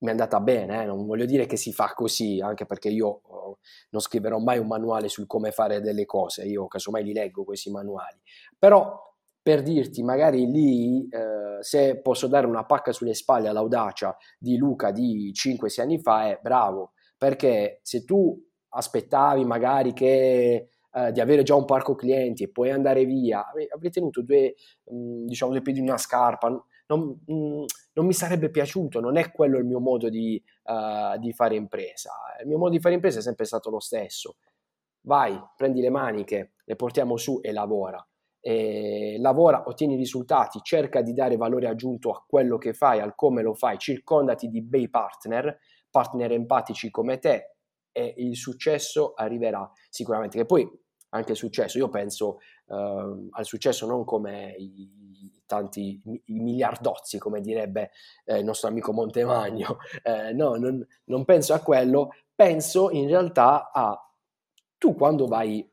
mi 0.00 0.08
è 0.08 0.10
andata 0.10 0.38
bene, 0.40 0.82
eh? 0.82 0.86
non 0.86 1.06
voglio 1.06 1.26
dire 1.26 1.46
che 1.46 1.56
si 1.56 1.72
fa 1.72 1.92
così, 1.94 2.40
anche 2.40 2.66
perché 2.66 2.88
io 2.88 3.20
oh, 3.24 3.58
non 3.90 4.00
scriverò 4.00 4.38
mai 4.38 4.58
un 4.58 4.68
manuale 4.68 5.08
sul 5.08 5.26
come 5.26 5.50
fare 5.50 5.80
delle 5.80 6.06
cose, 6.06 6.44
io 6.44 6.68
casomai 6.68 7.02
li 7.02 7.12
leggo 7.12 7.44
questi 7.44 7.70
manuali, 7.70 8.20
però 8.56 9.07
per 9.48 9.62
dirti, 9.62 10.02
magari 10.02 10.46
lì, 10.46 11.08
eh, 11.08 11.62
se 11.62 12.02
posso 12.02 12.26
dare 12.26 12.46
una 12.46 12.66
pacca 12.66 12.92
sulle 12.92 13.14
spalle 13.14 13.48
all'audacia 13.48 14.14
di 14.38 14.58
Luca 14.58 14.90
di 14.90 15.32
5-6 15.32 15.80
anni 15.80 15.98
fa, 15.98 16.28
è 16.28 16.38
bravo, 16.42 16.92
perché 17.16 17.80
se 17.80 18.04
tu 18.04 18.38
aspettavi 18.68 19.46
magari 19.46 19.94
che 19.94 20.68
eh, 20.92 21.12
di 21.12 21.20
avere 21.22 21.44
già 21.44 21.54
un 21.54 21.64
parco 21.64 21.94
clienti 21.94 22.42
e 22.42 22.50
poi 22.50 22.70
andare 22.70 23.06
via, 23.06 23.46
avrei 23.72 23.90
tenuto 23.90 24.20
due, 24.20 24.54
mh, 24.84 24.94
mm, 24.94 25.24
diciamo, 25.24 25.52
due 25.52 25.62
piedi 25.62 25.78
in 25.78 25.86
una 25.86 25.96
scarpa, 25.96 26.48
non, 26.88 27.18
mh, 27.24 27.32
mm, 27.32 27.64
non, 27.94 28.04
mi 28.04 28.12
sarebbe 28.12 28.50
piaciuto, 28.50 29.00
non 29.00 29.16
è 29.16 29.32
quello 29.32 29.56
il 29.56 29.64
mio 29.64 29.80
modo 29.80 30.10
di, 30.10 30.42
uh, 30.64 31.18
di 31.18 31.32
fare 31.32 31.56
impresa. 31.56 32.10
Il 32.42 32.48
mio 32.48 32.58
modo 32.58 32.72
di 32.72 32.80
fare 32.80 32.96
impresa 32.96 33.20
è 33.20 33.22
sempre 33.22 33.46
stato 33.46 33.70
lo 33.70 33.80
stesso. 33.80 34.36
Vai, 35.06 35.40
prendi 35.56 35.80
le 35.80 35.88
maniche, 35.88 36.52
le 36.64 36.76
portiamo 36.76 37.16
su 37.16 37.40
e 37.42 37.50
lavora. 37.52 38.06
E 38.40 39.16
lavora, 39.18 39.64
ottieni 39.66 39.96
risultati, 39.96 40.60
cerca 40.62 41.02
di 41.02 41.12
dare 41.12 41.36
valore 41.36 41.68
aggiunto 41.68 42.10
a 42.10 42.24
quello 42.26 42.56
che 42.56 42.72
fai, 42.72 43.00
al 43.00 43.14
come 43.14 43.42
lo 43.42 43.54
fai, 43.54 43.78
circondati 43.78 44.48
di 44.48 44.62
bei 44.62 44.88
partner, 44.88 45.58
partner 45.90 46.32
empatici 46.32 46.90
come 46.90 47.18
te 47.18 47.54
e 47.92 48.14
il 48.18 48.36
successo 48.36 49.14
arriverà 49.14 49.68
sicuramente. 49.88 50.38
Che 50.38 50.44
poi 50.44 50.70
anche 51.10 51.32
il 51.32 51.36
successo, 51.38 51.78
io 51.78 51.88
penso 51.88 52.38
uh, 52.66 53.28
al 53.30 53.44
successo 53.44 53.86
non 53.86 54.04
come 54.04 54.54
i, 54.58 55.42
tanti 55.46 56.00
i 56.26 56.38
miliardozzi, 56.38 57.18
come 57.18 57.40
direbbe 57.40 57.90
eh, 58.24 58.38
il 58.38 58.44
nostro 58.44 58.68
amico 58.68 58.92
Montemagno, 58.92 59.78
eh, 60.04 60.32
no, 60.32 60.54
non, 60.56 60.86
non 61.04 61.24
penso 61.24 61.54
a 61.54 61.60
quello, 61.60 62.10
penso 62.34 62.90
in 62.90 63.08
realtà 63.08 63.70
a 63.72 64.00
tu 64.76 64.94
quando 64.94 65.26
vai 65.26 65.68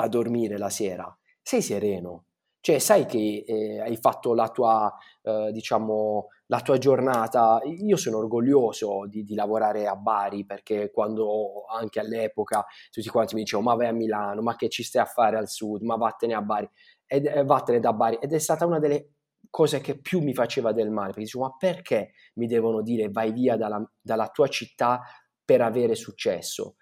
a 0.00 0.08
dormire 0.08 0.58
la 0.58 0.68
sera, 0.68 1.17
sei 1.48 1.62
sereno, 1.62 2.24
cioè 2.60 2.78
sai 2.78 3.06
che 3.06 3.42
eh, 3.46 3.80
hai 3.80 3.96
fatto 3.96 4.34
la 4.34 4.50
tua, 4.50 4.94
eh, 5.22 5.50
diciamo, 5.50 6.28
la 6.48 6.60
tua 6.60 6.76
giornata. 6.76 7.62
Io 7.64 7.96
sono 7.96 8.18
orgoglioso 8.18 9.06
di, 9.06 9.24
di, 9.24 9.34
lavorare 9.34 9.86
a 9.86 9.96
Bari 9.96 10.44
perché 10.44 10.90
quando 10.90 11.64
anche 11.64 12.00
all'epoca 12.00 12.66
tutti 12.90 13.08
quanti 13.08 13.34
mi 13.34 13.44
dicevano 13.44 13.70
ma 13.70 13.76
vai 13.76 13.86
a 13.86 13.92
Milano, 13.92 14.42
ma 14.42 14.56
che 14.56 14.68
ci 14.68 14.82
stai 14.82 15.00
a 15.00 15.06
fare 15.06 15.38
al 15.38 15.48
sud, 15.48 15.80
ma 15.80 15.96
vattene 15.96 16.34
a 16.34 16.42
Bari, 16.42 16.68
ed, 17.06 17.24
eh, 17.24 17.44
vattene 17.44 17.80
da 17.80 17.94
Bari. 17.94 18.18
Ed 18.20 18.34
è 18.34 18.38
stata 18.38 18.66
una 18.66 18.78
delle 18.78 19.12
cose 19.48 19.80
che 19.80 19.98
più 19.98 20.20
mi 20.20 20.34
faceva 20.34 20.72
del 20.72 20.90
male, 20.90 21.12
perché 21.12 21.22
dicevo 21.22 21.44
ma 21.44 21.56
perché 21.56 22.10
mi 22.34 22.46
devono 22.46 22.82
dire 22.82 23.08
vai 23.08 23.32
via 23.32 23.56
dalla, 23.56 23.82
dalla 23.98 24.28
tua 24.28 24.48
città 24.48 25.00
per 25.42 25.62
avere 25.62 25.94
successo? 25.94 26.76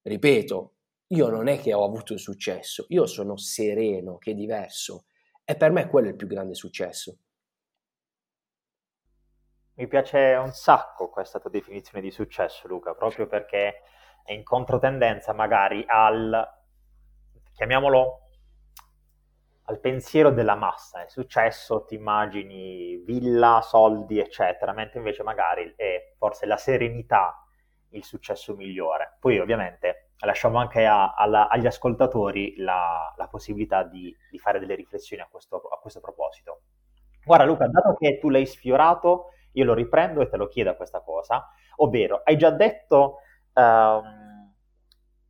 Ripeto, 0.00 0.75
io 1.08 1.28
non 1.28 1.46
è 1.46 1.60
che 1.60 1.72
ho 1.72 1.84
avuto 1.84 2.16
successo, 2.18 2.86
io 2.88 3.06
sono 3.06 3.36
sereno, 3.36 4.18
che 4.18 4.32
è 4.32 4.34
diverso. 4.34 5.06
E 5.44 5.56
per 5.56 5.70
me 5.70 5.86
quello 5.88 6.08
è 6.08 6.10
il 6.10 6.16
più 6.16 6.26
grande 6.26 6.54
successo. 6.54 7.18
Mi 9.74 9.86
piace 9.86 10.34
un 10.34 10.50
sacco 10.52 11.10
questa 11.10 11.38
tua 11.38 11.50
definizione 11.50 12.02
di 12.02 12.10
successo, 12.10 12.66
Luca, 12.66 12.94
proprio 12.94 13.26
perché 13.26 13.82
è 14.24 14.32
in 14.32 14.42
controtendenza 14.42 15.32
magari 15.32 15.84
al, 15.86 16.44
chiamiamolo, 17.52 18.20
al 19.64 19.78
pensiero 19.78 20.30
della 20.30 20.56
massa. 20.56 21.04
È 21.04 21.08
successo, 21.08 21.84
ti 21.84 21.94
immagini 21.94 22.96
villa, 23.04 23.60
soldi, 23.62 24.18
eccetera, 24.18 24.72
mentre 24.72 24.98
invece 24.98 25.22
magari 25.22 25.72
è 25.76 26.14
forse 26.16 26.46
la 26.46 26.56
serenità 26.56 27.46
il 27.90 28.02
successo 28.02 28.56
migliore. 28.56 29.16
Poi 29.20 29.38
ovviamente 29.38 30.05
lasciamo 30.20 30.58
anche 30.58 30.86
a, 30.86 31.14
alla, 31.14 31.48
agli 31.48 31.66
ascoltatori 31.66 32.56
la, 32.56 33.12
la 33.16 33.28
possibilità 33.28 33.82
di, 33.82 34.14
di, 34.30 34.38
fare 34.38 34.58
delle 34.58 34.74
riflessioni 34.74 35.22
a 35.22 35.28
questo, 35.30 35.56
a 35.56 35.78
questo 35.78 36.00
proposito. 36.00 36.62
Guarda 37.24 37.44
Luca, 37.44 37.66
dato 37.66 37.94
che 37.94 38.18
tu 38.18 38.30
l'hai 38.30 38.46
sfiorato, 38.46 39.30
io 39.52 39.64
lo 39.64 39.74
riprendo 39.74 40.20
e 40.20 40.28
te 40.28 40.36
lo 40.36 40.46
chiedo 40.46 40.74
questa 40.76 41.00
cosa, 41.00 41.48
ovvero 41.76 42.22
hai 42.24 42.36
già 42.36 42.50
detto 42.50 43.18
um, 43.54 44.54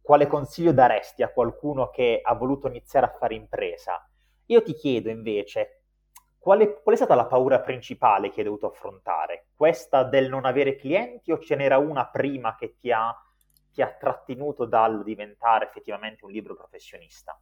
quale 0.00 0.26
consiglio 0.26 0.72
daresti 0.72 1.22
a 1.22 1.32
qualcuno 1.32 1.90
che 1.90 2.20
ha 2.22 2.34
voluto 2.34 2.68
iniziare 2.68 3.06
a 3.06 3.16
fare 3.18 3.34
impresa. 3.34 4.08
Io 4.46 4.62
ti 4.62 4.74
chiedo 4.74 5.08
invece 5.10 5.82
qual 6.38 6.60
è, 6.60 6.80
qual 6.80 6.94
è 6.94 6.98
stata 6.98 7.16
la 7.16 7.26
paura 7.26 7.58
principale 7.58 8.30
che 8.30 8.38
hai 8.38 8.46
dovuto 8.46 8.68
affrontare? 8.68 9.48
Questa 9.56 10.04
del 10.04 10.28
non 10.28 10.44
avere 10.44 10.76
clienti 10.76 11.32
o 11.32 11.40
ce 11.40 11.56
n'era 11.56 11.78
una 11.78 12.06
prima 12.06 12.54
che 12.54 12.76
ti 12.78 12.92
ha, 12.92 13.12
ti 13.76 13.82
ha 13.82 13.92
trattenuto 13.92 14.64
dal 14.64 15.02
diventare 15.04 15.66
effettivamente 15.66 16.24
un 16.24 16.30
libro 16.30 16.56
professionista? 16.56 17.38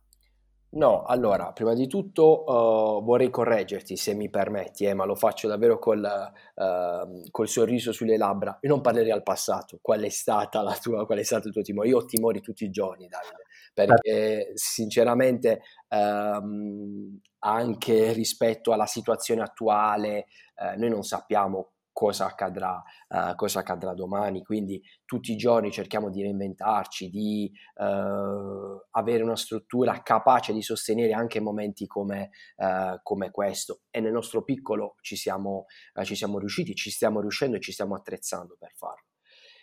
No, 0.70 1.04
allora, 1.04 1.52
prima 1.52 1.74
di 1.74 1.86
tutto 1.86 2.42
uh, 2.42 3.04
vorrei 3.04 3.30
correggerti 3.30 3.96
se 3.96 4.14
mi 4.14 4.28
permetti, 4.28 4.84
eh, 4.84 4.94
ma 4.94 5.04
lo 5.04 5.14
faccio 5.14 5.46
davvero 5.46 5.78
col, 5.78 6.02
uh, 6.02 7.30
col, 7.30 7.46
sorriso 7.46 7.92
sulle 7.92 8.16
labbra. 8.16 8.58
Io 8.62 8.68
non 8.68 8.80
parlerei 8.80 9.12
al 9.12 9.22
passato, 9.22 9.78
qual 9.80 10.00
è, 10.00 10.08
stata 10.08 10.60
la 10.62 10.76
tua, 10.76 11.06
qual 11.06 11.18
è 11.18 11.22
stato 11.22 11.46
il 11.46 11.52
tuo 11.52 11.62
timore. 11.62 11.86
Io 11.86 11.98
ho 11.98 12.04
timori 12.04 12.40
tutti 12.40 12.64
i 12.64 12.70
giorni, 12.70 13.06
Davide, 13.06 13.44
perché 13.72 14.50
sinceramente 14.54 15.60
um, 15.90 17.20
anche 17.38 18.12
rispetto 18.12 18.72
alla 18.72 18.86
situazione 18.86 19.42
attuale, 19.42 20.26
uh, 20.56 20.76
noi 20.76 20.90
non 20.90 21.04
sappiamo 21.04 21.73
cosa 21.94 22.26
accadrà, 22.26 22.82
uh, 23.08 23.34
cosa 23.36 23.60
accadrà 23.60 23.94
domani. 23.94 24.42
Quindi 24.42 24.82
tutti 25.06 25.32
i 25.32 25.36
giorni 25.36 25.70
cerchiamo 25.70 26.10
di 26.10 26.20
reinventarci, 26.20 27.08
di 27.08 27.50
uh, 27.76 28.82
avere 28.90 29.22
una 29.22 29.36
struttura 29.36 30.02
capace 30.02 30.52
di 30.52 30.60
sostenere 30.60 31.12
anche 31.12 31.40
momenti 31.40 31.86
come, 31.86 32.30
uh, 32.56 32.98
come 33.02 33.30
questo. 33.30 33.82
E 33.90 34.00
nel 34.00 34.12
nostro 34.12 34.42
piccolo 34.42 34.96
ci 35.00 35.16
siamo, 35.16 35.66
ci 36.02 36.16
siamo, 36.16 36.38
riusciti, 36.38 36.74
ci 36.74 36.90
stiamo 36.90 37.20
riuscendo 37.20 37.56
e 37.56 37.60
ci 37.60 37.72
stiamo 37.72 37.94
attrezzando 37.94 38.56
per 38.58 38.72
farlo. 38.74 39.06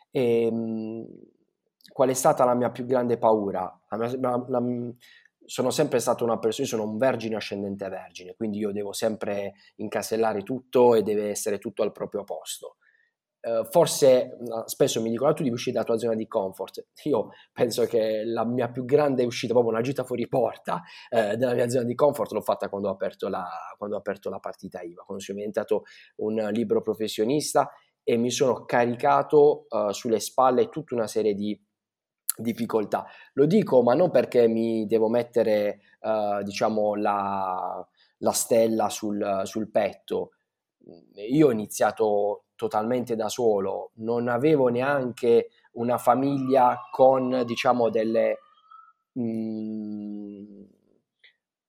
E, 0.10 0.48
um, 0.50 1.06
qual 1.92 2.10
è 2.10 2.14
stata 2.14 2.46
la 2.46 2.56
mia 2.56 2.72
più 2.72 2.86
grande 2.86 3.18
paura? 3.18 3.78
La 3.90 3.98
mia, 3.98 4.18
la, 4.18 4.46
la, 4.48 4.60
sono 5.46 5.70
sempre 5.70 6.00
stato 6.00 6.24
una 6.24 6.40
persona, 6.40 6.68
io 6.68 6.76
sono 6.76 6.90
un 6.90 6.98
vergine 6.98 7.36
ascendente 7.36 7.88
vergine, 7.90 8.36
quindi 8.36 8.60
io 8.60 8.72
devo 8.72 8.94
sempre 8.94 9.54
incasellare 9.78 10.44
tutto 10.44 10.96
e 10.96 11.02
deve 11.02 11.30
essere 11.30 11.58
tutto 11.58 11.84
al 11.84 11.92
proprio 11.92 12.24
posto. 12.24 12.78
Uh, 13.42 13.66
forse 13.72 14.38
spesso 14.66 15.02
mi 15.02 15.10
dicono 15.10 15.32
ah, 15.32 15.34
tu 15.34 15.42
devi 15.42 15.56
uscire 15.56 15.74
dalla 15.74 15.88
tua 15.88 15.98
zona 15.98 16.14
di 16.14 16.28
comfort 16.28 16.90
io 17.06 17.30
penso 17.52 17.88
che 17.88 18.22
la 18.24 18.46
mia 18.46 18.70
più 18.70 18.86
grande 18.86 19.26
uscita 19.26 19.54
proprio 19.54 19.74
una 19.74 19.82
gita 19.82 20.04
fuori 20.04 20.28
porta 20.28 20.84
eh, 21.10 21.38
della 21.38 21.56
mia 21.56 21.68
zona 21.68 21.86
di 21.86 21.96
comfort 21.96 22.34
l'ho 22.34 22.42
fatta 22.42 22.70
quando 22.70 22.90
ho 22.90 22.92
aperto 22.92 23.30
la, 23.30 23.44
ho 23.80 23.96
aperto 23.96 24.30
la 24.30 24.38
partita 24.38 24.82
IVA 24.82 25.02
quando 25.02 25.24
sono 25.24 25.40
diventato 25.40 25.86
un 26.18 26.36
libro 26.52 26.84
professionista 26.84 27.72
e 28.04 28.16
mi 28.16 28.30
sono 28.30 28.64
caricato 28.66 29.66
uh, 29.70 29.92
sulle 29.92 30.20
spalle 30.20 30.70
tutta 30.70 30.94
una 30.94 31.08
serie 31.08 31.34
di 31.34 31.60
difficoltà. 32.42 33.06
Lo 33.34 33.46
dico, 33.46 33.82
ma 33.82 33.94
non 33.94 34.12
perché 34.12 34.48
mi 34.48 34.86
devo 34.86 35.10
mettere, 35.10 35.80
uh, 36.02 36.44
diciamo, 36.44 36.96
la, 36.96 37.86
la 38.18 38.32
stella 38.32 38.90
sul, 38.90 39.42
sul, 39.44 39.70
petto. 39.70 40.32
Io 41.16 41.48
ho 41.48 41.52
iniziato 41.52 42.46
totalmente 42.56 43.16
da 43.16 43.30
solo, 43.30 43.92
non 43.96 44.28
avevo 44.28 44.68
neanche 44.68 45.50
una 45.74 45.98
famiglia 45.98 46.80
con, 46.92 47.44
diciamo, 47.46 47.90
delle... 47.90 48.40
Mh, 49.14 50.66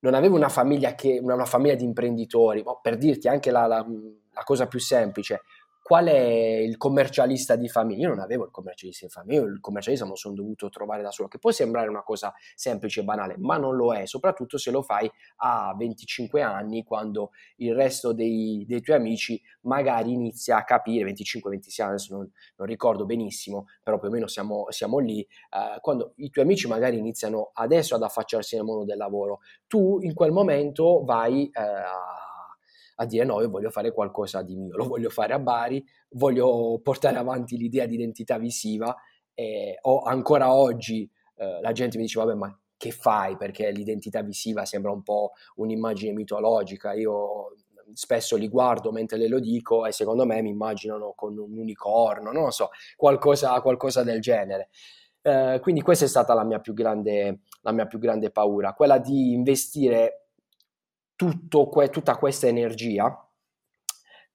non 0.01 0.15
avevo 0.15 0.37
una 0.37 0.49
famiglia, 0.49 0.95
che, 0.95 1.21
una, 1.23 1.35
una 1.35 1.45
famiglia 1.45 1.75
di 1.77 1.85
imprenditori, 1.85 2.65
per 2.81 2.97
dirti 2.97 3.29
anche 3.29 3.51
la, 3.53 3.67
la, 3.67 3.87
la 4.33 4.43
cosa 4.43 4.67
più 4.67 4.81
semplice, 4.81 5.43
qual 5.83 6.07
è 6.07 6.17
il 6.17 6.77
commercialista 6.77 7.57
di 7.57 7.69
famiglia? 7.69 8.03
Io 8.03 8.09
non 8.09 8.21
avevo 8.21 8.45
il 8.45 8.51
commercialista 8.53 9.07
di 9.07 9.13
famiglia, 9.13 9.41
io 9.41 9.47
il 9.47 9.61
commercialista 9.61 10.05
me 10.05 10.13
lo 10.13 10.17
sono 10.17 10.35
dovuto 10.35 10.69
trovare 10.69 11.03
da 11.03 11.11
solo, 11.11 11.29
che 11.29 11.39
può 11.39 11.51
sembrare 11.51 11.89
una 11.89 12.05
cosa 12.05 12.33
semplice 12.55 13.01
e 13.01 13.05
banale, 13.05 13.35
ma 13.39 13.57
non 13.57 13.75
lo 13.75 13.93
è, 13.93 14.07
soprattutto 14.07 14.59
se 14.59 14.71
lo 14.71 14.83
fai 14.83 15.11
a 15.39 15.75
25 15.77 16.41
anni, 16.41 16.85
quando 16.85 17.33
il 17.57 17.75
resto 17.75 18.13
dei, 18.13 18.65
dei 18.67 18.81
tuoi 18.81 18.97
amici 18.97 19.41
magari 19.63 20.13
inizia 20.13 20.59
a 20.59 20.65
capire, 20.65 21.11
25-26 21.11 21.83
anni, 21.83 21.97
non, 22.11 22.31
non, 22.57 22.67
ricordo 22.67 23.05
benissimo, 23.05 23.67
però 23.83 23.99
più 23.99 24.09
o 24.09 24.11
meno 24.13 24.29
siamo, 24.29 24.67
siamo 24.71 24.99
lì, 24.99 25.21
eh, 25.21 25.81
quando 25.81 26.13
i 26.17 26.31
tuoi 26.31 26.45
amici 26.45 26.69
magari 26.69 26.97
iniziano 26.97 27.51
adesso 27.55 27.97
ad 27.97 28.03
affacciarsi 28.03 28.55
nel 28.55 28.65
mondo 28.65 28.85
del 28.85 28.97
lavoro, 28.97 29.41
tu 29.67 29.99
in 30.01 30.15
quel 30.15 30.31
momento 30.31 31.03
vai 31.05 31.51
eh, 31.53 31.61
a 31.61 32.32
a 32.97 33.07
dire 33.07 33.25
no, 33.25 33.41
io 33.41 33.49
voglio 33.49 33.71
fare 33.71 33.93
qualcosa 33.93 34.43
di 34.43 34.57
mio, 34.57 34.77
lo 34.77 34.87
voglio 34.87 35.11
fare 35.11 35.33
a 35.33 35.39
Bari, 35.39 35.85
voglio 36.11 36.81
portare 36.83 37.17
avanti 37.17 37.57
l'idea 37.57 37.87
di 37.87 37.95
identità 37.95 38.39
visiva 38.39 38.95
e 39.35 39.79
o 39.83 40.03
ancora 40.03 40.53
oggi 40.53 41.11
eh, 41.37 41.61
la 41.61 41.73
gente 41.73 41.97
mi 41.97 42.05
dice 42.05 42.19
vabbè 42.21 42.35
ma 42.35 42.57
che 42.77 42.91
fai 42.91 43.37
perché 43.37 43.71
l'identità 43.71 44.23
visiva 44.23 44.65
sembra 44.65 44.91
un 44.91 45.03
po' 45.03 45.33
un'immagine 45.57 46.13
mitologica, 46.13 46.93
io 46.95 47.55
spesso 47.95 48.37
li 48.37 48.49
guardo 48.49 48.91
mentre 48.91 49.19
le 49.19 49.29
lo 49.29 49.39
dico 49.39 49.87
e 49.87 49.93
secondo 49.93 50.25
me 50.25 50.43
mi 50.43 50.51
immaginano 50.51 51.13
con 51.15 51.39
un 51.39 51.57
unicorno, 51.57 52.33
non 52.33 52.45
lo 52.45 52.51
so, 52.51 52.71
qualcosa, 52.97 53.61
qualcosa 53.61 54.03
del 54.03 54.21
genere. 54.21 54.71
Eh, 55.23 55.61
quindi 55.63 55.83
questa 55.83 56.05
è 56.07 56.09
stata 56.09 56.35
la 56.35 56.43
mia, 56.43 56.59
più 56.59 56.75
grande, 56.75 57.43
la 57.61 57.71
mia 57.71 57.87
più 57.87 57.99
grande 57.99 58.31
paura, 58.31 58.73
quella 58.73 58.99
di 58.99 59.33
investire 59.33 60.22
que- 61.69 61.91
tutta 61.91 62.17
questa 62.17 62.47
energia 62.47 63.27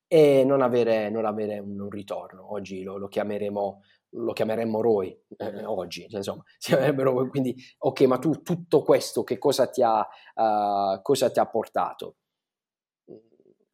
e 0.07 0.43
non 0.45 0.61
avere, 0.61 1.09
non 1.09 1.25
avere 1.25 1.59
un, 1.59 1.79
un, 1.79 1.89
ritorno. 1.89 2.53
Oggi 2.53 2.83
lo, 2.83 2.97
lo 2.97 3.07
chiameremo 3.07 3.81
lo 4.11 4.33
chiameremmo 4.33 4.81
ROI 4.81 5.25
eh, 5.37 5.65
oggi, 5.65 6.07
cioè, 6.07 6.17
insomma, 6.17 6.43
quindi 7.29 7.55
ok, 7.77 8.01
ma 8.01 8.17
tu 8.17 8.41
tutto 8.41 8.81
questo 8.81 9.23
che 9.23 9.37
cosa 9.37 9.67
ti 9.67 9.83
ha, 9.83 9.99
uh, 9.99 11.01
cosa 11.01 11.29
ti 11.29 11.39
ha 11.39 11.45
portato? 11.45 12.15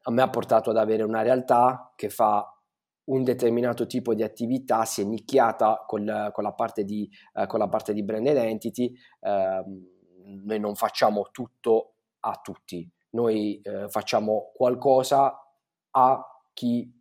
A 0.06 0.12
me 0.12 0.22
ha 0.22 0.30
portato 0.30 0.72
ad 0.72 0.78
avere 0.78 1.04
una 1.04 1.22
realtà 1.22 1.94
che 1.96 2.10
fa 2.10 2.46
un 3.06 3.24
determinato 3.24 3.86
tipo 3.86 4.14
di 4.14 4.24
attività, 4.24 4.86
si 4.86 5.02
è 5.02 5.04
nicchiata 5.04 5.84
con, 5.86 6.30
con, 6.34 6.44
la, 6.44 6.54
parte 6.54 6.84
di, 6.84 7.10
uh, 7.34 7.46
con 7.46 7.60
la 7.60 7.70
parte 7.70 7.94
di 7.94 8.04
brand 8.04 8.26
identity, 8.26 8.94
uh, 9.22 10.42
noi 10.46 10.60
non 10.60 10.76
facciamo 10.76 11.30
tutto 11.32 11.96
a 12.22 12.40
tutti, 12.42 12.90
noi 13.14 13.62
uh, 13.64 13.90
facciamo 13.90 14.52
qualcosa 14.54 15.38
a 15.92 16.42
chi 16.54 16.92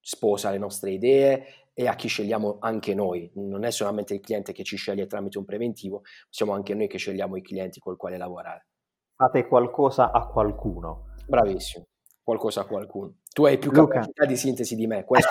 sposa 0.00 0.50
le 0.50 0.58
nostre 0.58 0.92
idee 0.92 1.46
e 1.74 1.88
a 1.88 1.94
chi 1.94 2.08
scegliamo 2.08 2.58
anche 2.60 2.94
noi. 2.94 3.30
Non 3.34 3.64
è 3.64 3.70
solamente 3.70 4.14
il 4.14 4.20
cliente 4.20 4.52
che 4.52 4.64
ci 4.64 4.76
sceglie 4.76 5.06
tramite 5.06 5.38
un 5.38 5.44
preventivo, 5.44 6.02
siamo 6.30 6.52
anche 6.52 6.74
noi 6.74 6.86
che 6.86 6.98
scegliamo 6.98 7.36
i 7.36 7.42
clienti 7.42 7.80
col 7.80 7.96
quale 7.96 8.16
lavorare. 8.16 8.66
Fate 9.14 9.46
qualcosa 9.46 10.12
a 10.12 10.26
qualcuno. 10.26 11.14
Bravissimo, 11.26 11.86
qualcosa 12.22 12.62
a 12.62 12.66
qualcuno. 12.66 13.16
Tu 13.32 13.44
hai 13.44 13.58
più 13.58 13.70
Luca. 13.70 13.94
capacità 13.94 14.24
di 14.24 14.36
sintesi 14.36 14.74
di 14.76 14.86
me, 14.86 15.04
questo 15.04 15.28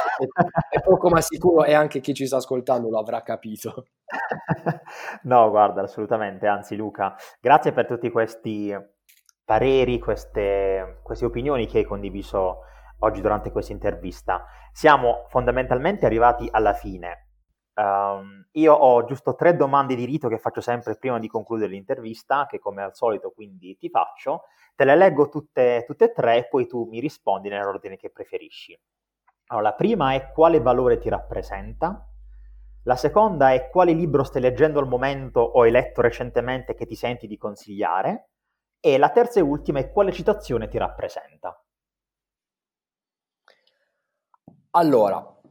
è 0.70 0.82
poco 0.82 1.10
ma 1.10 1.22
sicuro 1.22 1.64
e 1.64 1.74
anche 1.74 2.02
chi 2.02 2.14
ci 2.14 2.28
sta 2.28 2.38
ascoltando 2.38 2.90
lo 2.90 3.00
avrà 3.00 3.24
capito. 3.24 3.86
no, 5.24 5.50
guarda, 5.50 5.82
assolutamente, 5.82 6.46
anzi 6.46 6.76
Luca, 6.76 7.16
grazie 7.40 7.72
per 7.72 7.88
tutti 7.88 8.12
questi 8.12 8.72
pareri, 9.46 10.00
queste, 10.00 11.00
queste 11.04 11.26
opinioni 11.26 11.68
che 11.68 11.78
hai 11.78 11.84
condiviso 11.86 12.62
oggi 13.00 13.22
durante 13.22 13.52
questa 13.52 13.72
intervista. 13.72 14.46
Siamo 14.72 15.26
fondamentalmente 15.30 16.06
arrivati 16.06 16.50
alla 16.52 16.74
fine. 16.74 17.28
Um, 17.76 18.48
io 18.54 18.74
ho 18.74 19.04
giusto 19.04 19.36
tre 19.36 19.56
domande 19.56 19.96
di 19.96 20.06
rito 20.06 20.30
che 20.30 20.38
faccio 20.38 20.62
sempre 20.62 20.98
prima 20.98 21.20
di 21.20 21.28
concludere 21.28 21.72
l'intervista, 21.72 22.48
che 22.48 22.58
come 22.58 22.82
al 22.82 22.96
solito 22.96 23.32
quindi 23.32 23.78
ti 23.78 23.90
faccio. 23.90 24.44
Te 24.76 24.86
le 24.86 24.96
leggo 24.96 25.30
tutte, 25.30 25.84
tutte 25.86 26.06
e 26.06 26.12
tre 26.12 26.38
e 26.38 26.48
poi 26.48 26.68
tu 26.68 26.88
mi 26.90 27.00
rispondi 27.00 27.50
nell'ordine 27.50 27.98
che 27.98 28.10
preferisci. 28.10 28.78
Allora, 29.48 29.70
la 29.70 29.76
prima 29.76 30.14
è 30.14 30.32
quale 30.32 30.60
valore 30.60 30.98
ti 30.98 31.10
rappresenta? 31.10 32.10
La 32.84 32.96
seconda 32.96 33.52
è 33.52 33.70
quale 33.70 33.94
libro 33.94 34.24
stai 34.24 34.42
leggendo 34.42 34.80
al 34.80 34.88
momento 34.88 35.40
o 35.40 35.62
hai 35.62 35.72
letto 35.72 36.02
recentemente 36.02 36.74
che 36.76 36.86
ti 36.86 36.96
senti 36.96 37.28
di 37.28 37.38
consigliare? 37.38 38.30
E 38.88 39.00
la 39.00 39.10
terza 39.10 39.40
e 39.40 39.42
ultima 39.42 39.80
è 39.80 39.92
quale 39.92 40.12
citazione 40.12 40.68
ti 40.68 40.78
rappresenta? 40.78 41.60
Allora, 44.70 45.42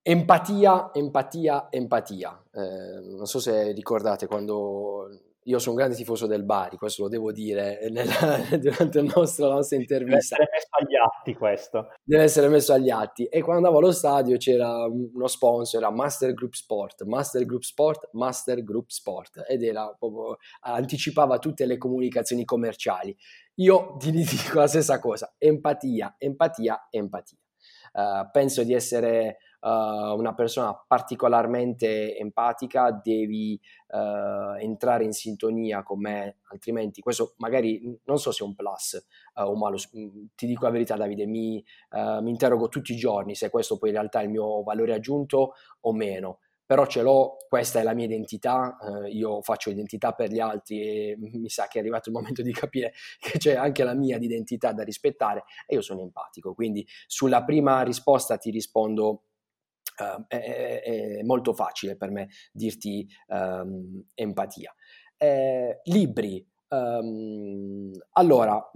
empatia, 0.00 0.90
empatia, 0.94 1.66
empatia. 1.68 2.42
Eh, 2.50 3.00
non 3.00 3.26
so 3.26 3.38
se 3.38 3.72
ricordate 3.72 4.26
quando 4.26 5.33
io 5.44 5.58
sono 5.58 5.72
un 5.72 5.76
grande 5.78 5.96
tifoso 5.96 6.26
del 6.26 6.44
Bari, 6.44 6.76
questo 6.76 7.02
lo 7.02 7.08
devo 7.08 7.30
dire 7.32 7.88
nella, 7.90 8.38
durante 8.58 9.02
nostro, 9.02 9.48
la 9.48 9.54
nostra 9.54 9.76
intervista. 9.76 10.36
Deve 10.36 10.48
essere 10.48 10.50
messo 10.52 10.68
agli 10.78 10.96
atti 10.96 11.34
questo. 11.34 11.88
Deve 12.02 12.22
essere 12.22 12.48
messo 12.48 12.72
agli 12.72 12.90
atti. 12.90 13.24
E 13.24 13.42
quando 13.42 13.66
andavo 13.66 13.78
allo 13.78 13.92
stadio 13.92 14.36
c'era 14.38 14.84
uno 14.86 15.26
sponsor, 15.26 15.82
era 15.82 15.90
Master 15.90 16.32
Group 16.32 16.54
Sport, 16.54 17.02
Master 17.04 17.44
Group 17.44 17.62
Sport, 17.62 18.08
Master 18.12 18.62
Group 18.62 18.88
Sport. 18.88 19.44
Ed 19.46 19.62
era 19.62 19.94
proprio, 19.98 20.38
anticipava 20.60 21.38
tutte 21.38 21.66
le 21.66 21.76
comunicazioni 21.76 22.44
commerciali. 22.44 23.14
Io 23.56 23.96
ti 23.98 24.10
dico 24.12 24.58
la 24.58 24.66
stessa 24.66 24.98
cosa, 24.98 25.34
empatia, 25.36 26.14
empatia, 26.18 26.88
empatia. 26.90 27.38
Uh, 27.92 28.28
penso 28.32 28.64
di 28.64 28.74
essere 28.74 29.38
uh, 29.64 30.16
una 30.16 30.34
persona 30.34 30.74
particolarmente 30.74 32.16
empatica, 32.16 32.90
devi 32.92 33.58
uh, 33.88 34.56
entrare 34.58 35.04
in 35.04 35.12
sintonia 35.12 35.82
con 35.82 36.00
me, 36.00 36.36
altrimenti 36.50 37.00
questo 37.00 37.34
magari 37.38 37.98
non 38.04 38.18
so 38.18 38.30
se 38.30 38.44
è 38.44 38.46
un 38.46 38.54
plus 38.54 39.04
o 39.34 39.56
malo, 39.56 39.78
mm, 39.96 40.24
ti 40.34 40.46
dico 40.46 40.64
la 40.64 40.70
verità 40.70 40.96
Davide, 40.96 41.26
mi, 41.26 41.64
mi 42.20 42.30
interrogo 42.30 42.68
tutti 42.68 42.92
i 42.92 42.96
giorni 42.96 43.34
se 43.34 43.50
questo 43.50 43.78
poi 43.78 43.88
in 43.88 43.94
realtà 43.96 44.20
è 44.20 44.24
il 44.24 44.30
mio 44.30 44.62
valore 44.62 44.94
aggiunto 44.94 45.54
o 45.80 45.92
meno. 45.92 46.38
Però 46.66 46.86
ce 46.86 47.02
l'ho, 47.02 47.36
questa 47.46 47.80
è 47.80 47.82
la 47.82 47.92
mia 47.92 48.06
identità, 48.06 48.78
eh, 48.80 49.10
io 49.10 49.42
faccio 49.42 49.68
identità 49.68 50.12
per 50.12 50.30
gli 50.30 50.40
altri 50.40 50.80
e 50.80 51.16
mi 51.18 51.50
sa 51.50 51.66
che 51.68 51.76
è 51.76 51.80
arrivato 51.82 52.08
il 52.08 52.14
momento 52.14 52.40
di 52.40 52.52
capire 52.52 52.94
che 53.20 53.38
c'è 53.38 53.54
anche 53.54 53.84
la 53.84 53.92
mia 53.92 54.16
identità 54.16 54.72
da 54.72 54.82
rispettare 54.82 55.44
e 55.66 55.74
io 55.74 55.82
sono 55.82 56.00
empatico, 56.00 56.54
quindi 56.54 56.86
sulla 57.06 57.44
prima 57.44 57.82
risposta 57.82 58.38
ti 58.38 58.50
rispondo 58.50 59.24
Uh, 59.96 60.24
è, 60.26 60.82
è, 60.82 61.22
molto 61.22 61.52
facile 61.54 61.96
per 61.96 62.10
me 62.10 62.28
dirti 62.52 63.06
um, 63.28 64.02
empatia. 64.14 64.74
Eh, 65.16 65.80
libri. 65.84 66.44
Um, 66.68 67.92
allora, 68.12 68.70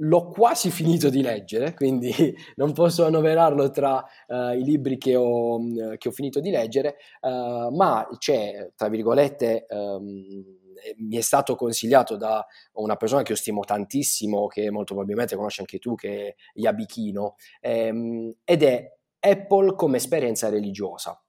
l'ho 0.00 0.28
quasi 0.28 0.70
finito 0.70 1.08
di 1.08 1.22
leggere, 1.22 1.74
quindi 1.74 2.12
non 2.56 2.72
posso 2.72 3.04
annoverarlo 3.04 3.70
tra 3.70 4.04
uh, 4.28 4.52
i 4.52 4.62
libri 4.62 4.98
che 4.98 5.16
ho, 5.16 5.58
che 5.96 6.08
ho, 6.08 6.12
finito 6.12 6.40
di 6.40 6.50
leggere, 6.50 6.96
uh, 7.22 7.74
ma 7.74 8.06
c'è, 8.18 8.72
tra 8.74 8.88
virgolette, 8.88 9.66
um, 9.70 10.56
mi 10.98 11.16
è 11.16 11.20
stato 11.20 11.56
consigliato 11.56 12.16
da 12.16 12.44
una 12.74 12.96
persona 12.96 13.22
che 13.22 13.32
io 13.32 13.38
stimo 13.38 13.64
tantissimo, 13.64 14.46
che 14.46 14.70
molto 14.70 14.94
probabilmente 14.94 15.36
conosci 15.36 15.60
anche 15.60 15.78
tu, 15.78 15.94
che 15.94 16.28
è 16.28 16.34
Yabichino, 16.54 17.34
ehm, 17.60 18.34
ed 18.44 18.62
è 18.62 18.97
Apple 19.20 19.74
come 19.74 19.96
esperienza 19.96 20.48
religiosa 20.48 21.20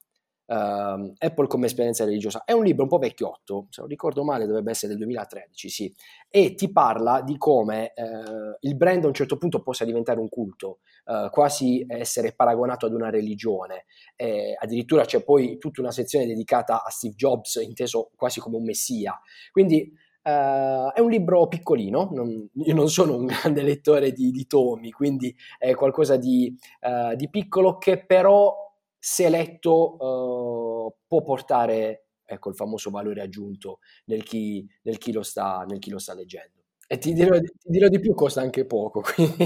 uh, 0.49 1.13
Apple 1.17 1.47
come 1.47 1.67
esperienza 1.67 2.03
religiosa. 2.03 2.43
È 2.43 2.51
un 2.51 2.63
libro 2.63 2.83
un 2.83 2.89
po' 2.89 2.97
vecchiotto, 2.97 3.67
se 3.69 3.81
non 3.81 3.89
ricordo 3.89 4.23
male 4.23 4.45
dovrebbe 4.45 4.71
essere 4.71 4.89
del 4.89 4.97
2013, 4.97 5.69
sì, 5.69 5.93
e 6.29 6.55
ti 6.55 6.71
parla 6.71 7.21
di 7.21 7.37
come 7.37 7.93
uh, 7.95 8.57
il 8.61 8.75
brand 8.75 9.03
a 9.03 9.07
un 9.07 9.13
certo 9.13 9.37
punto 9.37 9.61
possa 9.61 9.85
diventare 9.85 10.19
un 10.19 10.29
culto, 10.29 10.79
uh, 11.05 11.29
quasi 11.29 11.85
essere 11.87 12.33
paragonato 12.33 12.85
ad 12.85 12.93
una 12.93 13.09
religione. 13.09 13.85
E 14.15 14.55
addirittura 14.59 15.05
c'è 15.05 15.23
poi 15.23 15.57
tutta 15.57 15.81
una 15.81 15.91
sezione 15.91 16.25
dedicata 16.25 16.83
a 16.83 16.89
Steve 16.89 17.15
Jobs, 17.15 17.55
inteso 17.55 18.11
quasi 18.15 18.39
come 18.39 18.57
un 18.57 18.63
messia. 18.63 19.19
Quindi 19.51 19.91
Uh, 20.21 20.91
è 20.91 20.99
un 20.99 21.09
libro 21.09 21.47
piccolino, 21.47 22.09
non, 22.11 22.49
io 22.53 22.75
non 22.75 22.89
sono 22.89 23.15
un 23.15 23.25
grande 23.27 23.61
lettore 23.63 24.11
di, 24.11 24.31
di 24.31 24.47
tomi, 24.47 24.91
quindi 24.91 25.35
è 25.57 25.73
qualcosa 25.75 26.17
di, 26.17 26.55
uh, 26.81 27.15
di, 27.15 27.29
piccolo 27.29 27.77
che 27.77 28.05
però 28.05 28.53
se 28.97 29.29
letto 29.29 29.95
uh, 29.97 30.93
può 31.07 31.21
portare 31.23 32.09
ecco, 32.25 32.49
il 32.49 32.55
famoso 32.55 32.89
valore 32.89 33.21
aggiunto 33.21 33.79
nel 34.05 34.23
chi, 34.23 34.67
nel 34.83 34.97
chi, 34.97 35.11
lo, 35.11 35.23
sta, 35.23 35.65
nel 35.67 35.79
chi 35.79 35.89
lo 35.89 35.99
sta 35.99 36.13
leggendo. 36.13 36.57
E 36.87 36.97
ti 36.97 37.13
dirò, 37.13 37.39
ti 37.39 37.51
dirò, 37.63 37.87
di 37.87 37.99
più, 37.99 38.13
costa 38.13 38.41
anche 38.41 38.65
poco. 38.65 39.01
Quindi... 39.13 39.45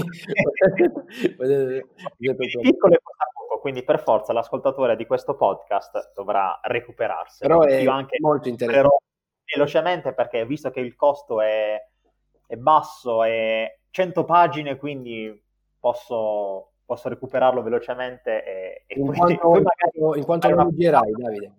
piccolo 2.16 2.94
e 2.94 3.00
costa 3.02 3.24
poco, 3.34 3.60
quindi 3.60 3.84
per 3.84 4.02
forza 4.02 4.32
l'ascoltatore 4.32 4.96
di 4.96 5.06
questo 5.06 5.36
podcast 5.36 6.12
dovrà 6.14 6.58
recuperarselo. 6.62 7.58
Però 7.58 7.66
è 7.66 7.80
Io 7.80 7.90
anche 7.90 8.16
molto 8.20 8.48
interessante. 8.48 8.96
Velocemente 9.52 10.12
perché 10.14 10.46
visto 10.46 10.70
che 10.70 10.80
il 10.80 10.94
costo 10.94 11.40
è, 11.40 11.80
è 12.46 12.56
basso, 12.56 13.22
è 13.22 13.78
100 13.90 14.24
pagine, 14.24 14.76
quindi 14.76 15.42
posso 15.78 16.74
posso 16.84 17.08
recuperarlo 17.08 17.62
velocemente 17.62 18.44
e, 18.44 18.84
e 18.86 18.98
in, 18.98 19.06
poi, 19.06 19.36
quanto, 19.36 19.48
magari... 19.50 20.18
in 20.18 20.24
quanto 20.24 20.48
lo 20.50 20.64
leggerai 20.64 21.10
Davide? 21.12 21.52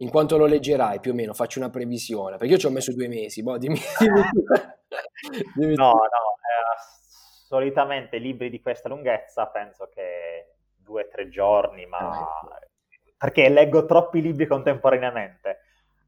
In 0.00 0.10
quanto 0.10 0.36
lo 0.38 0.46
leggerai 0.46 1.00
più 1.00 1.10
o 1.10 1.14
meno 1.14 1.34
faccio 1.34 1.58
una 1.58 1.70
previsione 1.70 2.36
perché 2.36 2.54
io 2.54 2.58
ci 2.58 2.66
ho 2.66 2.70
messo 2.70 2.94
due 2.94 3.08
mesi 3.08 3.42
boh, 3.42 3.58
dimmi, 3.58 3.78
dimmi 3.98 4.22
dimmi 5.54 5.74
no 5.74 5.90
no 5.90 5.96
eh, 5.98 6.78
solitamente 7.46 8.18
libri 8.18 8.48
di 8.48 8.60
questa 8.60 8.88
lunghezza 8.88 9.46
penso 9.48 9.88
che 9.92 10.54
due 10.76 11.02
o 11.02 11.08
tre 11.08 11.28
giorni 11.28 11.84
ma 11.86 11.98
ah, 11.98 12.58
ecco. 12.62 13.12
perché 13.16 13.48
leggo 13.48 13.84
troppi 13.84 14.22
libri 14.22 14.46
contemporaneamente 14.46 15.58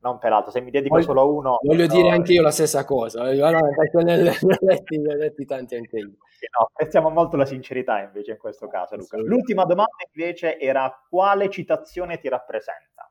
non 0.03 0.18
peraltro, 0.18 0.51
se 0.51 0.61
mi 0.61 0.70
dedico 0.70 0.94
voglio, 0.94 1.07
solo 1.07 1.20
a 1.20 1.24
uno... 1.24 1.59
Voglio 1.62 1.86
no, 1.86 1.92
dire 1.94 2.11
anche 2.11 2.32
io 2.32 2.42
la 2.42 2.51
stessa 2.51 2.84
cosa, 2.84 3.24
ne 3.24 3.42
ho 3.42 3.51
letti, 4.61 5.44
tanti 5.44 5.74
anche 5.74 5.96
io. 5.98 6.07
No, 6.07 6.68
apprezziamo 6.72 7.11
molto 7.11 7.36
la 7.36 7.44
sincerità 7.44 8.01
invece 8.01 8.32
in 8.32 8.38
questo 8.38 8.66
caso, 8.66 8.96
Luca. 8.96 9.18
L'ultima 9.18 9.64
domanda 9.64 9.96
invece 10.12 10.59
era 10.59 10.90
quale 11.09 11.51
citazione 11.51 12.18
ti 12.18 12.28
rappresenta? 12.28 13.11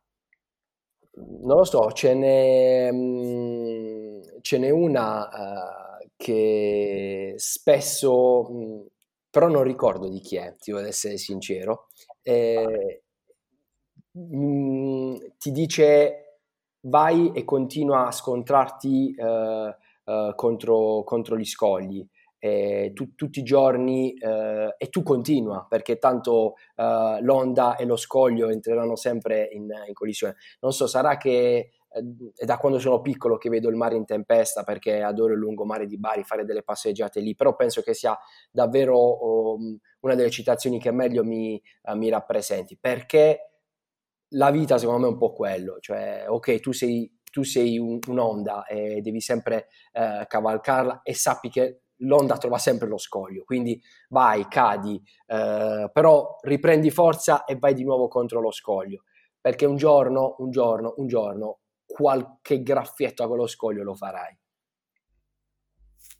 Non 1.13 1.57
lo 1.57 1.63
so, 1.63 1.91
ce 1.91 2.15
n'è, 2.15 2.91
mm, 2.91 4.21
ce 4.41 4.57
n'è 4.57 4.69
una 4.69 5.27
uh, 5.27 6.07
che 6.15 7.33
spesso, 7.37 8.49
mh, 8.49 8.85
però 9.29 9.47
non 9.47 9.63
ricordo 9.63 10.07
di 10.07 10.21
chi 10.21 10.37
è, 10.37 10.55
ti 10.57 10.71
devo 10.71 10.85
essere 10.85 11.17
sincero, 11.17 11.87
eh, 12.23 13.03
mh, 14.11 15.15
ti 15.37 15.51
dice 15.51 16.28
vai 16.81 17.31
e 17.33 17.43
continua 17.43 18.07
a 18.07 18.11
scontrarti 18.11 19.13
eh, 19.15 19.75
eh, 20.05 20.33
contro, 20.35 21.03
contro, 21.03 21.37
gli 21.37 21.45
scogli. 21.45 22.05
Eh, 22.41 22.91
tu, 22.93 23.15
tutti 23.15 23.39
i 23.39 23.43
giorni 23.43 24.13
eh, 24.13 24.73
e 24.77 24.87
tu 24.87 25.03
continua 25.03 25.65
perché 25.67 25.97
tanto 25.97 26.53
eh, 26.75 27.17
l'onda 27.19 27.75
e 27.75 27.83
lo 27.83 27.97
scoglio 27.97 28.49
entreranno 28.49 28.95
sempre 28.95 29.49
in, 29.51 29.67
in 29.87 29.93
collisione. 29.93 30.35
Non 30.61 30.71
so, 30.71 30.87
sarà 30.87 31.17
che 31.17 31.71
è 32.35 32.45
da 32.45 32.57
quando 32.57 32.77
sono 32.79 33.01
piccolo 33.01 33.37
che 33.37 33.49
vedo 33.49 33.67
il 33.67 33.75
mare 33.75 33.95
in 33.95 34.05
tempesta 34.05 34.63
perché 34.63 35.01
adoro 35.01 35.33
il 35.33 35.39
lungomare 35.39 35.87
di 35.87 35.97
Bari, 35.97 36.23
fare 36.23 36.45
delle 36.45 36.61
passeggiate 36.61 37.19
lì, 37.19 37.35
però 37.35 37.55
penso 37.55 37.81
che 37.81 37.93
sia 37.93 38.17
davvero 38.51 39.55
um, 39.55 39.77
una 40.01 40.15
delle 40.15 40.29
citazioni 40.29 40.79
che 40.79 40.91
meglio 40.91 41.23
mi, 41.23 41.61
uh, 41.83 41.95
mi, 41.95 42.09
rappresenti, 42.09 42.77
perché 42.79 43.48
la 44.29 44.51
vita 44.51 44.77
secondo 44.77 45.01
me 45.01 45.07
è 45.07 45.11
un 45.11 45.17
po' 45.17 45.33
quello, 45.33 45.77
cioè 45.79 46.25
ok 46.27 46.59
tu 46.59 46.71
sei, 46.71 47.19
tu 47.31 47.43
sei 47.43 47.77
un, 47.77 47.99
un'onda 48.07 48.65
e 48.65 49.01
devi 49.01 49.21
sempre 49.21 49.67
uh, 49.93 50.25
cavalcarla 50.27 51.01
e 51.03 51.13
sappi 51.13 51.49
che 51.49 51.81
l'onda 52.03 52.37
trova 52.37 52.57
sempre 52.57 52.87
lo 52.87 52.97
scoglio, 52.97 53.43
quindi 53.43 53.81
vai, 54.09 54.47
cadi, 54.47 55.01
uh, 55.27 55.91
però 55.91 56.37
riprendi 56.41 56.91
forza 56.91 57.45
e 57.45 57.57
vai 57.57 57.73
di 57.73 57.83
nuovo 57.83 58.07
contro 58.07 58.39
lo 58.39 58.51
scoglio 58.51 59.03
perché 59.41 59.65
un 59.65 59.77
giorno, 59.77 60.35
un 60.39 60.51
giorno, 60.51 60.93
un 60.97 61.07
giorno 61.07 61.59
qualche 61.85 62.61
graffietto 62.61 63.23
a 63.23 63.27
quello 63.27 63.47
scoglio 63.47 63.83
lo 63.83 63.95
farai. 63.95 64.37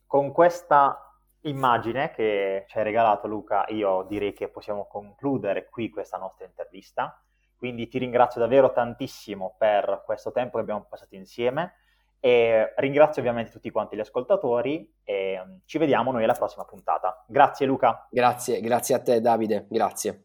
Con 0.05 0.31
questa 0.31 1.09
immagine 1.41 2.11
che 2.11 2.65
ci 2.67 2.77
hai 2.77 2.83
regalato 2.83 3.27
Luca, 3.27 3.65
io 3.67 4.03
direi 4.07 4.33
che 4.33 4.49
possiamo 4.49 4.87
concludere 4.87 5.69
qui 5.69 5.89
questa 5.89 6.17
nostra 6.17 6.45
intervista. 6.45 7.23
Quindi 7.59 7.89
ti 7.89 7.97
ringrazio 7.97 8.39
davvero 8.39 8.71
tantissimo 8.71 9.55
per 9.57 10.03
questo 10.05 10.31
tempo 10.31 10.55
che 10.55 10.61
abbiamo 10.61 10.85
passato 10.89 11.15
insieme 11.15 11.73
e 12.21 12.73
ringrazio 12.77 13.21
ovviamente 13.21 13.51
tutti 13.51 13.69
quanti 13.69 13.97
gli 13.97 13.99
ascoltatori 13.99 14.89
e 15.03 15.43
mm, 15.45 15.57
ci 15.65 15.77
vediamo 15.77 16.13
noi 16.13 16.23
alla 16.23 16.33
prossima 16.33 16.63
puntata. 16.63 17.25
Grazie 17.27 17.65
Luca. 17.65 18.07
Grazie, 18.09 18.61
grazie 18.61 18.95
a 18.95 19.01
te 19.01 19.19
Davide, 19.19 19.67
grazie. 19.69 20.23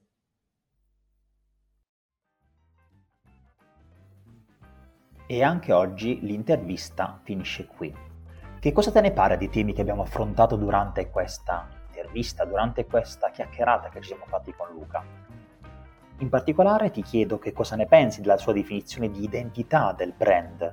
E 5.27 5.43
anche 5.43 5.73
oggi 5.73 6.21
l'intervista 6.21 7.19
finisce 7.25 7.67
qui. 7.67 7.93
Che 8.61 8.73
cosa 8.73 8.93
te 8.93 9.01
ne 9.01 9.11
pare 9.11 9.37
dei 9.37 9.49
temi 9.49 9.73
che 9.73 9.81
abbiamo 9.81 10.03
affrontato 10.03 10.55
durante 10.55 11.11
questa 11.11 11.67
intervista, 11.87 12.45
durante 12.45 12.87
questa 12.87 13.31
chiacchierata 13.31 13.89
che 13.89 14.01
ci 14.01 14.09
siamo 14.09 14.27
fatti 14.27 14.53
con 14.53 14.69
Luca? 14.71 15.24
In 16.19 16.29
particolare 16.29 16.93
ti 16.93 17.03
chiedo 17.03 17.39
che 17.39 17.53
cosa 17.53 17.75
ne 17.75 17.87
pensi 17.87 18.21
della 18.21 18.37
sua 18.37 18.53
definizione 18.53 19.11
di 19.11 19.25
identità 19.25 19.93
del 19.97 20.13
brand, 20.17 20.73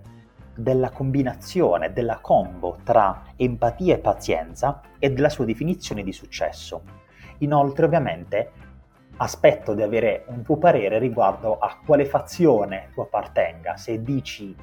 della 0.53 0.91
combinazione, 0.91 1.91
della 1.91 2.19
combo 2.19 2.77
tra 2.83 3.23
empatia 3.35 3.95
e 3.95 3.99
pazienza 3.99 4.81
e 4.99 5.11
della 5.11 5.29
sua 5.29 5.45
definizione 5.45 6.03
di 6.03 6.13
successo. 6.13 6.83
Inoltre, 7.39 7.85
ovviamente, 7.85 8.51
aspetto 9.17 9.73
di 9.73 9.81
avere 9.81 10.25
un 10.27 10.43
tuo 10.43 10.57
parere 10.57 10.99
riguardo 10.99 11.57
a 11.57 11.79
quale 11.83 12.05
fazione 12.05 12.89
tu 12.93 13.01
appartenga, 13.01 13.77
se 13.77 14.03
dici 14.03 14.55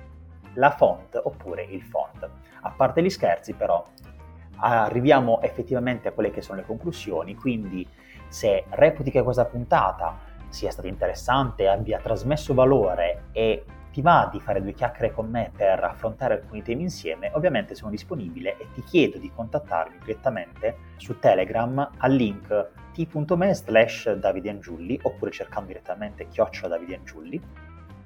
la 0.55 0.71
font 0.71 1.21
oppure 1.21 1.65
il 1.65 1.83
font. 1.83 2.29
A 2.61 2.71
parte 2.71 3.03
gli 3.03 3.11
scherzi 3.11 3.53
però, 3.55 3.85
arriviamo 4.59 5.41
effettivamente 5.41 6.07
a 6.07 6.13
quelle 6.13 6.31
che 6.31 6.41
sono 6.41 6.61
le 6.61 6.67
conclusioni, 6.67 7.35
quindi 7.35 7.87
se 8.29 8.65
reputi 8.71 9.11
che 9.11 9.23
questa 9.23 9.45
puntata 9.45 10.28
sia 10.49 10.71
stata 10.71 10.89
interessante, 10.89 11.69
abbia 11.69 11.99
trasmesso 11.99 12.55
valore 12.55 13.25
e 13.33 13.65
ti 13.91 14.03
va 14.03 14.29
di 14.31 14.41
fare 14.41 14.63
due 14.63 14.73
chiacchiere 14.73 15.13
con 15.13 15.29
me 15.29 15.51
per 15.57 15.83
affrontare 15.83 16.35
alcuni 16.35 16.63
temi 16.63 16.83
insieme, 16.83 17.31
ovviamente 17.35 17.75
sono 17.75 17.91
disponibile 17.91 18.57
e 18.59 18.67
ti 18.73 18.83
chiedo 18.83 19.19
di 19.19 19.31
contattarmi 19.35 19.99
direttamente 20.05 20.77
su 20.97 21.19
Telegram 21.19 21.91
al 21.97 22.13
link 22.13 22.71
t.me 22.93 23.55
slash 23.55 24.13
davidiangiulli 24.13 25.01
oppure 25.03 25.31
cercando 25.31 25.69
direttamente 25.69 26.29
chiocciola 26.29 26.75
davidiangiulli. 26.75 27.41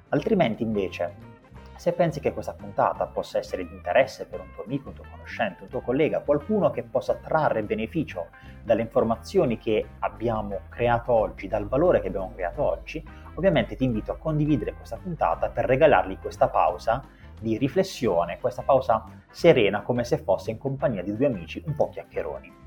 Altrimenti 0.09 0.63
invece 0.63 1.32
se 1.75 1.93
pensi 1.93 2.19
che 2.19 2.33
questa 2.33 2.53
puntata 2.53 3.05
possa 3.05 3.37
essere 3.37 3.65
di 3.67 3.73
interesse 3.73 4.25
per 4.25 4.39
un 4.39 4.51
tuo 4.53 4.63
amico, 4.63 4.89
un 4.89 4.95
tuo 4.95 5.05
conoscente, 5.09 5.63
un 5.63 5.69
tuo 5.69 5.81
collega, 5.81 6.21
qualcuno 6.21 6.69
che 6.69 6.83
possa 6.83 7.15
trarre 7.15 7.63
beneficio 7.63 8.27
dalle 8.63 8.81
informazioni 8.81 9.57
che 9.57 9.85
abbiamo 9.99 10.61
creato 10.69 11.11
oggi, 11.11 11.47
dal 11.47 11.67
valore 11.67 11.99
che 11.99 12.07
abbiamo 12.07 12.31
creato 12.33 12.63
oggi, 12.63 13.03
ovviamente 13.35 13.75
ti 13.75 13.83
invito 13.83 14.11
a 14.11 14.17
condividere 14.17 14.73
questa 14.73 14.97
puntata 14.97 15.49
per 15.49 15.65
regalargli 15.65 16.17
questa 16.19 16.47
pausa 16.47 17.03
di 17.39 17.57
riflessione, 17.57 18.39
questa 18.39 18.61
pausa 18.61 19.03
serena 19.29 19.81
come 19.81 20.03
se 20.03 20.17
fosse 20.17 20.51
in 20.51 20.57
compagnia 20.57 21.03
di 21.03 21.15
due 21.15 21.25
amici 21.25 21.61
un 21.65 21.75
po' 21.75 21.89
chiacchieroni. 21.89 22.62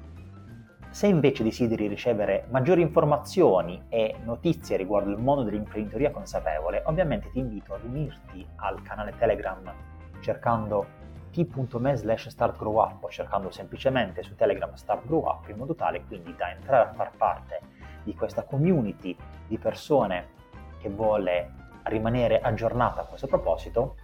Se 0.97 1.07
invece 1.07 1.43
desideri 1.43 1.89
ricevere 1.89 2.47
maggiori 2.49 2.81
informazioni 2.81 3.85
e 3.91 4.17
notizie 4.25 4.79
riguardo 4.79 5.11
il 5.11 5.19
mondo 5.19 5.43
dell'imprenditoria 5.43 6.11
consapevole, 6.11 6.81
ovviamente 6.87 7.31
ti 7.31 7.39
invito 7.39 7.75
ad 7.75 7.85
unirti 7.85 8.47
al 8.55 8.81
canale 8.81 9.13
Telegram 9.19 9.71
cercando 10.21 10.87
t.me 11.33 11.97
slash 11.97 12.29
startgrowup 12.29 13.05
o 13.05 13.11
cercando 13.11 13.51
semplicemente 13.51 14.23
su 14.23 14.37
Telegram 14.37 14.73
startgrowup 14.73 15.51
in 15.51 15.59
modo 15.59 15.75
tale 15.75 16.03
quindi 16.03 16.35
da 16.35 16.51
entrare 16.51 16.89
a 16.89 16.93
far 16.95 17.11
parte 17.15 17.61
di 18.03 18.15
questa 18.15 18.45
community 18.45 19.15
di 19.47 19.59
persone 19.59 20.29
che 20.79 20.89
vuole 20.89 21.53
rimanere 21.83 22.41
aggiornata 22.41 23.03
a 23.03 23.05
questo 23.05 23.27
proposito 23.27 23.97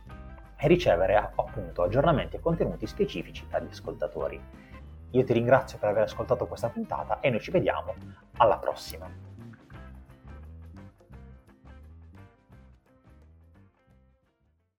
e 0.58 0.68
ricevere 0.68 1.16
appunto 1.16 1.84
aggiornamenti 1.84 2.36
e 2.36 2.40
contenuti 2.40 2.86
specifici 2.86 3.46
per 3.46 3.62
gli 3.62 3.70
ascoltatori. 3.70 4.61
Io 5.12 5.24
ti 5.24 5.32
ringrazio 5.32 5.78
per 5.78 5.90
aver 5.90 6.02
ascoltato 6.04 6.46
questa 6.46 6.68
puntata 6.68 7.20
e 7.20 7.30
noi 7.30 7.40
ci 7.40 7.50
vediamo 7.50 7.94
alla 8.38 8.58
prossima. 8.58 9.31